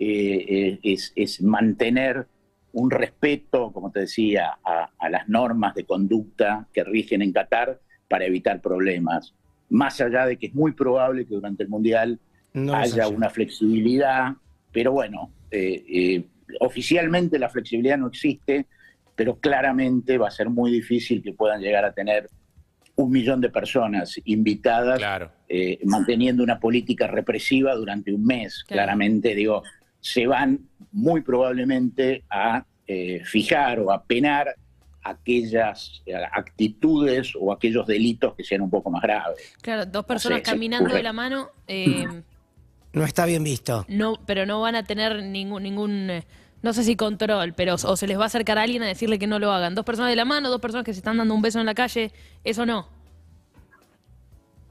eh, 0.00 0.44
eh, 0.48 0.78
es, 0.82 1.12
es 1.14 1.40
mantener 1.42 2.26
un 2.72 2.90
respeto, 2.90 3.70
como 3.72 3.90
te 3.92 4.00
decía, 4.00 4.58
a, 4.64 4.90
a 4.98 5.10
las 5.10 5.28
normas 5.28 5.74
de 5.74 5.84
conducta 5.84 6.66
que 6.72 6.82
rigen 6.84 7.20
en 7.22 7.32
Qatar 7.32 7.80
para 8.08 8.24
evitar 8.24 8.60
problemas. 8.60 9.34
Más 9.68 10.00
allá 10.00 10.26
de 10.26 10.36
que 10.36 10.46
es 10.48 10.54
muy 10.54 10.72
probable 10.72 11.26
que 11.26 11.34
durante 11.34 11.62
el 11.62 11.68
Mundial 11.68 12.18
No 12.54 12.74
haya 12.74 13.04
haya. 13.04 13.08
una 13.08 13.28
flexibilidad, 13.30 14.34
pero 14.72 14.92
bueno, 14.92 15.30
eh, 15.50 15.84
eh, 15.88 16.24
oficialmente 16.60 17.38
la 17.38 17.48
flexibilidad 17.48 17.98
no 17.98 18.08
existe, 18.08 18.66
pero 19.16 19.38
claramente 19.38 20.16
va 20.18 20.28
a 20.28 20.30
ser 20.32 20.48
muy 20.48 20.70
difícil 20.72 21.22
que 21.22 21.32
puedan 21.32 21.60
llegar 21.60 21.84
a 21.84 21.92
tener 21.92 22.28
un 22.96 23.10
millón 23.10 23.40
de 23.40 23.50
personas 23.50 24.20
invitadas, 24.24 24.98
Claro. 24.98 25.30
eh, 25.48 25.78
manteniendo 25.84 26.42
una 26.42 26.58
política 26.60 27.06
represiva 27.06 27.74
durante 27.74 28.12
un 28.12 28.24
mes. 28.24 28.64
Claro. 28.66 28.78
Claramente, 28.86 29.34
digo, 29.34 29.62
se 30.00 30.26
van 30.26 30.60
muy 30.92 31.20
probablemente 31.20 32.24
a 32.30 32.64
eh, 32.86 33.22
fijar 33.24 33.80
o 33.80 33.92
a 33.92 34.02
penar 34.02 34.54
aquellas 35.02 36.02
eh, 36.06 36.14
actitudes 36.14 37.32
o 37.38 37.52
aquellos 37.52 37.86
delitos 37.86 38.34
que 38.34 38.44
sean 38.44 38.62
un 38.62 38.70
poco 38.70 38.90
más 38.90 39.02
graves. 39.02 39.54
Claro, 39.62 39.86
dos 39.86 40.04
personas 40.04 40.42
caminando 40.42 40.94
de 40.94 41.02
la 41.02 41.12
mano, 41.12 41.50
eh, 41.66 42.06
No 42.92 43.04
está 43.04 43.24
bien 43.24 43.44
visto. 43.44 43.86
no, 43.88 44.18
pero 44.26 44.46
no 44.46 44.60
van 44.60 44.74
a 44.74 44.82
tener 44.82 45.22
ningún, 45.22 45.62
ningún 45.62 46.10
no 46.62 46.72
sé 46.72 46.84
si 46.84 46.96
control, 46.96 47.54
pero 47.54 47.74
o 47.74 47.96
se 47.96 48.06
les 48.06 48.18
va 48.18 48.24
a 48.24 48.26
acercar 48.26 48.58
a 48.58 48.62
alguien 48.62 48.82
a 48.82 48.86
decirle 48.86 49.18
que 49.18 49.26
no 49.26 49.38
lo 49.38 49.52
hagan. 49.52 49.74
Dos 49.74 49.84
personas 49.84 50.10
de 50.10 50.16
la 50.16 50.24
mano, 50.24 50.50
dos 50.50 50.60
personas 50.60 50.84
que 50.84 50.92
se 50.92 50.98
están 50.98 51.16
dando 51.16 51.34
un 51.34 51.42
beso 51.42 51.60
en 51.60 51.66
la 51.66 51.74
calle, 51.74 52.12
eso 52.44 52.66
no. 52.66 52.88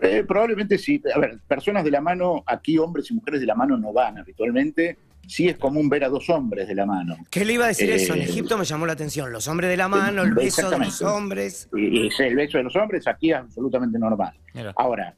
Eh, 0.01 0.23
probablemente 0.27 0.77
sí. 0.77 1.01
A 1.13 1.19
ver, 1.19 1.39
personas 1.47 1.83
de 1.83 1.91
la 1.91 2.01
mano, 2.01 2.43
aquí 2.45 2.77
hombres 2.77 3.09
y 3.09 3.13
mujeres 3.15 3.39
de 3.41 3.47
la 3.47 3.55
mano 3.55 3.77
no 3.77 3.91
van 3.91 4.17
habitualmente. 4.17 4.97
Sí 5.29 5.47
es 5.47 5.57
común 5.59 5.89
ver 5.89 6.03
a 6.03 6.09
dos 6.09 6.27
hombres 6.31 6.67
de 6.67 6.73
la 6.73 6.87
mano. 6.87 7.15
¿Qué 7.29 7.45
le 7.45 7.53
iba 7.53 7.65
a 7.65 7.67
decir 7.67 7.87
Eh, 7.91 7.95
eso? 7.95 8.15
En 8.15 8.21
Egipto 8.23 8.57
me 8.57 8.65
llamó 8.65 8.87
la 8.87 8.93
atención. 8.93 9.31
Los 9.31 9.47
hombres 9.47 9.69
de 9.69 9.77
la 9.77 9.87
mano, 9.87 10.23
el 10.23 10.33
beso 10.33 10.71
de 10.71 10.79
los 10.79 11.01
hombres. 11.03 11.69
Y, 11.75 11.99
y 12.03 12.07
ese- 12.07 12.25
el 12.27 12.35
beso 12.35 12.57
de 12.57 12.63
los 12.63 12.75
hombres 12.75 13.07
aquí 13.07 13.29
es 13.29 13.37
absolutamente 13.37 13.99
normal. 13.99 14.33
Mira. 14.55 14.73
Ahora, 14.75 15.15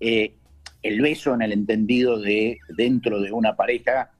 eh, 0.00 0.34
el 0.82 1.00
beso 1.00 1.32
en 1.34 1.40
el 1.40 1.52
entendido 1.52 2.20
de 2.20 2.58
dentro 2.76 3.22
de 3.22 3.32
una 3.32 3.56
pareja, 3.56 4.10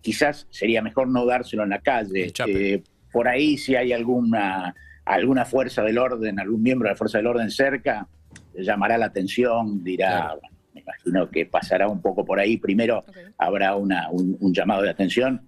quizás 0.00 0.46
sería 0.50 0.80
mejor 0.80 1.08
no 1.08 1.26
dárselo 1.26 1.64
en 1.64 1.70
la 1.70 1.80
calle. 1.80 2.32
Eh, 2.46 2.82
por 3.12 3.26
ahí 3.26 3.58
si 3.58 3.74
hay 3.74 3.92
alguna, 3.92 4.76
alguna 5.04 5.44
fuerza 5.44 5.82
del 5.82 5.98
orden, 5.98 6.38
algún 6.38 6.62
miembro 6.62 6.86
de 6.86 6.92
la 6.92 6.96
fuerza 6.96 7.18
del 7.18 7.26
orden 7.26 7.50
cerca, 7.50 8.06
llamará 8.56 8.96
la 8.96 9.06
atención, 9.06 9.82
dirá, 9.82 10.36
bueno, 10.40 10.48
me 10.52 10.53
imagino 10.84 11.30
que 11.30 11.46
pasará 11.46 11.88
un 11.88 12.00
poco 12.00 12.24
por 12.24 12.38
ahí. 12.38 12.56
Primero 12.58 13.04
habrá 13.38 13.74
una, 13.76 14.10
un, 14.10 14.36
un 14.40 14.52
llamado 14.54 14.82
de 14.82 14.90
atención, 14.90 15.40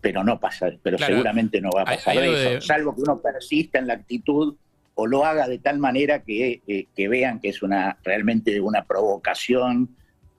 pero 0.00 0.22
no 0.24 0.38
pasa, 0.40 0.70
pero 0.82 0.96
Claro. 0.96 1.14
seguramente 1.14 1.60
no 1.60 1.70
va 1.70 1.82
a 1.82 1.84
pasar 1.86 2.16
hay 2.18 2.30
eso, 2.30 2.50
de- 2.50 2.60
salvo 2.60 2.94
que 2.94 3.02
uno 3.02 3.20
persista 3.20 3.78
en 3.78 3.86
la 3.86 3.94
actitud 3.94 4.56
o 4.94 5.06
lo 5.06 5.24
haga 5.26 5.46
de 5.46 5.58
tal 5.58 5.78
manera 5.78 6.22
que, 6.22 6.62
eh, 6.66 6.86
que 6.96 7.08
vean 7.08 7.38
que 7.40 7.50
es 7.50 7.62
una 7.62 7.98
realmente 8.02 8.60
una 8.60 8.84
provocación 8.84 9.94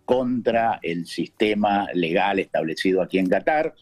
contra 0.06 0.80
el 0.82 1.06
sistema 1.06 1.88
legal 1.94 2.40
establecido 2.40 3.02
aquí 3.02 3.20
en 3.20 3.28
Qatar, 3.30 3.74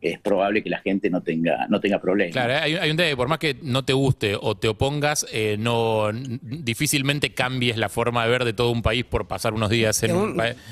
es 0.00 0.18
probable 0.20 0.62
que 0.62 0.70
la 0.70 0.78
gente 0.78 1.10
no 1.10 1.22
tenga, 1.22 1.66
no 1.68 1.80
tenga 1.80 2.00
problemas. 2.00 2.32
Claro, 2.32 2.54
hay, 2.62 2.76
hay 2.76 2.90
un 2.90 2.96
tema 2.96 3.08
que 3.08 3.16
por 3.16 3.28
más 3.28 3.38
que 3.38 3.56
no 3.62 3.84
te 3.84 3.92
guste 3.92 4.36
o 4.40 4.56
te 4.56 4.68
opongas, 4.68 5.26
eh, 5.32 5.56
no 5.58 6.08
difícilmente 6.12 7.32
cambies 7.34 7.76
la 7.76 7.88
forma 7.88 8.24
de 8.24 8.30
ver 8.30 8.44
de 8.44 8.52
todo 8.52 8.70
un 8.70 8.82
país 8.82 9.04
por 9.04 9.26
pasar 9.26 9.54
unos 9.54 9.70
días 9.70 10.02
en 10.02 10.10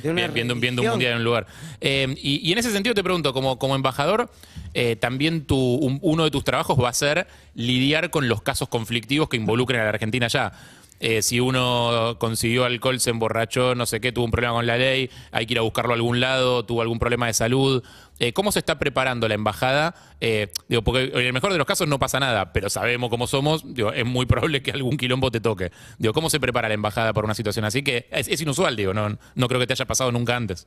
De 0.02 0.10
un 0.10 0.16
viendo, 0.34 0.54
viendo 0.60 0.82
un 0.82 0.86
mundial 0.92 1.12
en 1.12 1.18
un 1.18 1.24
lugar. 1.24 1.46
Eh, 1.80 2.14
y, 2.22 2.48
y 2.48 2.52
en 2.52 2.58
ese 2.58 2.70
sentido 2.70 2.94
te 2.94 3.02
pregunto, 3.02 3.32
como, 3.32 3.58
como 3.58 3.74
embajador, 3.74 4.30
eh, 4.74 4.96
también 4.96 5.44
tu, 5.44 5.56
un- 5.56 5.98
uno 6.02 6.24
de 6.24 6.30
tus 6.30 6.44
trabajos 6.44 6.78
va 6.82 6.88
a 6.90 6.92
ser 6.92 7.26
lidiar 7.54 8.10
con 8.10 8.28
los 8.28 8.42
casos 8.42 8.68
conflictivos 8.68 9.28
que 9.28 9.36
involucren 9.36 9.80
a 9.80 9.84
la 9.84 9.90
Argentina 9.90 10.28
ya. 10.28 10.52
Eh, 11.00 11.22
si 11.22 11.40
uno 11.40 12.16
consiguió 12.18 12.64
alcohol, 12.64 13.00
se 13.00 13.10
emborrachó, 13.10 13.74
no 13.74 13.86
sé 13.86 14.00
qué, 14.00 14.12
tuvo 14.12 14.24
un 14.24 14.30
problema 14.30 14.54
con 14.54 14.66
la 14.66 14.78
ley, 14.78 15.10
hay 15.30 15.46
que 15.46 15.54
ir 15.54 15.58
a 15.58 15.62
buscarlo 15.62 15.92
a 15.92 15.96
algún 15.96 16.20
lado, 16.20 16.64
tuvo 16.64 16.82
algún 16.82 16.98
problema 16.98 17.26
de 17.26 17.34
salud. 17.34 17.82
Eh, 18.18 18.32
¿Cómo 18.32 18.50
se 18.50 18.58
está 18.58 18.78
preparando 18.78 19.28
la 19.28 19.34
embajada? 19.34 19.94
Eh, 20.20 20.48
digo, 20.68 20.82
porque 20.82 21.04
en 21.04 21.26
el 21.26 21.32
mejor 21.32 21.52
de 21.52 21.58
los 21.58 21.66
casos 21.66 21.86
no 21.86 21.98
pasa 21.98 22.18
nada, 22.18 22.52
pero 22.52 22.70
sabemos 22.70 23.10
cómo 23.10 23.26
somos, 23.26 23.64
es 23.94 24.06
muy 24.06 24.26
probable 24.26 24.62
que 24.62 24.70
algún 24.70 24.96
quilombo 24.96 25.30
te 25.30 25.40
toque. 25.40 25.70
Digo, 25.98 26.14
¿cómo 26.14 26.30
se 26.30 26.40
prepara 26.40 26.68
la 26.68 26.74
embajada 26.74 27.12
para 27.12 27.26
una 27.26 27.34
situación 27.34 27.64
así? 27.64 27.82
Que 27.82 28.06
es, 28.10 28.40
inusual, 28.40 28.76
digo, 28.76 28.94
no, 28.94 29.18
no 29.34 29.48
creo 29.48 29.60
que 29.60 29.66
te 29.66 29.74
haya 29.74 29.86
pasado 29.86 30.12
nunca 30.12 30.36
antes. 30.36 30.66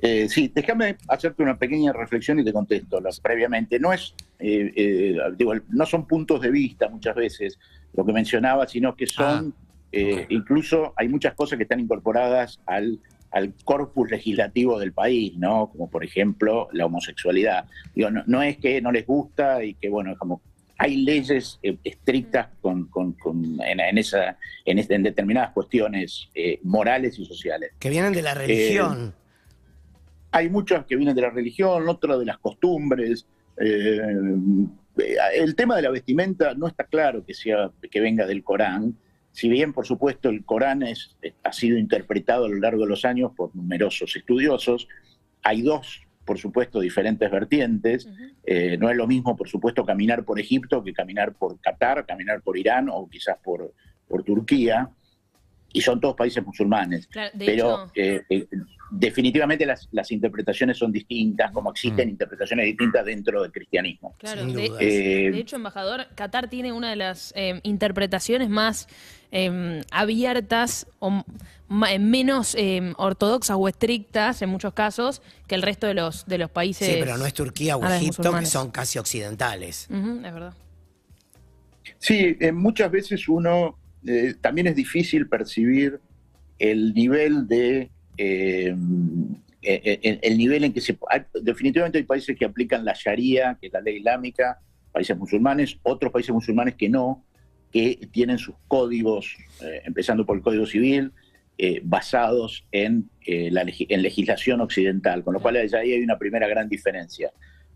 Eh, 0.00 0.28
sí, 0.28 0.50
déjame 0.54 0.96
hacerte 1.08 1.42
una 1.42 1.58
pequeña 1.58 1.92
reflexión 1.92 2.38
y 2.38 2.44
te 2.44 2.52
contesto 2.52 3.00
previamente. 3.20 3.80
No 3.80 3.92
es, 3.92 4.14
eh, 4.38 4.72
eh, 4.76 5.16
digo, 5.36 5.54
no 5.70 5.86
son 5.86 6.06
puntos 6.06 6.40
de 6.40 6.50
vista 6.50 6.88
muchas 6.88 7.16
veces 7.16 7.58
lo 7.94 8.04
que 8.04 8.12
mencionaba, 8.12 8.66
sino 8.66 8.94
que 8.96 9.06
son, 9.06 9.54
eh, 9.92 10.26
incluso 10.28 10.92
hay 10.96 11.08
muchas 11.08 11.34
cosas 11.34 11.56
que 11.56 11.64
están 11.64 11.80
incorporadas 11.80 12.60
al, 12.66 12.98
al 13.30 13.54
corpus 13.64 14.10
legislativo 14.10 14.78
del 14.78 14.92
país, 14.92 15.36
¿no? 15.36 15.68
Como 15.70 15.88
por 15.90 16.04
ejemplo 16.04 16.68
la 16.72 16.86
homosexualidad. 16.86 17.64
Digo, 17.94 18.10
no, 18.10 18.22
no 18.26 18.42
es 18.42 18.58
que 18.58 18.80
no 18.80 18.92
les 18.92 19.06
gusta 19.06 19.64
y 19.64 19.74
que, 19.74 19.88
bueno, 19.88 20.14
como 20.18 20.40
hay 20.80 20.96
leyes 20.98 21.58
eh, 21.64 21.76
estrictas 21.82 22.48
con, 22.60 22.86
con- 22.86 23.14
con- 23.14 23.60
en, 23.62 23.80
en 23.80 23.98
esa, 23.98 24.36
en, 24.64 24.78
este- 24.78 24.94
en 24.94 25.02
determinadas 25.02 25.50
cuestiones 25.50 26.28
eh, 26.34 26.60
morales 26.62 27.18
y 27.18 27.24
sociales. 27.24 27.72
Que 27.80 27.90
vienen 27.90 28.12
de 28.12 28.22
la 28.22 28.34
religión. 28.34 29.14
Hay 30.30 30.48
muchas 30.50 30.84
que 30.86 30.94
vienen 30.94 31.16
de 31.16 31.22
la 31.22 31.30
religión, 31.30 31.88
otras 31.88 32.18
de 32.20 32.26
las 32.26 32.38
costumbres. 32.38 33.26
Eh, 33.60 34.00
el 35.34 35.54
tema 35.54 35.76
de 35.76 35.82
la 35.82 35.90
vestimenta 35.90 36.54
no 36.54 36.66
está 36.66 36.84
claro 36.84 37.24
que 37.24 37.34
sea 37.34 37.70
que 37.90 38.00
venga 38.00 38.26
del 38.26 38.42
Corán. 38.42 38.96
Si 39.32 39.48
bien, 39.48 39.72
por 39.72 39.86
supuesto, 39.86 40.28
el 40.28 40.44
Corán 40.44 40.82
es, 40.82 41.16
ha 41.44 41.52
sido 41.52 41.78
interpretado 41.78 42.46
a 42.46 42.48
lo 42.48 42.56
largo 42.56 42.82
de 42.82 42.88
los 42.88 43.04
años 43.04 43.32
por 43.36 43.54
numerosos 43.54 44.16
estudiosos, 44.16 44.88
hay 45.42 45.62
dos, 45.62 46.02
por 46.24 46.38
supuesto, 46.38 46.80
diferentes 46.80 47.30
vertientes. 47.30 48.08
Eh, 48.44 48.76
no 48.78 48.90
es 48.90 48.96
lo 48.96 49.06
mismo, 49.06 49.36
por 49.36 49.48
supuesto, 49.48 49.84
caminar 49.84 50.24
por 50.24 50.40
Egipto 50.40 50.82
que 50.82 50.92
caminar 50.92 51.34
por 51.34 51.60
Qatar, 51.60 52.04
caminar 52.06 52.42
por 52.42 52.58
Irán 52.58 52.88
o 52.90 53.08
quizás 53.08 53.36
por, 53.42 53.72
por 54.08 54.24
Turquía. 54.24 54.90
Y 55.72 55.80
son 55.80 56.00
todos 56.00 56.16
países 56.16 56.44
musulmanes. 56.44 57.06
Claro, 57.08 57.30
de 57.34 57.44
Pero 57.44 57.90
eh, 57.94 58.22
eh, 58.30 58.46
definitivamente 58.90 59.66
las, 59.66 59.88
las 59.92 60.10
interpretaciones 60.10 60.78
son 60.78 60.90
distintas, 60.90 61.50
como 61.52 61.70
existen 61.70 62.08
interpretaciones 62.08 62.66
distintas 62.66 63.04
dentro 63.04 63.42
del 63.42 63.52
cristianismo. 63.52 64.14
Claro, 64.18 64.46
de, 64.46 64.66
Eh, 64.80 65.30
de 65.30 65.38
hecho, 65.38 65.56
embajador, 65.56 66.06
Qatar 66.14 66.48
tiene 66.48 66.72
una 66.72 66.90
de 66.90 66.96
las 66.96 67.32
eh, 67.36 67.60
interpretaciones 67.64 68.48
más 68.48 68.88
eh, 69.30 69.82
abiertas 69.90 70.86
o 71.00 71.22
menos 71.68 72.54
eh, 72.54 72.94
ortodoxas 72.96 73.56
o 73.60 73.68
estrictas 73.68 74.40
en 74.40 74.48
muchos 74.48 74.72
casos 74.72 75.20
que 75.46 75.54
el 75.54 75.60
resto 75.60 75.86
de 75.86 75.94
los 75.94 76.24
de 76.24 76.38
los 76.38 76.50
países. 76.50 76.88
Sí, 76.88 76.96
pero 76.98 77.18
no 77.18 77.26
es 77.26 77.34
Turquía 77.34 77.76
o 77.76 77.86
Egipto, 77.86 78.32
que 78.38 78.46
son 78.46 78.70
casi 78.70 78.98
occidentales. 78.98 79.86
Es 79.90 80.22
verdad. 80.22 80.54
Sí, 81.98 82.36
eh, 82.40 82.52
muchas 82.52 82.90
veces 82.90 83.28
uno 83.28 83.78
eh, 84.06 84.34
también 84.40 84.66
es 84.66 84.76
difícil 84.76 85.28
percibir 85.28 86.00
el 86.58 86.94
nivel 86.94 87.46
de 87.46 87.90
eh, 88.16 88.74
eh, 89.62 90.18
el 90.22 90.38
nivel 90.38 90.64
en 90.64 90.72
que 90.72 90.80
se 90.80 90.96
definitivamente 91.42 91.98
hay 91.98 92.04
países 92.04 92.36
que 92.36 92.44
aplican 92.44 92.84
la 92.84 92.94
Sharia, 92.94 93.58
que 93.60 93.66
es 93.68 93.72
la 93.72 93.80
ley 93.80 93.96
islámica, 93.96 94.60
países 94.92 95.16
musulmanes, 95.16 95.78
otros 95.82 96.12
países 96.12 96.32
musulmanes 96.32 96.74
que 96.74 96.88
no, 96.88 97.24
que 97.72 98.08
tienen 98.12 98.38
sus 98.38 98.54
códigos, 98.66 99.36
empezando 99.84 100.24
por 100.24 100.36
el 100.36 100.42
Código 100.42 100.64
Civil, 100.64 101.12
basados 101.82 102.64
en, 102.72 103.10
la 103.26 103.66
en 103.66 104.02
legislación 104.02 104.60
occidental, 104.62 105.22
con 105.22 105.34
lo 105.34 105.40
cual 105.40 105.56
ahí 105.56 105.92
hay 105.92 106.02
una 106.02 106.18
primera 106.18 106.48
gran 106.48 106.68
diferencia. 106.68 107.30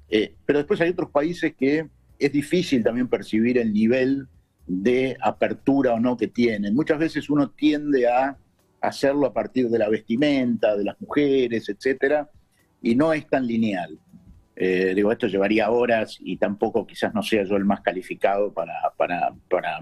Pero 0.09 0.61
después 0.61 0.81
hay 0.81 0.91
otros 0.91 1.11
países 1.11 1.53
que 1.59 1.89
es 2.19 2.33
difícil 2.33 2.83
también 2.83 3.09
percibir 3.09 3.59
el 3.59 3.73
nivel 3.73 4.29
de 4.67 5.17
apertura 5.21 5.95
o 5.95 6.01
no 6.01 6.17
que 6.17 6.29
tienen. 6.29 6.75
Muchas 6.75 6.99
veces 6.99 7.29
uno 7.31 7.51
tiende 7.51 8.09
a 8.09 8.37
hacerlo 8.81 9.27
a 9.27 9.33
partir 9.33 9.69
de 9.69 9.79
la 9.79 9.89
vestimenta, 9.89 10.77
de 10.77 10.85
las 10.85 11.01
mujeres, 11.01 11.69
etcétera, 11.69 12.29
y 12.83 12.95
no 12.95 13.13
es 13.13 13.27
tan 13.29 13.47
lineal. 13.47 13.99
Eh, 14.57 14.93
digo, 14.95 15.11
esto 15.11 15.29
llevaría 15.29 15.71
horas 15.71 16.19
y 16.21 16.37
tampoco 16.37 16.87
quizás 16.87 17.15
no 17.15 17.23
sea 17.23 17.45
yo 17.45 17.57
el 17.57 17.65
más 17.65 17.81
calificado 17.81 18.53
para, 18.53 18.75
para, 18.97 19.33
para, 19.49 19.81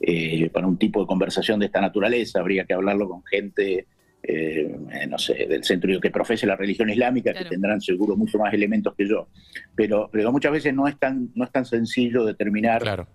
eh, 0.00 0.48
para 0.50 0.66
un 0.66 0.78
tipo 0.78 1.00
de 1.00 1.06
conversación 1.06 1.60
de 1.60 1.66
esta 1.66 1.80
naturaleza. 1.80 2.40
Habría 2.40 2.64
que 2.64 2.74
hablarlo 2.74 3.08
con 3.08 3.24
gente, 3.24 3.86
eh, 4.22 4.76
no 5.08 5.18
sé, 5.18 5.46
del 5.46 5.64
centro 5.64 6.00
que 6.00 6.10
profese 6.10 6.46
la 6.46 6.56
religión 6.56 6.90
islámica, 6.90 7.34
que 7.34 7.44
tendrán 7.44 7.80
seguro 7.80 8.16
mucho 8.16 8.38
más 8.38 8.54
elementos 8.54 8.94
que 8.94 9.06
yo. 9.06 9.28
Pero, 9.74 10.08
pero 10.10 10.32
muchas 10.32 10.52
veces 10.52 10.72
no 10.72 10.86
es 10.86 10.98
tan, 10.98 11.30
no 11.34 11.44
es 11.44 11.50
tan 11.50 11.64
sencillo 11.64 12.24
determinar 12.24 13.06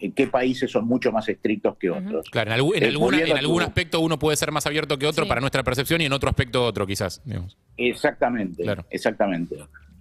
en 0.00 0.12
qué 0.12 0.26
países 0.26 0.70
son 0.70 0.86
mucho 0.86 1.12
más 1.12 1.28
estrictos 1.28 1.76
que 1.76 1.90
otros. 1.90 2.26
Claro, 2.30 2.50
en, 2.50 2.54
algún- 2.54 2.76
en 2.76 2.82
Eh, 2.82 2.86
alguna- 2.88 3.04
volviendo 3.06 3.26
en 3.32 3.38
a 3.38 3.40
tu- 3.40 3.46
algún 3.46 3.62
aspecto 3.62 4.00
uno 4.00 4.18
puede 4.18 4.36
ser 4.36 4.50
más 4.52 4.66
abierto 4.66 4.98
que 4.98 5.06
otro 5.06 5.24
Sí. 5.24 5.28
para 5.28 5.40
nuestra 5.40 5.62
percepción 5.62 6.00
y 6.00 6.04
en 6.06 6.12
otro 6.12 6.28
aspecto 6.28 6.64
otro, 6.64 6.86
quizás. 6.86 7.20
digamos. 7.24 7.56
Exactamente, 7.76 8.64
exactamente. 8.90 9.56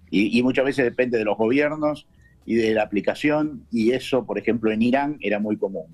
Y, 0.10 0.38
y 0.40 0.44
muchas 0.44 0.66
veces 0.66 0.86
depende 0.86 1.18
de 1.18 1.26
los 1.26 1.38
gobiernos 1.38 2.06
y 2.46 2.56
de 2.56 2.74
la 2.74 2.84
aplicación, 2.84 3.66
y 3.72 3.92
eso, 3.92 4.26
por 4.26 4.38
ejemplo, 4.38 4.72
en 4.72 4.82
Irán 4.82 5.18
era 5.22 5.40
muy 5.40 5.58
común. 5.58 5.86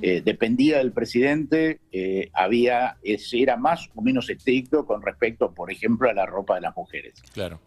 Eh, 0.00 0.22
dependía 0.24 0.78
del 0.78 0.92
presidente, 0.92 1.78
eh, 1.92 2.30
había, 2.32 2.96
era 3.04 3.56
más 3.58 3.90
o 3.94 4.00
menos 4.00 4.30
estricto 4.30 4.86
con 4.86 5.02
respecto, 5.02 5.52
por 5.52 5.70
ejemplo, 5.70 6.08
a 6.08 6.14
la 6.14 6.24
ropa 6.24 6.54
de 6.54 6.62
las 6.62 6.74
mujeres. 6.74 7.12
Claro. 7.34 7.60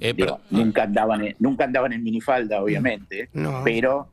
Eh, 0.00 0.12
Digo, 0.16 0.40
nunca, 0.50 0.84
andaban 0.84 1.24
en, 1.26 1.36
nunca 1.40 1.64
andaban 1.64 1.92
en 1.92 2.02
minifalda, 2.04 2.62
obviamente, 2.62 3.28
No. 3.32 3.62
pero 3.64 4.11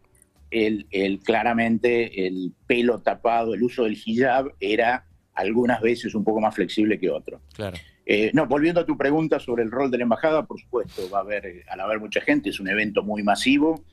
el, 0.51 0.87
el- 0.91 1.19
claramente 1.19 2.27
el 2.27 2.53
pelo 2.67 2.99
tapado, 3.01 3.53
el 3.53 3.63
uso 3.63 3.83
del 3.83 3.97
hijab 4.03 4.53
era 4.59 5.05
algunas 5.33 5.81
veces 5.81 6.15
un 6.15 6.23
poco 6.23 6.41
más 6.41 6.55
flexible 6.55 6.99
que 6.99 7.09
otro. 7.09 7.41
Claro. 7.53 7.77
Eh, 8.05 8.31
no, 8.33 8.47
volviendo 8.47 8.81
a 8.81 8.85
tu 8.85 8.97
pregunta 8.97 9.39
sobre 9.39 9.63
el 9.63 9.71
rol 9.71 9.91
de 9.91 9.97
la 9.99 10.03
embajada, 10.03 10.45
por 10.45 10.59
supuesto, 10.59 11.09
va 11.11 11.19
a 11.19 11.21
haber, 11.21 11.63
al 11.69 11.79
haber 11.79 11.99
mucha 11.99 12.21
gente, 12.21 12.49
es 12.49 12.59
un 12.59 12.67
evento 12.67 13.03
muy 13.03 13.21
masivo 13.23 13.83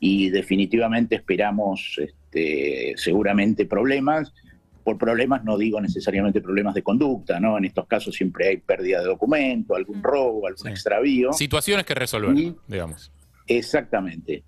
y 0.00 0.28
definitivamente 0.30 1.14
esperamos 1.16 1.96
este, 1.98 2.94
seguramente 2.96 3.66
problemas. 3.66 4.32
Por 4.82 4.98
problemas 4.98 5.44
no 5.44 5.56
digo 5.56 5.80
necesariamente 5.80 6.40
problemas 6.40 6.74
de 6.74 6.82
conducta, 6.82 7.38
¿no? 7.38 7.56
En 7.58 7.64
estos 7.66 7.86
casos 7.86 8.14
siempre 8.16 8.48
hay 8.48 8.56
pérdida 8.56 9.00
de 9.00 9.06
documento, 9.06 9.76
algún 9.76 10.02
robo, 10.02 10.46
algún 10.48 10.68
extravío. 10.68 11.32
Situaciones 11.32 11.84
que 11.86 11.94
resolver, 11.94 12.36
Y- 12.36 12.56
digamos. 12.66 13.12
Exactamente. 13.46 14.42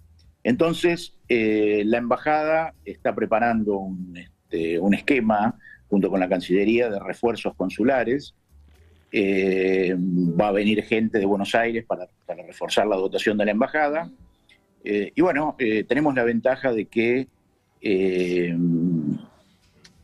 Entonces, 0.44 1.14
eh, 1.28 1.82
la 1.86 1.98
embajada 1.98 2.74
está 2.84 3.14
preparando 3.14 3.76
un, 3.76 4.16
este, 4.16 4.78
un 4.78 4.94
esquema 4.94 5.58
junto 5.88 6.10
con 6.10 6.20
la 6.20 6.28
Cancillería 6.28 6.90
de 6.90 6.98
refuerzos 6.98 7.54
consulares. 7.54 8.34
Eh, 9.12 9.94
va 9.98 10.48
a 10.48 10.52
venir 10.52 10.82
gente 10.84 11.18
de 11.18 11.26
Buenos 11.26 11.54
Aires 11.54 11.84
para, 11.86 12.08
reforzar 12.46 12.86
la 12.86 12.96
dotación 12.96 13.36
de 13.38 13.44
la 13.44 13.50
embajada. 13.50 14.10
Eh, 14.84 15.12
y 15.14 15.20
bueno, 15.20 15.56
tenemos 15.86 16.14
la 16.14 16.24
ventaja 16.24 16.72
de 16.72 16.86
que 16.86 17.28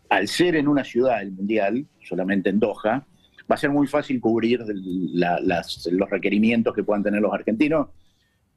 al 0.08 0.28
ser 0.28 0.56
en 0.56 0.68
una 0.68 0.84
ciudad 0.84 1.22
el 1.22 1.32
Mundial, 1.32 1.86
solamente 2.02 2.50
en 2.50 2.60
Doha, 2.60 3.06
va 3.50 3.54
a 3.54 3.56
ser 3.56 3.70
muy 3.70 3.86
fácil 3.86 4.20
cubrir 4.20 4.60
los 4.60 6.10
requerimientos 6.10 6.74
que 6.74 6.84
puedan 6.84 7.02
tener 7.02 7.20
los 7.20 7.32
argentinos. 7.32 7.88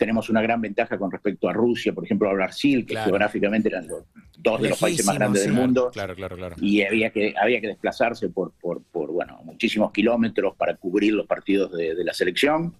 Tenemos 0.01 0.31
una 0.31 0.41
gran 0.41 0.59
ventaja 0.59 0.97
con 0.97 1.11
respecto 1.11 1.47
a 1.47 1.53
Rusia, 1.53 1.93
por 1.93 2.03
ejemplo, 2.03 2.27
a 2.27 2.33
Brasil, 2.33 2.87
que 2.87 2.93
Claro. 2.95 3.05
geográficamente 3.11 3.69
eran 3.69 3.85
los 3.87 4.03
dos 4.35 4.59
de 4.59 4.69
los 4.69 4.79
países 4.79 5.05
más 5.05 5.13
grandes 5.15 5.43
del 5.43 5.53
mundo 5.53 5.91
Claro, 5.93 6.15
claro, 6.15 6.35
claro. 6.37 6.55
y 6.59 6.81
había 6.81 7.11
que, 7.11 7.35
había 7.39 7.61
que 7.61 7.67
desplazarse 7.67 8.27
por, 8.29 8.51
por, 8.59 8.81
por, 8.81 9.11
bueno, 9.11 9.39
muchísimos 9.43 9.91
kilómetros 9.91 10.55
para 10.55 10.75
cubrir 10.75 11.13
los 11.13 11.27
partidos 11.27 11.71
de, 11.73 11.93
de 11.93 12.03
la 12.03 12.13
selección. 12.15 12.73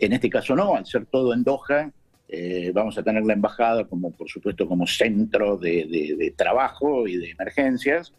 En 0.00 0.12
este 0.12 0.28
caso 0.28 0.56
no, 0.56 0.74
al 0.74 0.84
ser 0.86 1.06
todo 1.06 1.32
en 1.34 1.44
Doha, 1.44 1.92
eh, 2.28 2.72
vamos 2.74 2.98
a 2.98 3.04
tener 3.04 3.22
la 3.24 3.34
embajada 3.34 3.84
como, 3.84 4.10
por 4.10 4.28
supuesto, 4.28 4.66
como 4.66 4.88
centro 4.88 5.56
de, 5.58 5.86
de- 5.86 6.16
de 6.18 6.30
trabajo 6.32 7.06
y 7.06 7.16
de 7.16 7.30
emergencias 7.30 8.12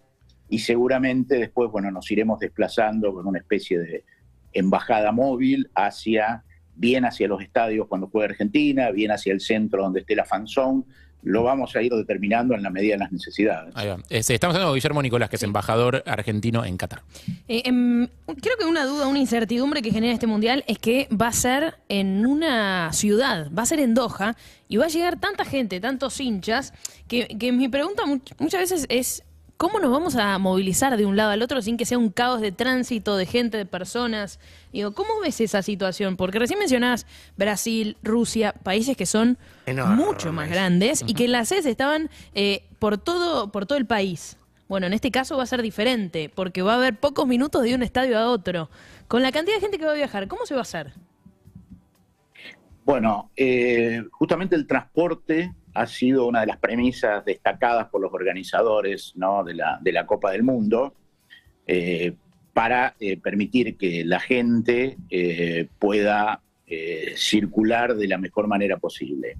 y 0.47 0.59
seguramente 0.59 1.35
después, 1.35 1.69
bueno, 1.69 1.91
nos 1.91 2.09
iremos 2.11 2.39
desplazando 2.39 3.11
con 3.13 3.27
una 3.27 3.39
especie 3.39 3.77
de 3.79 4.05
embajada 4.53 5.11
móvil 5.11 5.69
hacia, 5.75 6.45
bien 6.77 7.05
hacia 7.05 7.27
los 7.27 7.41
estadios 7.41 7.87
cuando 7.87 8.07
juegue 8.07 8.29
Argentina, 8.31 8.91
bien 8.91 9.11
hacia 9.11 9.33
el 9.33 9.41
centro 9.41 9.83
donde 9.83 10.01
esté 10.01 10.15
la 10.15 10.25
fanzone, 10.25 10.83
lo 11.23 11.43
vamos 11.43 11.75
a 11.75 11.81
ir 11.81 11.91
determinando 11.91 12.53
en 12.53 12.61
la 12.63 12.69
medida 12.69 12.93
de 12.93 12.99
las 12.99 13.11
necesidades. 13.11 13.75
Ahí 13.75 13.87
va. 13.87 13.97
Este, 14.09 14.35
estamos 14.35 14.55
hablando 14.55 14.69
con 14.71 14.75
Guillermo 14.75 15.01
Nicolás, 15.01 15.29
que 15.29 15.35
es 15.35 15.43
embajador 15.43 16.03
argentino 16.05 16.63
en 16.63 16.77
Qatar. 16.77 17.01
Eh, 17.47 17.63
em, 17.65 18.07
creo 18.41 18.55
que 18.57 18.65
una 18.65 18.85
duda, 18.85 19.07
una 19.07 19.19
incertidumbre 19.19 19.81
que 19.81 19.91
genera 19.91 20.13
este 20.13 20.27
mundial 20.27 20.63
es 20.67 20.77
que 20.77 21.09
va 21.11 21.27
a 21.27 21.33
ser 21.33 21.73
en 21.89 22.25
una 22.25 22.93
ciudad, 22.93 23.51
va 23.51 23.63
a 23.63 23.65
ser 23.65 23.79
en 23.79 23.93
Doha 23.95 24.37
y 24.69 24.77
va 24.77 24.85
a 24.85 24.89
llegar 24.89 25.19
tanta 25.19 25.43
gente, 25.43 25.79
tantos 25.81 26.21
hinchas, 26.21 26.71
que, 27.07 27.27
que 27.27 27.51
mi 27.51 27.67
pregunta 27.67 28.03
much- 28.05 28.35
muchas 28.39 28.61
veces 28.61 28.85
es. 28.89 29.23
¿Cómo 29.57 29.79
nos 29.79 29.91
vamos 29.91 30.15
a 30.15 30.37
movilizar 30.37 30.95
de 30.97 31.07
un 31.07 31.17
lado 31.17 31.31
al 31.31 31.41
otro 31.41 31.63
sin 31.63 31.77
que 31.77 31.85
sea 31.85 31.97
un 31.97 32.09
caos 32.09 32.41
de 32.41 32.51
tránsito, 32.51 33.17
de 33.17 33.25
gente, 33.25 33.57
de 33.57 33.65
personas? 33.65 34.39
Digo, 34.71 34.93
¿cómo 34.93 35.19
ves 35.19 35.41
esa 35.41 35.63
situación? 35.63 36.15
Porque 36.15 36.37
recién 36.37 36.59
mencionabas 36.59 37.07
Brasil, 37.37 37.97
Rusia, 38.03 38.53
países 38.53 38.95
que 38.95 39.07
son 39.07 39.39
Enormes. 39.65 39.97
mucho 39.97 40.31
más 40.31 40.47
grandes 40.47 41.03
y 41.07 41.15
que 41.15 41.27
las 41.27 41.47
sedes 41.47 41.65
estaban 41.65 42.11
eh, 42.35 42.65
por 42.77 42.99
todo 42.99 43.51
por 43.51 43.65
todo 43.65 43.79
el 43.79 43.87
país. 43.87 44.37
Bueno, 44.69 44.85
en 44.85 44.93
este 44.93 45.09
caso 45.09 45.37
va 45.37 45.43
a 45.43 45.47
ser 45.47 45.63
diferente, 45.63 46.29
porque 46.33 46.61
va 46.61 46.73
a 46.73 46.75
haber 46.75 46.99
pocos 46.99 47.25
minutos 47.25 47.63
de 47.63 47.73
un 47.73 47.81
estadio 47.81 48.19
a 48.19 48.29
otro. 48.29 48.69
Con 49.07 49.23
la 49.23 49.31
cantidad 49.31 49.55
de 49.55 49.61
gente 49.61 49.79
que 49.79 49.85
va 49.85 49.91
a 49.93 49.95
viajar, 49.95 50.27
¿cómo 50.27 50.45
se 50.45 50.53
va 50.53 50.59
a 50.59 50.63
hacer? 50.63 50.93
Bueno, 52.85 53.31
eh, 53.35 54.03
justamente 54.11 54.55
el 54.55 54.67
transporte 54.67 55.53
ha 55.77 55.85
sido 55.85 56.25
una 56.25 56.41
de 56.41 56.47
las 56.47 56.57
premisas 56.57 57.23
destacadas 57.23 57.87
por 57.89 58.01
los 58.01 58.11
organizadores 58.11 59.13
de, 59.45 59.91
la, 59.93 60.05
Copa 60.07 60.31
del 60.31 60.41
Mundo 60.41 60.95
eh, 61.67 62.13
para 62.51 62.95
eh, 62.99 63.17
permitir 63.17 63.77
que 63.77 64.03
la 64.03 64.19
gente 64.19 64.97
eh, 65.09 65.67
pueda 65.79 66.41
circular 67.15 67.95
de 67.95 68.09
la 68.09 68.17
mejor 68.17 68.45
manera 68.45 68.75
posible. 68.75 69.37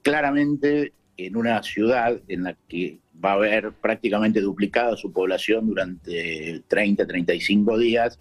Claramente, 0.00 0.92
en 1.16 1.36
una 1.36 1.60
ciudad 1.64 2.20
en 2.28 2.44
la 2.44 2.56
que 2.68 3.00
va 3.12 3.30
a 3.30 3.34
haber 3.34 3.72
prácticamente 3.72 4.40
duplicada 4.40 4.96
su 4.96 5.12
población 5.12 5.66
durante 5.66 6.62
30, 6.68 7.04
35 7.04 7.78
días, 7.78 8.20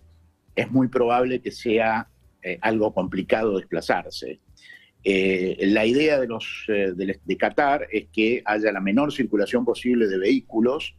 es 0.55 0.71
muy 0.71 0.87
probable 0.87 1.39
que 1.39 1.51
sea 1.51 2.09
algo 2.61 2.91
complicado 2.95 3.59
desplazarse. 3.59 4.39
Eh, 5.07 5.67
la 5.67 5.85
idea 5.85 6.19
de, 6.19 6.25
los, 6.25 6.65
eh, 6.67 6.93
de, 6.95 7.37
Qatar 7.37 7.87
es 7.91 8.07
que 8.11 8.41
haya 8.43 8.71
la 8.71 8.79
menor 8.79 9.13
circulación 9.13 9.63
posible 9.63 10.07
de 10.07 10.17
vehículos 10.17 10.95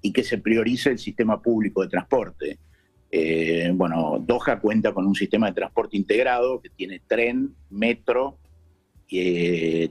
y 0.00 0.10
que 0.10 0.24
se 0.24 0.38
priorice 0.38 0.88
el 0.88 0.98
sistema 0.98 1.42
público 1.42 1.82
de 1.82 1.88
transporte. 1.88 2.58
Eh, 3.10 3.70
bueno, 3.74 4.24
Doha 4.26 4.58
cuenta 4.58 4.94
con 4.94 5.06
un 5.06 5.14
sistema 5.14 5.48
de 5.48 5.52
transporte 5.52 5.98
integrado 5.98 6.62
que 6.62 6.70
tiene 6.70 7.02
tren, 7.06 7.54
metro, 7.68 8.38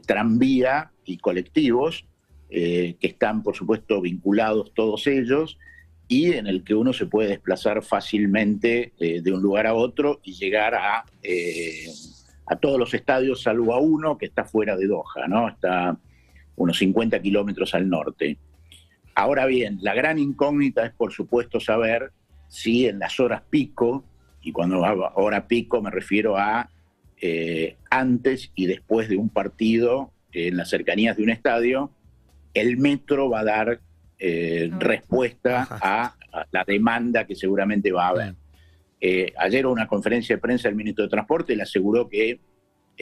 tranvía 0.07 0.91
y 1.05 1.18
colectivos, 1.18 2.07
que 2.49 2.97
están, 2.99 3.43
por 3.43 3.55
supuesto, 3.55 4.01
vinculados 4.01 4.74
todos 4.74 5.05
ellos 5.05 5.59
y 6.07 6.34
en 6.34 6.47
el 6.47 6.64
que 6.64 6.74
uno 6.74 6.91
se 6.91 7.05
puede 7.05 7.30
desplazar 7.30 7.84
fácilmente 7.84 8.93
de 8.99 9.32
un 9.32 9.43
lugar 9.43 9.68
a 9.68 9.76
otro 9.76 10.20
y 10.24 10.34
llegar 10.34 10.74
a, 10.74 11.05
a 12.46 12.56
todos 12.56 12.80
los 12.80 12.94
estadios, 12.94 13.44
salvo 13.44 13.74
a 13.74 13.80
uno 13.80 14.18
que 14.18 14.26
está 14.26 14.44
fuera 14.44 14.76
de 14.76 14.88
Doha, 14.88 15.28
¿no? 15.28 15.48
Está 15.48 15.98
unos 16.56 16.78
50 16.78 17.22
kilómetros 17.22 17.74
al 17.74 17.89
norte. 17.89 18.38
Ahora 19.16 19.46
bien, 19.46 19.78
la 19.82 19.94
gran 19.94 20.20
incógnita 20.20 20.86
es, 20.86 20.94
por 20.94 21.12
supuesto, 21.12 21.60
saber 21.60 22.12
si 22.48 22.88
en 22.88 23.00
las 23.00 23.20
horas 23.20 23.42
pico, 23.50 24.04
y 24.42 24.52
cuando 24.52 24.84
hago 24.84 25.10
hora 25.16 25.48
pico 25.48 25.82
me 25.82 25.92
refiero 25.92 26.38
a 26.38 26.70
eh, 27.22 27.78
antes 27.89 28.52
y 28.56 28.66
después 28.66 29.08
de 29.08 29.16
un 29.16 29.30
partido 29.30 30.12
en 30.32 30.58
las 30.58 30.70
cercanías 30.70 31.18
de 31.18 31.24
un 31.24 31.30
estadio, 31.30 31.92
el 32.54 32.78
metro 32.78 33.30
va 33.30 33.42
a 33.42 33.44
dar 33.46 33.80
eh, 34.18 34.70
respuesta 34.80 35.68
a, 35.70 36.16
a, 36.32 36.48
la 36.52 36.64
demanda 36.66 37.26
que 37.26 37.36
seguramente 37.36 37.92
va 37.92 38.08
a 38.08 38.10
haber. 38.10 38.36
Eh, 39.04 39.34
ayer 39.38 39.66
una 39.66 39.88
conferencia 39.88 40.36
de 40.36 40.41
prensa 40.41 40.68
del 40.68 40.78
ministro 40.78 41.04
de 41.04 41.10
Transporte 41.10 41.56
le 41.56 41.64
aseguró 41.64 42.08
que 42.08 42.39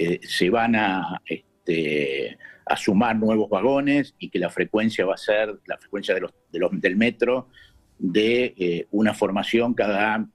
eh, 0.01 0.19
se 0.23 0.49
van 0.49 0.77
a, 0.77 1.21
este, 1.25 2.37
a, 2.65 2.77
sumar 2.77 3.17
nuevos 3.17 3.49
vagones 3.49 4.15
y 4.17 4.29
que 4.29 4.39
la 4.39 4.49
frecuencia 4.49 5.05
va 5.05 5.15
a 5.15 5.17
ser 5.17 5.59
la 5.65 5.77
frecuencia 5.77 6.13
de 6.13 6.21
los, 6.21 6.33
de 6.53 6.59
los, 6.59 6.71
del 6.79 6.95
metro 6.95 7.49
de 7.97 8.53
eh, 8.57 8.87
una 8.91 9.13
formación 9.13 9.73
cada, 9.73 10.25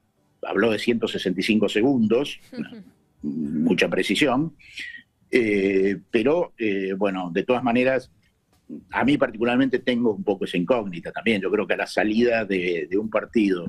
habló 0.43 0.71
de 0.71 0.79
165 0.79 1.71
segundos, 1.71 2.41
mucha 3.23 3.89
precisión, 3.89 4.55
eh, 5.31 5.97
pero 6.11 6.53
bueno, 6.99 7.31
de 7.33 7.43
todas 7.43 7.63
maneras, 7.63 8.11
a 8.91 9.03
mí 9.03 9.17
particularmente 9.17 9.79
tengo 9.79 10.13
un 10.13 10.25
poco 10.25 10.45
esa 10.45 10.59
incógnita 10.59 11.11
también. 11.11 11.41
Yo 11.41 11.51
creo 11.51 11.67
que 11.67 11.73
a 11.73 11.79
la 11.79 11.87
salida 11.87 12.45
de, 12.45 12.87
de 12.89 12.99
un 12.99 13.09
partido, 13.09 13.67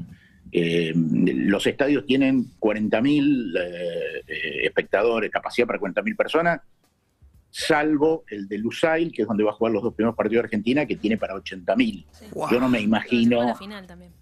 eh, 0.58 0.94
los 0.96 1.68
estadios 1.68 2.06
tienen 2.06 2.46
40.000 2.62 3.60
eh, 3.60 4.66
espectadores, 4.66 5.30
capacidad 5.30 5.68
para 5.68 5.82
40.000 5.82 6.16
personas, 6.16 6.62
salvo 7.50 8.24
el 8.30 8.48
de 8.48 8.58
Lusail, 8.60 9.12
que 9.12 9.24
es 9.24 9.28
donde 9.28 9.44
va 9.44 9.52
a 9.52 9.54
jugar 9.54 9.74
los 9.74 9.84
dos 9.84 9.94
primeros 9.94 10.16
partidos 10.16 10.44
de 10.44 10.46
Argentina, 10.46 10.86
que 10.86 10.96
tiene 10.96 11.18
para 11.18 11.36
80.000. 11.36 12.06
Sí. 12.10 12.26
Wow. 12.32 12.50
Yo 12.50 12.62
no 12.62 12.70
me 12.70 12.80
imagino... 12.80 13.44
La 13.44 13.56
final 13.56 13.86
también. 13.86 14.14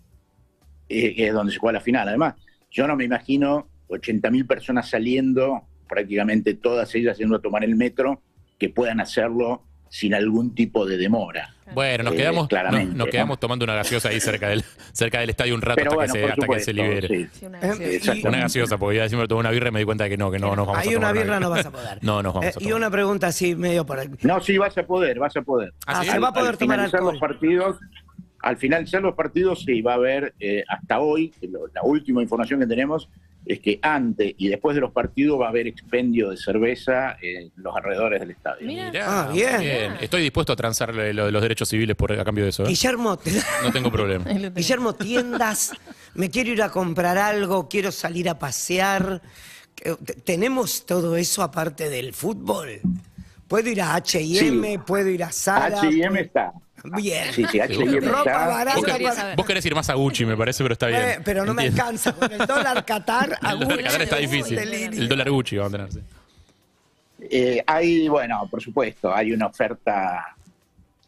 Eh, 0.90 1.14
es 1.18 1.34
donde 1.34 1.54
se 1.54 1.60
juega 1.60 1.74
la 1.74 1.82
final, 1.82 2.08
además. 2.08 2.34
Yo 2.72 2.88
no 2.88 2.96
me 2.96 3.04
imagino 3.04 3.68
80.000 3.90 4.48
personas 4.48 4.90
saliendo, 4.90 5.68
prácticamente 5.88 6.56
todas 6.56 6.96
ellas 6.96 7.16
yendo 7.16 7.36
a 7.36 7.42
tomar 7.44 7.64
el 7.64 7.76
metro, 7.76 8.24
que 8.58 8.70
puedan 8.70 9.00
hacerlo 9.00 9.68
sin 9.94 10.16
algún 10.16 10.56
tipo 10.56 10.88
de 10.88 10.98
demora. 10.98 11.54
Bueno, 11.72 12.06
nos 12.06 12.14
quedamos, 12.16 12.48
eh, 12.52 12.64
nos, 12.72 12.96
nos 12.96 13.08
quedamos 13.10 13.36
¿no? 13.36 13.40
tomando 13.40 13.64
una 13.64 13.76
gaseosa 13.76 14.10
ahí 14.10 14.20
cerca 14.20 14.48
del, 14.48 14.64
cerca 14.92 15.20
del 15.20 15.30
estadio 15.30 15.54
un 15.54 15.62
rato 15.62 15.82
hasta, 15.82 15.96
bueno, 15.96 16.14
que, 16.14 16.20
se, 16.20 16.26
hasta 16.26 16.48
que 16.48 16.60
se 16.62 16.74
libere. 16.74 17.08
Sí. 17.08 17.30
Sí, 17.32 17.46
una, 17.46 17.60
gaseosa. 17.60 18.28
una 18.28 18.38
gaseosa, 18.40 18.78
porque 18.80 18.98
ya 18.98 19.08
siempre 19.08 19.28
tomé 19.28 19.42
una 19.42 19.52
birra 19.52 19.70
y 19.70 19.72
me 19.72 19.80
di 19.80 19.86
cuenta 19.86 20.06
de 20.06 20.10
que 20.10 20.18
no, 20.18 20.32
que 20.32 20.40
no 20.40 20.56
nos 20.56 20.66
vamos 20.66 20.82
Hay 20.82 20.90
a 20.90 20.94
tomar 20.94 21.14
una 21.14 21.22
birra 21.22 21.40
no 21.40 21.50
vas 21.52 21.66
a 21.68 21.72
poder. 21.72 22.00
no 22.02 22.24
nos 22.24 22.34
vamos 22.34 22.46
eh, 22.48 22.50
a 22.50 22.52
tomar. 22.54 22.70
Y 22.70 22.74
una 22.74 22.90
pregunta 22.90 23.28
así 23.28 23.56
medio 23.56 23.86
por 23.86 24.00
aquí. 24.00 24.18
No, 24.24 24.42
sí, 24.42 24.58
vas 24.58 24.76
a 24.76 24.84
poder, 24.84 25.20
vas 25.20 25.38
a 25.38 25.44
poder. 25.44 25.74
¿Ah, 25.86 26.04
¿sí? 26.04 26.10
se 26.10 26.18
va 26.18 26.30
a 26.30 26.34
poder 26.34 26.50
al 26.50 26.58
tomar 26.58 26.78
finalizar 26.78 27.00
alcohol. 27.00 27.14
los 27.14 27.22
partidos, 27.22 27.78
al 28.44 28.58
finalizar 28.58 29.02
los 29.02 29.16
partidos, 29.16 29.64
sí, 29.64 29.82
va 29.82 29.94
a 29.94 29.96
haber, 29.96 30.36
eh, 30.40 30.66
hasta 30.68 31.00
hoy, 31.00 31.34
la 31.74 31.82
última 31.82 32.22
información 32.22 32.60
que 32.60 32.68
tenemos 32.68 33.10
es 33.46 33.60
que 33.60 33.80
antes 33.82 34.36
y 34.38 34.50
después 34.50 34.76
de 34.76 34.82
los 34.82 34.92
partidos 34.92 35.40
va 35.40 35.48
a 35.48 35.50
haber 35.50 35.66
expendio 35.68 36.30
de 36.30 36.38
cerveza 36.38 37.18
en 37.22 37.52
los 37.56 37.76
alrededores 37.76 38.20
del 38.20 38.32
estadio. 38.32 38.68
Mira. 38.68 38.92
Ah, 39.02 39.30
bien. 39.34 39.60
bien. 39.62 39.94
Estoy 40.02 40.22
dispuesto 40.24 40.52
a 40.52 40.56
transar 40.58 40.94
lo, 40.94 41.12
lo, 41.14 41.32
los 41.32 41.42
derechos 41.42 41.70
civiles 41.70 41.96
por, 41.96 42.12
a 42.12 42.24
cambio 42.26 42.44
de 42.44 42.50
eso. 42.50 42.64
¿eh? 42.64 42.68
Guillermo, 42.68 43.18
no 43.64 43.72
tengo 43.72 43.90
problema. 43.90 44.26
Guillermo, 44.56 44.94
tiendas, 44.94 45.72
me 46.14 46.30
quiero 46.30 46.52
ir 46.52 46.62
a 46.64 46.70
comprar 46.70 47.18
algo, 47.18 47.70
quiero 47.70 47.94
salir 47.94 48.28
a 48.28 48.38
pasear. 48.38 49.22
¿Tenemos 50.26 50.86
todo 50.86 51.16
eso 51.16 51.44
aparte 51.44 51.90
del 51.90 52.14
fútbol? 52.14 52.82
¿Puedo 53.48 53.70
ir 53.70 53.82
a 53.82 53.96
H&M? 53.96 54.72
Sí. 54.72 54.78
¿Puedo 54.86 55.08
ir 55.10 55.24
a 55.24 55.32
Zara? 55.32 55.80
H&M 55.80 56.20
está. 56.20 56.54
Bien. 56.84 57.32
Sí, 57.32 57.46
sí, 57.50 57.60
H&M 57.60 58.00
Ropa 58.02 58.48
barata. 58.48 58.76
Vos, 58.76 58.86
querés, 58.86 59.16
vos 59.38 59.46
querés 59.46 59.66
ir 59.66 59.76
más 59.76 59.90
a 59.90 59.94
Gucci, 59.94 60.26
me 60.26 60.36
parece, 60.36 60.64
pero 60.64 60.74
está 60.74 60.88
bien. 60.88 61.02
Eh, 61.02 61.20
pero 61.24 61.46
no 61.46 61.54
me 61.54 61.64
alcanza. 61.64 62.14
Con 62.14 62.32
el 62.32 62.46
dólar 62.46 62.84
Qatar, 62.86 63.38
a 63.42 63.52
El 63.54 63.60
dólar 63.60 63.84
Qatar 63.84 64.02
está 64.02 64.18
difícil. 64.18 64.58
El 64.58 65.08
dólar 65.08 65.30
Gucci 65.30 65.58
vamos 65.58 65.74
a 65.74 65.78
tener, 65.78 65.92
sí. 65.94 66.00
Eh, 67.30 67.64
hay, 67.66 68.10
bueno, 68.10 68.48
por 68.52 68.62
supuesto, 68.62 69.14
hay 69.14 69.32
una 69.32 69.48
oferta 69.48 70.36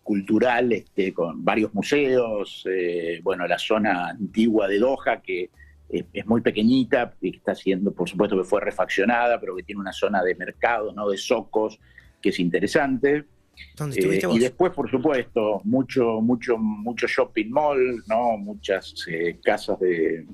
cultural 0.02 0.72
este, 0.72 1.14
con 1.14 1.44
varios 1.44 1.74
museos, 1.74 2.66
eh, 2.70 3.20
bueno, 3.22 3.46
la 3.48 3.58
zona 3.58 4.10
antigua 4.10 4.68
de 4.68 4.80
Doha, 4.80 5.22
que 5.22 5.50
es, 5.90 6.06
es, 6.14 6.26
muy 6.26 6.40
pequeñita 6.42 7.14
y 7.20 7.32
que 7.32 7.38
está 7.38 7.54
siendo, 7.54 7.92
por 7.92 8.08
supuesto, 8.08 8.38
que 8.38 8.44
fue 8.44 8.62
refaccionada, 8.62 9.40
pero 9.40 9.56
que 9.56 9.64
tiene 9.64 9.82
una 9.82 9.92
zona 9.92 10.24
de 10.24 10.36
mercado, 10.36 10.94
¿no? 10.94 11.10
de 11.10 11.18
socos, 11.18 11.80
que 12.22 12.30
es 12.30 12.40
interesante. 12.40 13.26
¿Dónde 13.76 14.00
Eh, 14.00 14.26
vos? 14.28 14.36
y 14.36 14.40
después, 14.40 14.72
por 14.74 14.90
supuesto, 14.90 15.62
mucho, 15.64 16.22
mucho, 16.22 16.58
mucho 16.58 17.08
shopping 17.08 17.50
mall, 17.50 18.04
¿no? 18.08 18.38
Muchas 18.38 18.94
eh, 19.08 19.38
casas 19.44 19.80
de, 19.80 20.26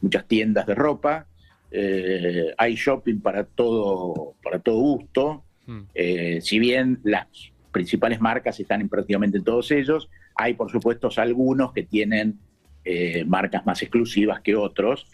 muchas 0.00 0.26
tiendas 0.26 0.66
de 0.66 0.74
ropa. 0.74 1.26
Eh, 1.70 2.54
hay 2.56 2.74
shopping 2.74 3.20
para 3.20 3.44
todo, 3.44 4.34
para 4.42 4.58
todo 4.58 4.78
gusto. 4.78 5.44
Mm. 5.66 5.80
Eh, 5.94 6.38
si 6.40 6.58
bien 6.58 7.00
las 7.02 7.26
principales 7.72 8.20
marcas 8.20 8.58
están 8.60 8.80
en 8.80 8.88
prácticamente 8.88 9.38
en 9.38 9.44
todos 9.44 9.70
ellos, 9.70 10.08
hay 10.34 10.54
por 10.54 10.70
supuesto 10.70 11.08
algunos 11.16 11.72
que 11.72 11.82
tienen 11.82 12.38
eh, 12.84 13.24
marcas 13.24 13.66
más 13.66 13.82
exclusivas 13.82 14.40
que 14.40 14.54
otros, 14.54 15.08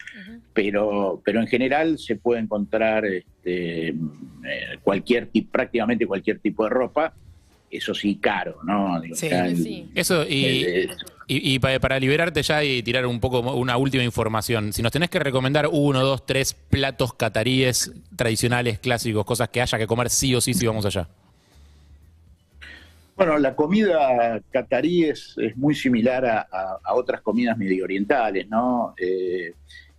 pero, 0.53 1.21
pero 1.25 1.41
en 1.41 1.47
general 1.47 1.97
se 1.97 2.15
puede 2.15 2.39
encontrar 2.39 3.03
este, 3.05 3.95
cualquier 4.83 5.29
prácticamente 5.51 6.05
cualquier 6.05 6.37
tipo 6.37 6.65
de 6.65 6.69
ropa, 6.69 7.15
eso 7.77 7.93
sí 7.93 8.15
caro, 8.15 8.59
¿no? 8.63 8.99
Digo, 9.01 9.15
Sí, 9.15 9.29
ya 9.29 9.47
sí. 9.55 9.89
Eso, 9.95 10.23
y, 10.27 10.65
y- 11.27 11.53
y 11.55 11.59
pa- 11.59 11.79
para 11.79 11.99
liberarte 11.99 12.41
ya 12.43 12.63
y 12.63 12.83
tirar 12.83 13.05
un 13.05 13.19
poco 13.19 13.39
una 13.39 13.77
última 13.77 14.03
información, 14.03 14.73
si 14.73 14.81
nos 14.81 14.91
tenés 14.91 15.09
que 15.09 15.19
recomendar 15.19 15.67
uno, 15.71 16.01
dos, 16.01 16.25
tres 16.25 16.53
platos 16.53 17.13
cataríes 17.13 17.91
tradicionales, 18.15 18.79
clásicos, 18.79 19.25
cosas 19.25 19.49
que 19.49 19.61
haya 19.61 19.77
que 19.77 19.87
comer 19.87 20.09
sí 20.09 20.33
o 20.35 20.41
sí 20.41 20.53
si 20.53 20.65
vamos 20.67 20.85
allá. 20.85 21.07
Bueno, 23.15 23.37
la 23.37 23.55
comida 23.55 24.41
catarí 24.51 25.03
es, 25.05 25.35
es 25.37 25.55
muy 25.55 25.75
similar 25.75 26.25
a, 26.25 26.47
a- 26.51 26.79
a 26.83 26.93
otras 26.95 27.21
comidas 27.21 27.57
medio 27.57 27.83
orientales, 27.83 28.47
¿no? 28.49 28.95
Eh, 28.97 29.53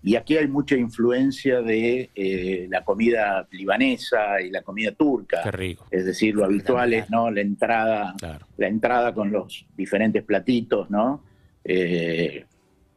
y 0.05 0.17
aquí 0.17 0.37
hay 0.37 0.47
mucha 0.47 0.77
influencia 0.77 1.63
de 1.63 2.11
eh, 2.15 2.67
la 2.69 2.85
comida 2.85 3.49
libanesa 3.51 4.39
y 4.43 4.51
la 4.51 4.61
comida 4.61 4.93
turca. 4.93 5.41
Qué 5.43 5.51
rico. 5.51 5.87
Es 5.91 6.05
decir, 6.05 6.35
lo 6.35 6.45
habitual 6.45 6.93
es, 6.93 7.09
¿no? 7.09 7.31
La 7.31 7.41
entrada, 7.41 8.15
Claro. 8.19 8.47
la 8.59 8.69
entrada 8.69 9.15
con 9.15 9.33
los 9.33 9.65
diferentes 9.75 10.23
platitos, 10.23 10.91
¿no? 10.91 11.25
Eh, 11.65 12.45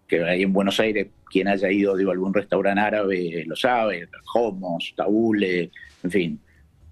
que 0.06 0.22
ahí 0.24 0.44
en 0.44 0.52
Buenos 0.52 0.82
Aires, 0.82 1.08
quien 1.32 1.48
haya 1.48 1.72
ido 1.72 1.96
digo, 1.96 2.10
a 2.12 2.14
algún 2.14 2.34
restaurante 2.34 2.82
árabe 2.82 3.44
lo 3.48 3.56
sabe, 3.56 4.10
homos, 4.36 4.94
tabule, 4.96 5.72
en 6.04 6.12
fin. 6.12 6.40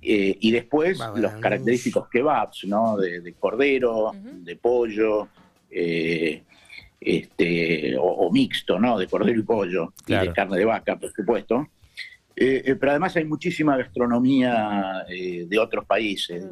Eh, 0.02 0.38
y 0.40 0.52
después 0.52 0.98
los 1.18 1.34
característicos 1.34 2.08
kebabs, 2.10 2.64
¿no? 2.66 2.96
De, 2.96 3.20
de 3.20 3.34
cordero, 3.34 4.14
de 4.24 4.56
pollo, 4.56 5.28
eh, 5.70 6.44
este, 7.00 7.98
o, 7.98 8.04
o 8.04 8.32
mixto, 8.32 8.80
¿no? 8.80 8.98
De 8.98 9.08
cordero 9.08 9.40
y 9.40 9.44
pollo, 9.44 9.94
y 10.08 10.14
de 10.16 10.34
carne 10.34 10.58
de 10.58 10.66
vaca, 10.66 10.98
por 10.98 11.12
supuesto. 11.12 11.68
Eh, 12.36 12.64
eh, 12.66 12.76
pero 12.76 12.92
además 12.92 13.16
hay 13.16 13.24
muchísima 13.26 13.78
gastronomía 13.78 15.06
eh, 15.10 15.46
de 15.48 15.60
otros 15.60 15.86
países, 15.86 16.46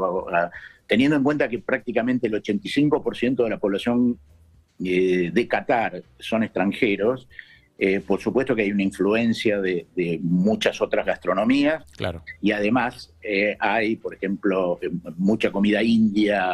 teniendo 0.88 1.18
en 1.18 1.24
cuenta 1.24 1.50
que 1.50 1.60
prácticamente 1.60 2.28
el 2.28 2.34
85% 2.34 3.44
de 3.44 3.50
la 3.50 3.58
población 3.58 4.18
eh, 4.84 5.30
de 5.34 5.48
Qatar 5.48 6.04
son 6.20 6.44
extranjeros, 6.44 7.28
eh, 7.78 8.00
por 8.00 8.22
supuesto 8.22 8.56
que 8.56 8.62
hay 8.62 8.72
una 8.72 8.84
influencia 8.84 9.60
de, 9.60 9.88
de 9.96 10.20
muchas 10.22 10.80
otras 10.82 11.06
gastronomías 11.06 11.84
Claro. 11.98 12.24
y 12.40 12.52
además 12.52 13.12
eh, 13.22 13.58
hay, 13.60 13.96
por 13.96 14.14
ejemplo, 14.14 14.80
mucha 15.18 15.52
comida 15.52 15.82
india 15.84 16.48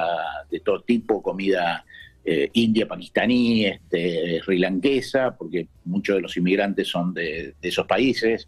de 0.50 0.60
todo 0.62 0.82
tipo, 0.82 1.22
comida 1.22 1.86
eh, 2.32 2.50
india, 2.54 2.88
pakistaní, 2.88 3.66
este, 3.66 4.40
sri 4.44 4.60
lankesa, 4.60 5.36
porque 5.38 5.68
muchos 5.86 6.16
de 6.18 6.22
los 6.22 6.36
inmigrantes 6.38 6.88
son 6.88 7.14
de, 7.14 7.56
de 7.62 7.68
esos 7.70 7.86
países. 7.88 8.48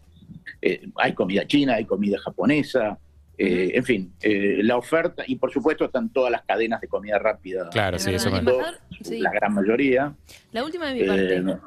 Eh, 0.60 0.88
hay 0.96 1.14
comida 1.14 1.46
china, 1.46 1.74
hay 1.74 1.84
comida 1.84 2.18
japonesa, 2.20 2.98
eh, 3.36 3.72
en 3.74 3.84
fin, 3.84 4.12
eh, 4.20 4.60
la 4.62 4.76
oferta, 4.76 5.24
y 5.26 5.34
por 5.36 5.50
supuesto 5.52 5.84
están 5.86 6.10
todas 6.10 6.30
las 6.30 6.42
cadenas 6.42 6.80
de 6.80 6.86
comida 6.88 7.18
rápida. 7.18 7.68
Claro, 7.70 7.98
sí, 7.98 8.12
eso. 8.14 8.28
Embajador, 8.28 8.78
sí. 9.00 9.18
La 9.18 9.32
gran 9.32 9.52
mayoría. 9.54 10.14
La 10.52 10.64
última 10.64 10.86
de 10.88 10.94
mi 10.94 11.00
Eh, 11.00 11.06
parte. 11.06 11.40
no. 11.40 11.60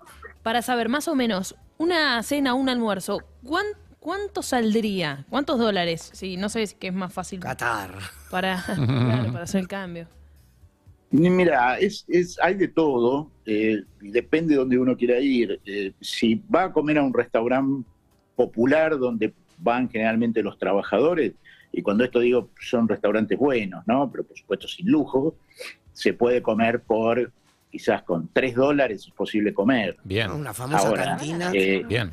Para 0.44 0.62
saber 0.62 0.88
más 0.90 1.08
o 1.08 1.16
menos, 1.16 1.56
una 1.78 2.22
cena, 2.24 2.54
un 2.54 2.70
almuerzo, 2.70 3.20
¿cuán- 3.44 3.66
¿cuánto 4.00 4.42
saldría? 4.42 5.26
¿Cuántos 5.30 5.58
dólares? 5.60 6.12
Sí, 6.14 6.38
no 6.38 6.48
sé 6.48 6.66
si 6.68 6.76
es 6.80 6.94
más 6.94 7.12
fácil 7.12 7.40
Qatar. 7.42 7.92
para, 8.32 8.64
claro, 8.66 9.32
para 9.34 9.44
hacer 9.44 9.62
el 9.62 9.68
cambio. 9.68 10.08
Ni- 11.20 11.30
Mira, 11.30 11.78
es, 11.80 12.04
es, 12.08 12.38
hay 12.42 12.56
de 12.56 12.68
todo, 12.68 13.32
eh, 13.46 13.82
y 14.02 14.12
depende 14.12 14.54
de 14.54 14.60
donde 14.60 14.78
uno 14.78 14.98
quiera 14.98 15.20
ir. 15.20 15.60
Eh, 15.66 15.94
si 16.02 16.36
va 16.54 16.66
a 16.66 16.74
comer 16.74 16.98
a 16.98 17.04
un 17.04 17.14
restaurante 17.14 17.88
popular 18.36 18.98
donde 18.98 19.34
van 19.58 19.90
generalmente 19.90 20.44
los 20.44 20.58
trabajadores, 20.58 21.34
y 21.72 21.82
cuando 21.82 22.04
esto 22.04 22.20
digo 22.20 22.50
son 22.60 22.88
restaurantes 22.88 23.38
buenos, 23.38 23.84
¿no? 23.88 24.12
Pero 24.12 24.26
por 24.26 24.38
supuesto 24.38 24.68
sin 24.68 24.90
lujo, 24.90 25.38
se 25.94 26.14
puede 26.14 26.42
comer 26.42 26.82
por 26.82 27.32
quizás 27.72 28.04
con 28.04 28.30
3 28.32 28.56
dólares 28.56 29.06
es 29.08 29.14
posible 29.14 29.54
comer. 29.54 29.98
Bien, 30.04 30.32
Una 30.32 30.54
famosa 30.54 30.88
Ahora, 30.88 31.06
cantina. 31.06 31.52
eh, 31.54 31.84
bien. 31.88 32.12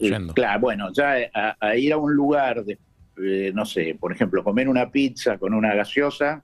eh, 0.00 0.18
claro, 0.34 0.60
bueno, 0.60 0.88
ya 0.92 1.16
a, 1.34 1.56
a 1.60 1.76
ir 1.76 1.92
a 1.92 1.96
un 1.98 2.14
lugar, 2.14 2.64
de, 2.64 2.78
eh, 3.22 3.52
no 3.54 3.64
sé, 3.66 3.96
por 3.98 4.12
ejemplo, 4.12 4.42
comer 4.44 4.68
una 4.68 4.90
pizza 4.90 5.38
con 5.38 5.52
una 5.54 5.74
gaseosa, 5.74 6.42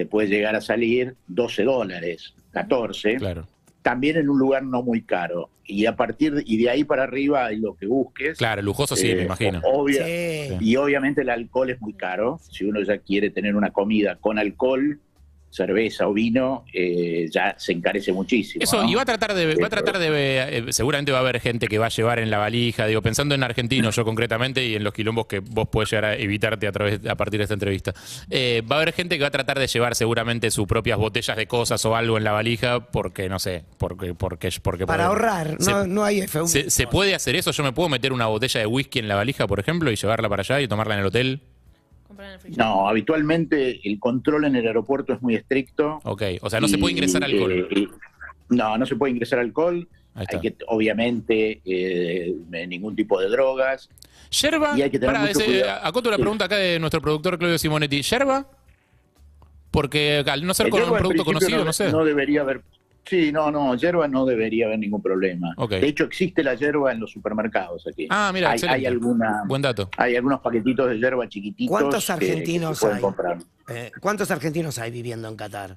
te 0.00 0.06
puede 0.06 0.28
llegar 0.28 0.56
a 0.56 0.62
salir 0.62 1.14
12 1.26 1.62
dólares, 1.64 2.32
14, 2.52 3.16
Claro. 3.16 3.46
también 3.82 4.16
en 4.16 4.30
un 4.30 4.38
lugar 4.38 4.62
no 4.62 4.82
muy 4.82 5.02
caro. 5.02 5.50
Y 5.66 5.84
a 5.84 5.94
partir 5.94 6.32
de, 6.36 6.42
y 6.46 6.56
de 6.56 6.70
ahí 6.70 6.84
para 6.84 7.02
arriba 7.02 7.44
hay 7.44 7.58
lo 7.58 7.74
que 7.74 7.84
busques. 7.86 8.38
Claro, 8.38 8.62
lujoso 8.62 8.96
sí, 8.96 9.08
me 9.08 9.20
Eh, 9.20 9.24
imagino. 9.26 9.60
obvia- 9.62 10.06
Sí. 10.06 10.56
Y 10.58 10.76
obviamente 10.76 11.20
el 11.20 11.28
alcohol 11.28 11.68
es 11.68 11.82
muy 11.82 11.92
caro. 11.92 12.40
Si 12.50 12.64
uno 12.64 12.80
ya 12.82 12.96
quiere 12.96 13.28
tener 13.28 13.54
una 13.56 13.72
comida 13.72 14.16
con 14.16 14.38
alcohol, 14.38 14.98
cerveza 15.50 16.06
o 16.06 16.12
vino, 16.12 16.64
eh, 16.72 17.26
ya 17.30 17.54
se 17.58 17.72
encarece 17.72 18.12
muchísimo. 18.12 18.62
Eso, 18.62 18.82
¿no? 18.82 18.88
y 18.90 18.94
va 18.94 19.02
a 19.02 19.04
tratar 19.04 19.34
de, 19.34 19.56
va 19.56 19.66
a 19.66 19.70
tratar 19.70 19.98
de, 19.98 20.08
eh, 20.58 20.72
seguramente 20.72 21.10
va 21.12 21.18
a 21.18 21.20
haber 21.22 21.40
gente 21.40 21.66
que 21.66 21.78
va 21.78 21.86
a 21.86 21.90
llevar 21.90 22.18
en 22.20 22.30
la 22.30 22.38
valija, 22.38 22.86
digo, 22.86 23.02
pensando 23.02 23.34
en 23.34 23.42
argentinos 23.42 23.96
yo 23.96 24.04
concretamente 24.04 24.64
y 24.64 24.76
en 24.76 24.84
los 24.84 24.92
quilombos 24.94 25.26
que 25.26 25.40
vos 25.40 25.68
podés 25.68 25.90
llegar 25.90 26.04
a 26.04 26.14
evitarte 26.16 26.66
a 26.68 26.72
través, 26.72 27.04
a 27.06 27.16
partir 27.16 27.38
de 27.38 27.44
esta 27.44 27.54
entrevista. 27.54 27.92
Eh, 28.30 28.62
va 28.70 28.76
a 28.76 28.82
haber 28.82 28.92
gente 28.94 29.16
que 29.16 29.22
va 29.22 29.28
a 29.28 29.32
tratar 29.32 29.58
de 29.58 29.66
llevar 29.66 29.94
seguramente 29.94 30.50
sus 30.50 30.66
propias 30.66 30.98
botellas 30.98 31.36
de 31.36 31.46
cosas 31.46 31.84
o 31.84 31.96
algo 31.96 32.16
en 32.16 32.24
la 32.24 32.32
valija 32.32 32.80
porque, 32.90 33.28
no 33.28 33.38
sé, 33.38 33.64
porque, 33.78 34.14
porque, 34.14 34.50
porque 34.62 34.86
Para 34.86 35.06
ahorrar, 35.06 35.56
Se- 35.58 35.70
no, 35.72 35.86
no 35.86 36.04
hay 36.04 36.20
F1. 36.20 36.46
¿Se, 36.46 36.70
se 36.70 36.86
puede 36.86 37.14
hacer 37.14 37.34
eso? 37.34 37.50
¿Yo 37.50 37.62
me 37.64 37.72
puedo 37.72 37.88
meter 37.88 38.12
una 38.12 38.26
botella 38.26 38.60
de 38.60 38.66
whisky 38.66 39.00
en 39.00 39.08
la 39.08 39.16
valija, 39.16 39.46
por 39.46 39.58
ejemplo, 39.58 39.90
y 39.90 39.96
llevarla 39.96 40.28
para 40.28 40.42
allá 40.42 40.60
y 40.60 40.68
tomarla 40.68 40.94
en 40.94 41.00
el 41.00 41.06
hotel? 41.06 41.40
Comprar 42.10 42.26
en 42.28 42.34
el 42.34 42.40
freezer. 42.40 42.58
No, 42.64 42.88
habitualmente 42.88 43.80
el 43.88 44.00
control 44.00 44.44
en 44.46 44.56
el 44.56 44.66
aeropuerto 44.66 45.12
es 45.12 45.22
muy 45.22 45.36
estricto. 45.36 46.00
Ok, 46.02 46.22
o 46.40 46.50
sea, 46.50 46.58
no 46.58 46.66
se 46.66 46.76
puede 46.76 46.92
ingresar 46.94 47.22
alcohol. 47.22 47.52
eh, 47.70 47.86
no, 48.48 48.76
no 48.76 48.84
se 48.84 48.96
puede 48.96 49.12
ingresar 49.12 49.38
alcohol. 49.38 49.86
Hay 50.16 50.26
que, 50.40 50.56
obviamente, 50.66 51.60
eh, 51.64 52.34
ningún 52.66 52.96
tipo 52.96 53.20
de 53.20 53.28
drogas. 53.28 53.88
¿Yerba? 54.30 54.76
Y 54.76 54.82
hay 54.82 54.90
que 54.90 54.98
tener 54.98 55.14
Pará, 55.14 55.24
mucho 55.26 55.38
ese- 55.38 55.44
cuidado. 55.44 55.80
acoto 55.86 56.08
una 56.08 56.16
Sí. 56.16 56.22
pregunta 56.22 56.44
acá 56.46 56.56
de 56.56 56.80
nuestro 56.80 57.00
productor 57.00 57.38
Claudio 57.38 57.58
Simonetti. 57.58 58.02
¿Yerba? 58.02 58.44
Porque 59.70 60.24
al 60.26 60.44
no 60.44 60.52
ser 60.52 60.66
El 60.66 60.72
con 60.72 60.82
un 60.82 60.98
producto 60.98 61.24
conocido, 61.24 61.64
no, 61.64 61.72
sé. 61.72 61.92
No 61.92 62.04
debería 62.04 62.40
haber. 62.40 62.62
Sí, 63.04 63.32
no, 63.32 63.50
no, 63.50 63.74
hierba 63.74 64.06
no 64.06 64.24
debería 64.24 64.66
haber 64.66 64.78
ningún 64.78 65.02
problema. 65.02 65.54
De 65.68 65.86
hecho, 65.86 66.04
existe 66.04 66.42
la 66.44 66.54
hierba 66.54 66.92
en 66.92 67.00
los 67.00 67.10
supermercados 67.10 67.86
aquí. 67.86 68.06
Ah, 68.10 68.30
mira, 68.32 68.50
hay, 68.52 68.60
hay 68.68 68.86
alguna, 68.86 69.42
Buen 69.46 69.62
dato. 69.62 69.88
hay 69.96 70.14
algunos 70.16 70.40
paquetitos 70.40 70.88
de 70.90 70.98
hierba 70.98 71.28
chiquititos. 71.28 71.70
¿Cuántos 71.70 72.06
que- 72.06 72.14
que 72.18 72.24
se 72.26 72.30
argentinos 72.32 72.78
pueden 72.80 72.96
hay? 72.96 73.02
comprar. 73.02 73.38
Eh, 73.68 73.90
¿Cuántos 74.00 74.30
argentinos 74.30 74.78
hay 74.78 74.90
viviendo 74.90 75.28
en 75.28 75.36
Qatar? 75.36 75.76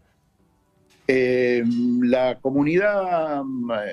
Eh, 1.07 1.63
la 2.01 2.39
comunidad 2.39 3.41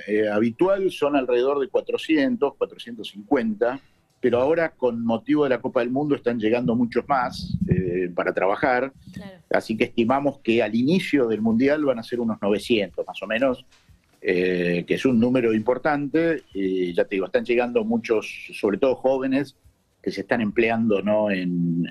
eh, 0.06 0.28
habitual 0.28 0.90
son 0.90 1.16
alrededor 1.16 1.58
de 1.60 1.68
400, 1.68 2.54
450, 2.56 3.80
pero 4.20 4.38
ahora 4.40 4.70
con 4.70 5.04
motivo 5.04 5.44
de 5.44 5.50
la 5.50 5.60
Copa 5.60 5.80
del 5.80 5.90
Mundo 5.90 6.14
están 6.14 6.38
llegando 6.38 6.74
muchos 6.76 7.08
más 7.08 7.56
eh, 7.68 8.10
para 8.14 8.32
trabajar, 8.34 8.92
Claro. 9.12 9.32
así 9.50 9.76
que 9.76 9.84
estimamos 9.84 10.38
que 10.40 10.62
al 10.62 10.74
inicio 10.74 11.26
del 11.26 11.40
Mundial 11.40 11.84
van 11.84 11.98
a 11.98 12.02
ser 12.02 12.20
unos 12.20 12.36
900 12.40 13.06
más 13.06 13.22
o 13.22 13.26
menos, 13.26 13.64
eh, 14.20 14.84
que 14.86 14.94
es 14.94 15.04
un 15.06 15.18
número 15.18 15.54
importante, 15.54 16.42
y 16.52 16.92
ya 16.92 17.04
te 17.04 17.16
digo, 17.16 17.26
están 17.26 17.44
llegando 17.44 17.82
muchos, 17.84 18.50
sobre 18.52 18.76
todo 18.76 18.94
jóvenes, 18.94 19.56
que 20.02 20.10
se 20.10 20.20
están 20.20 20.40
empleando 20.40 21.02
¿no? 21.02 21.30
en... 21.30 21.86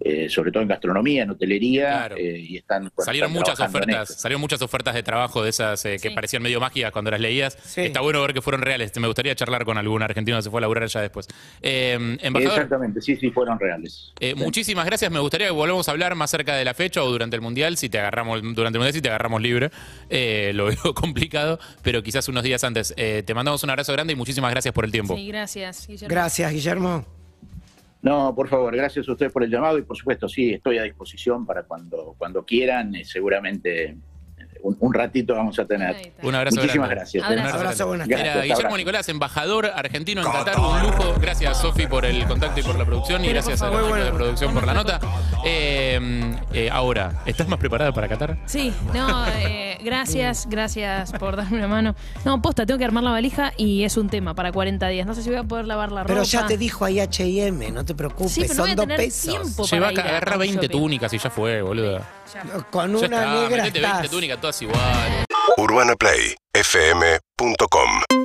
eh, 0.00 0.28
sobre 0.28 0.50
todo 0.52 0.62
en 0.62 0.68
gastronomía, 0.68 1.22
en 1.22 1.30
hotelería, 1.30 1.86
Claro. 1.88 2.16
eh, 2.16 2.38
y 2.38 2.56
están 2.56 2.90
bueno, 2.94 3.04
Salieron 3.04 3.30
están 3.30 3.40
muchas 3.40 3.60
ofertas, 3.60 4.20
salieron 4.20 4.40
muchas 4.40 4.60
ofertas 4.62 4.94
de 4.94 5.02
trabajo 5.02 5.42
de 5.42 5.50
esas 5.50 5.84
eh, 5.84 5.98
que 6.02 6.08
Sí. 6.10 6.14
parecían 6.14 6.42
medio 6.42 6.60
mágicas 6.60 6.90
cuando 6.92 7.10
las 7.10 7.20
leías. 7.20 7.56
Sí. 7.64 7.82
Está 7.82 8.00
bueno 8.00 8.20
ver 8.22 8.34
que 8.34 8.42
fueron 8.42 8.62
reales. 8.62 8.92
Me 8.98 9.06
gustaría 9.06 9.34
charlar 9.34 9.64
con 9.64 9.78
algún 9.78 10.02
argentino 10.02 10.36
que 10.36 10.42
se 10.42 10.50
fue 10.50 10.58
a 10.58 10.62
laburar 10.62 10.82
allá 10.84 11.00
después. 11.00 11.26
Eh, 11.62 11.92
embajador, 12.20 12.52
Exactamente, 12.54 13.00
sí, 13.00 13.16
sí, 13.16 13.30
fueron 13.30 13.58
reales. 13.58 14.12
eh, 14.20 14.34
Sí. 14.36 14.42
muchísimas 14.42 14.84
gracias. 14.86 15.10
Me 15.10 15.20
gustaría 15.20 15.46
que 15.46 15.52
volvamos 15.52 15.88
a 15.88 15.92
hablar 15.92 16.14
más 16.14 16.30
cerca 16.30 16.54
de 16.56 16.64
la 16.64 16.74
fecha 16.74 17.02
o 17.02 17.10
durante 17.10 17.36
el 17.36 17.42
Mundial, 17.42 17.76
si 17.76 17.88
te 17.88 17.98
agarramos, 17.98 18.40
durante 18.42 18.76
el 18.76 18.80
Mundial 18.80 18.92
si 18.92 19.00
te 19.02 19.08
agarramos 19.08 19.40
libre. 19.40 19.70
Eh, 20.10 20.52
lo 20.54 20.66
veo 20.66 20.76
complicado, 20.94 21.58
pero 21.82 22.02
quizás 22.02 22.28
unos 22.28 22.42
días 22.42 22.62
antes. 22.64 22.92
Eh, 22.96 23.22
te 23.24 23.32
mandamos 23.34 23.62
un 23.62 23.70
abrazo 23.70 23.92
grande 23.92 24.12
y 24.12 24.16
muchísimas 24.16 24.50
gracias 24.50 24.74
por 24.74 24.84
el 24.84 24.92
tiempo. 24.92 25.16
Sí, 25.16 25.28
gracias. 25.28 25.86
Guillermo. 25.86 26.08
Gracias, 26.12 26.52
Guillermo. 26.52 27.23
No, 28.04 28.34
por 28.34 28.48
favor, 28.48 28.76
gracias 28.76 29.08
a 29.08 29.12
ustedes 29.12 29.32
por 29.32 29.42
el 29.42 29.50
llamado 29.50 29.78
y 29.78 29.82
por 29.82 29.96
supuesto, 29.96 30.28
sí, 30.28 30.52
estoy 30.52 30.76
a 30.76 30.82
disposición 30.82 31.46
para 31.46 31.62
cuando, 31.62 32.14
cuando 32.18 32.44
quieran. 32.44 32.94
eh, 32.94 33.02
seguramente 33.02 33.96
un, 34.64 34.76
un 34.80 34.94
ratito 34.94 35.34
vamos 35.34 35.58
a 35.58 35.64
tener. 35.66 36.12
Un 36.22 36.34
abrazo 36.34 36.56
Muchísimas 36.56 36.88
grande. 36.88 36.94
gracias. 37.18 37.30
Un 37.30 37.38
eh. 37.38 37.50
Abrazo, 37.50 37.86
buenas 37.86 38.08
Gracias, 38.08 38.28
Era 38.34 38.42
Guillermo 38.42 38.60
abrazo. 38.60 38.76
Nicolás, 38.78 39.08
embajador 39.08 39.66
argentino 39.66 40.22
en 40.22 40.26
Qatar, 40.32 40.58
un 40.58 40.82
lujo. 40.82 41.14
Gracias, 41.20 41.60
Sofi, 41.60 41.86
por 41.86 42.04
el 42.04 42.24
contacto 42.26 42.60
y 42.60 42.62
por 42.62 42.76
la 42.78 42.84
producción. 42.84 43.24
Y 43.24 43.28
gracias 43.28 43.60
a 43.62 43.70
la 43.70 43.80
de 44.04 44.10
producción 44.12 44.54
por 44.54 44.66
la 44.66 44.74
nota. 44.74 45.00
Eh, 45.44 46.34
eh, 46.52 46.70
ahora, 46.70 47.22
¿estás 47.26 47.46
más 47.48 47.58
preparada 47.58 47.92
para 47.92 48.08
Qatar? 48.08 48.38
Sí, 48.46 48.72
no, 48.94 49.26
eh, 49.28 49.78
gracias, 49.84 50.46
gracias 50.48 51.12
por 51.12 51.36
darme 51.36 51.58
una 51.58 51.68
mano. 51.68 51.94
No, 52.24 52.40
posta, 52.40 52.64
tengo 52.64 52.78
que 52.78 52.84
armar 52.84 53.04
la 53.04 53.10
valija 53.10 53.52
y 53.56 53.84
es 53.84 53.96
un 53.98 54.08
tema 54.08 54.34
para 54.34 54.50
40 54.52 54.88
días. 54.88 55.06
No 55.06 55.14
sé 55.14 55.22
si 55.22 55.28
voy 55.28 55.38
a 55.38 55.44
poder 55.44 55.66
lavar 55.66 55.92
la 55.92 56.02
ropa. 56.04 56.12
Pero 56.14 56.24
ya 56.24 56.46
te 56.46 56.56
dijo 56.56 56.84
ahí 56.84 57.00
H&M, 57.00 57.70
no 57.70 57.84
te 57.84 57.94
preocupes, 57.94 58.32
Sí, 58.32 58.40
pero 58.42 58.54
no 58.54 58.56
son 58.56 58.64
voy 58.64 58.72
a 58.72 58.74
dos 58.76 58.84
tener 58.86 58.96
pesos. 58.98 59.30
tiempo 59.30 59.64
Lleva 59.64 59.86
para 59.88 60.00
acá, 60.00 60.02
a- 60.02 60.16
agarra 60.16 60.32
a 60.32 60.34
un 60.36 60.40
20 60.40 60.54
shopping. 60.66 60.78
túnicas 60.78 61.12
y 61.12 61.18
ya 61.18 61.30
fue, 61.30 61.60
boludo. 61.62 62.00
Con 62.70 62.92
Ya 62.92 62.98
una 63.06 63.16
está, 63.18 63.34
negra 63.34 63.64
metete 63.64 63.80
20 63.80 63.80
estás. 63.80 64.10
túnicas 64.10 64.40
todas 64.40 64.62
iguales. 64.62 65.24
UrbanaPlayFM.com 65.56 68.23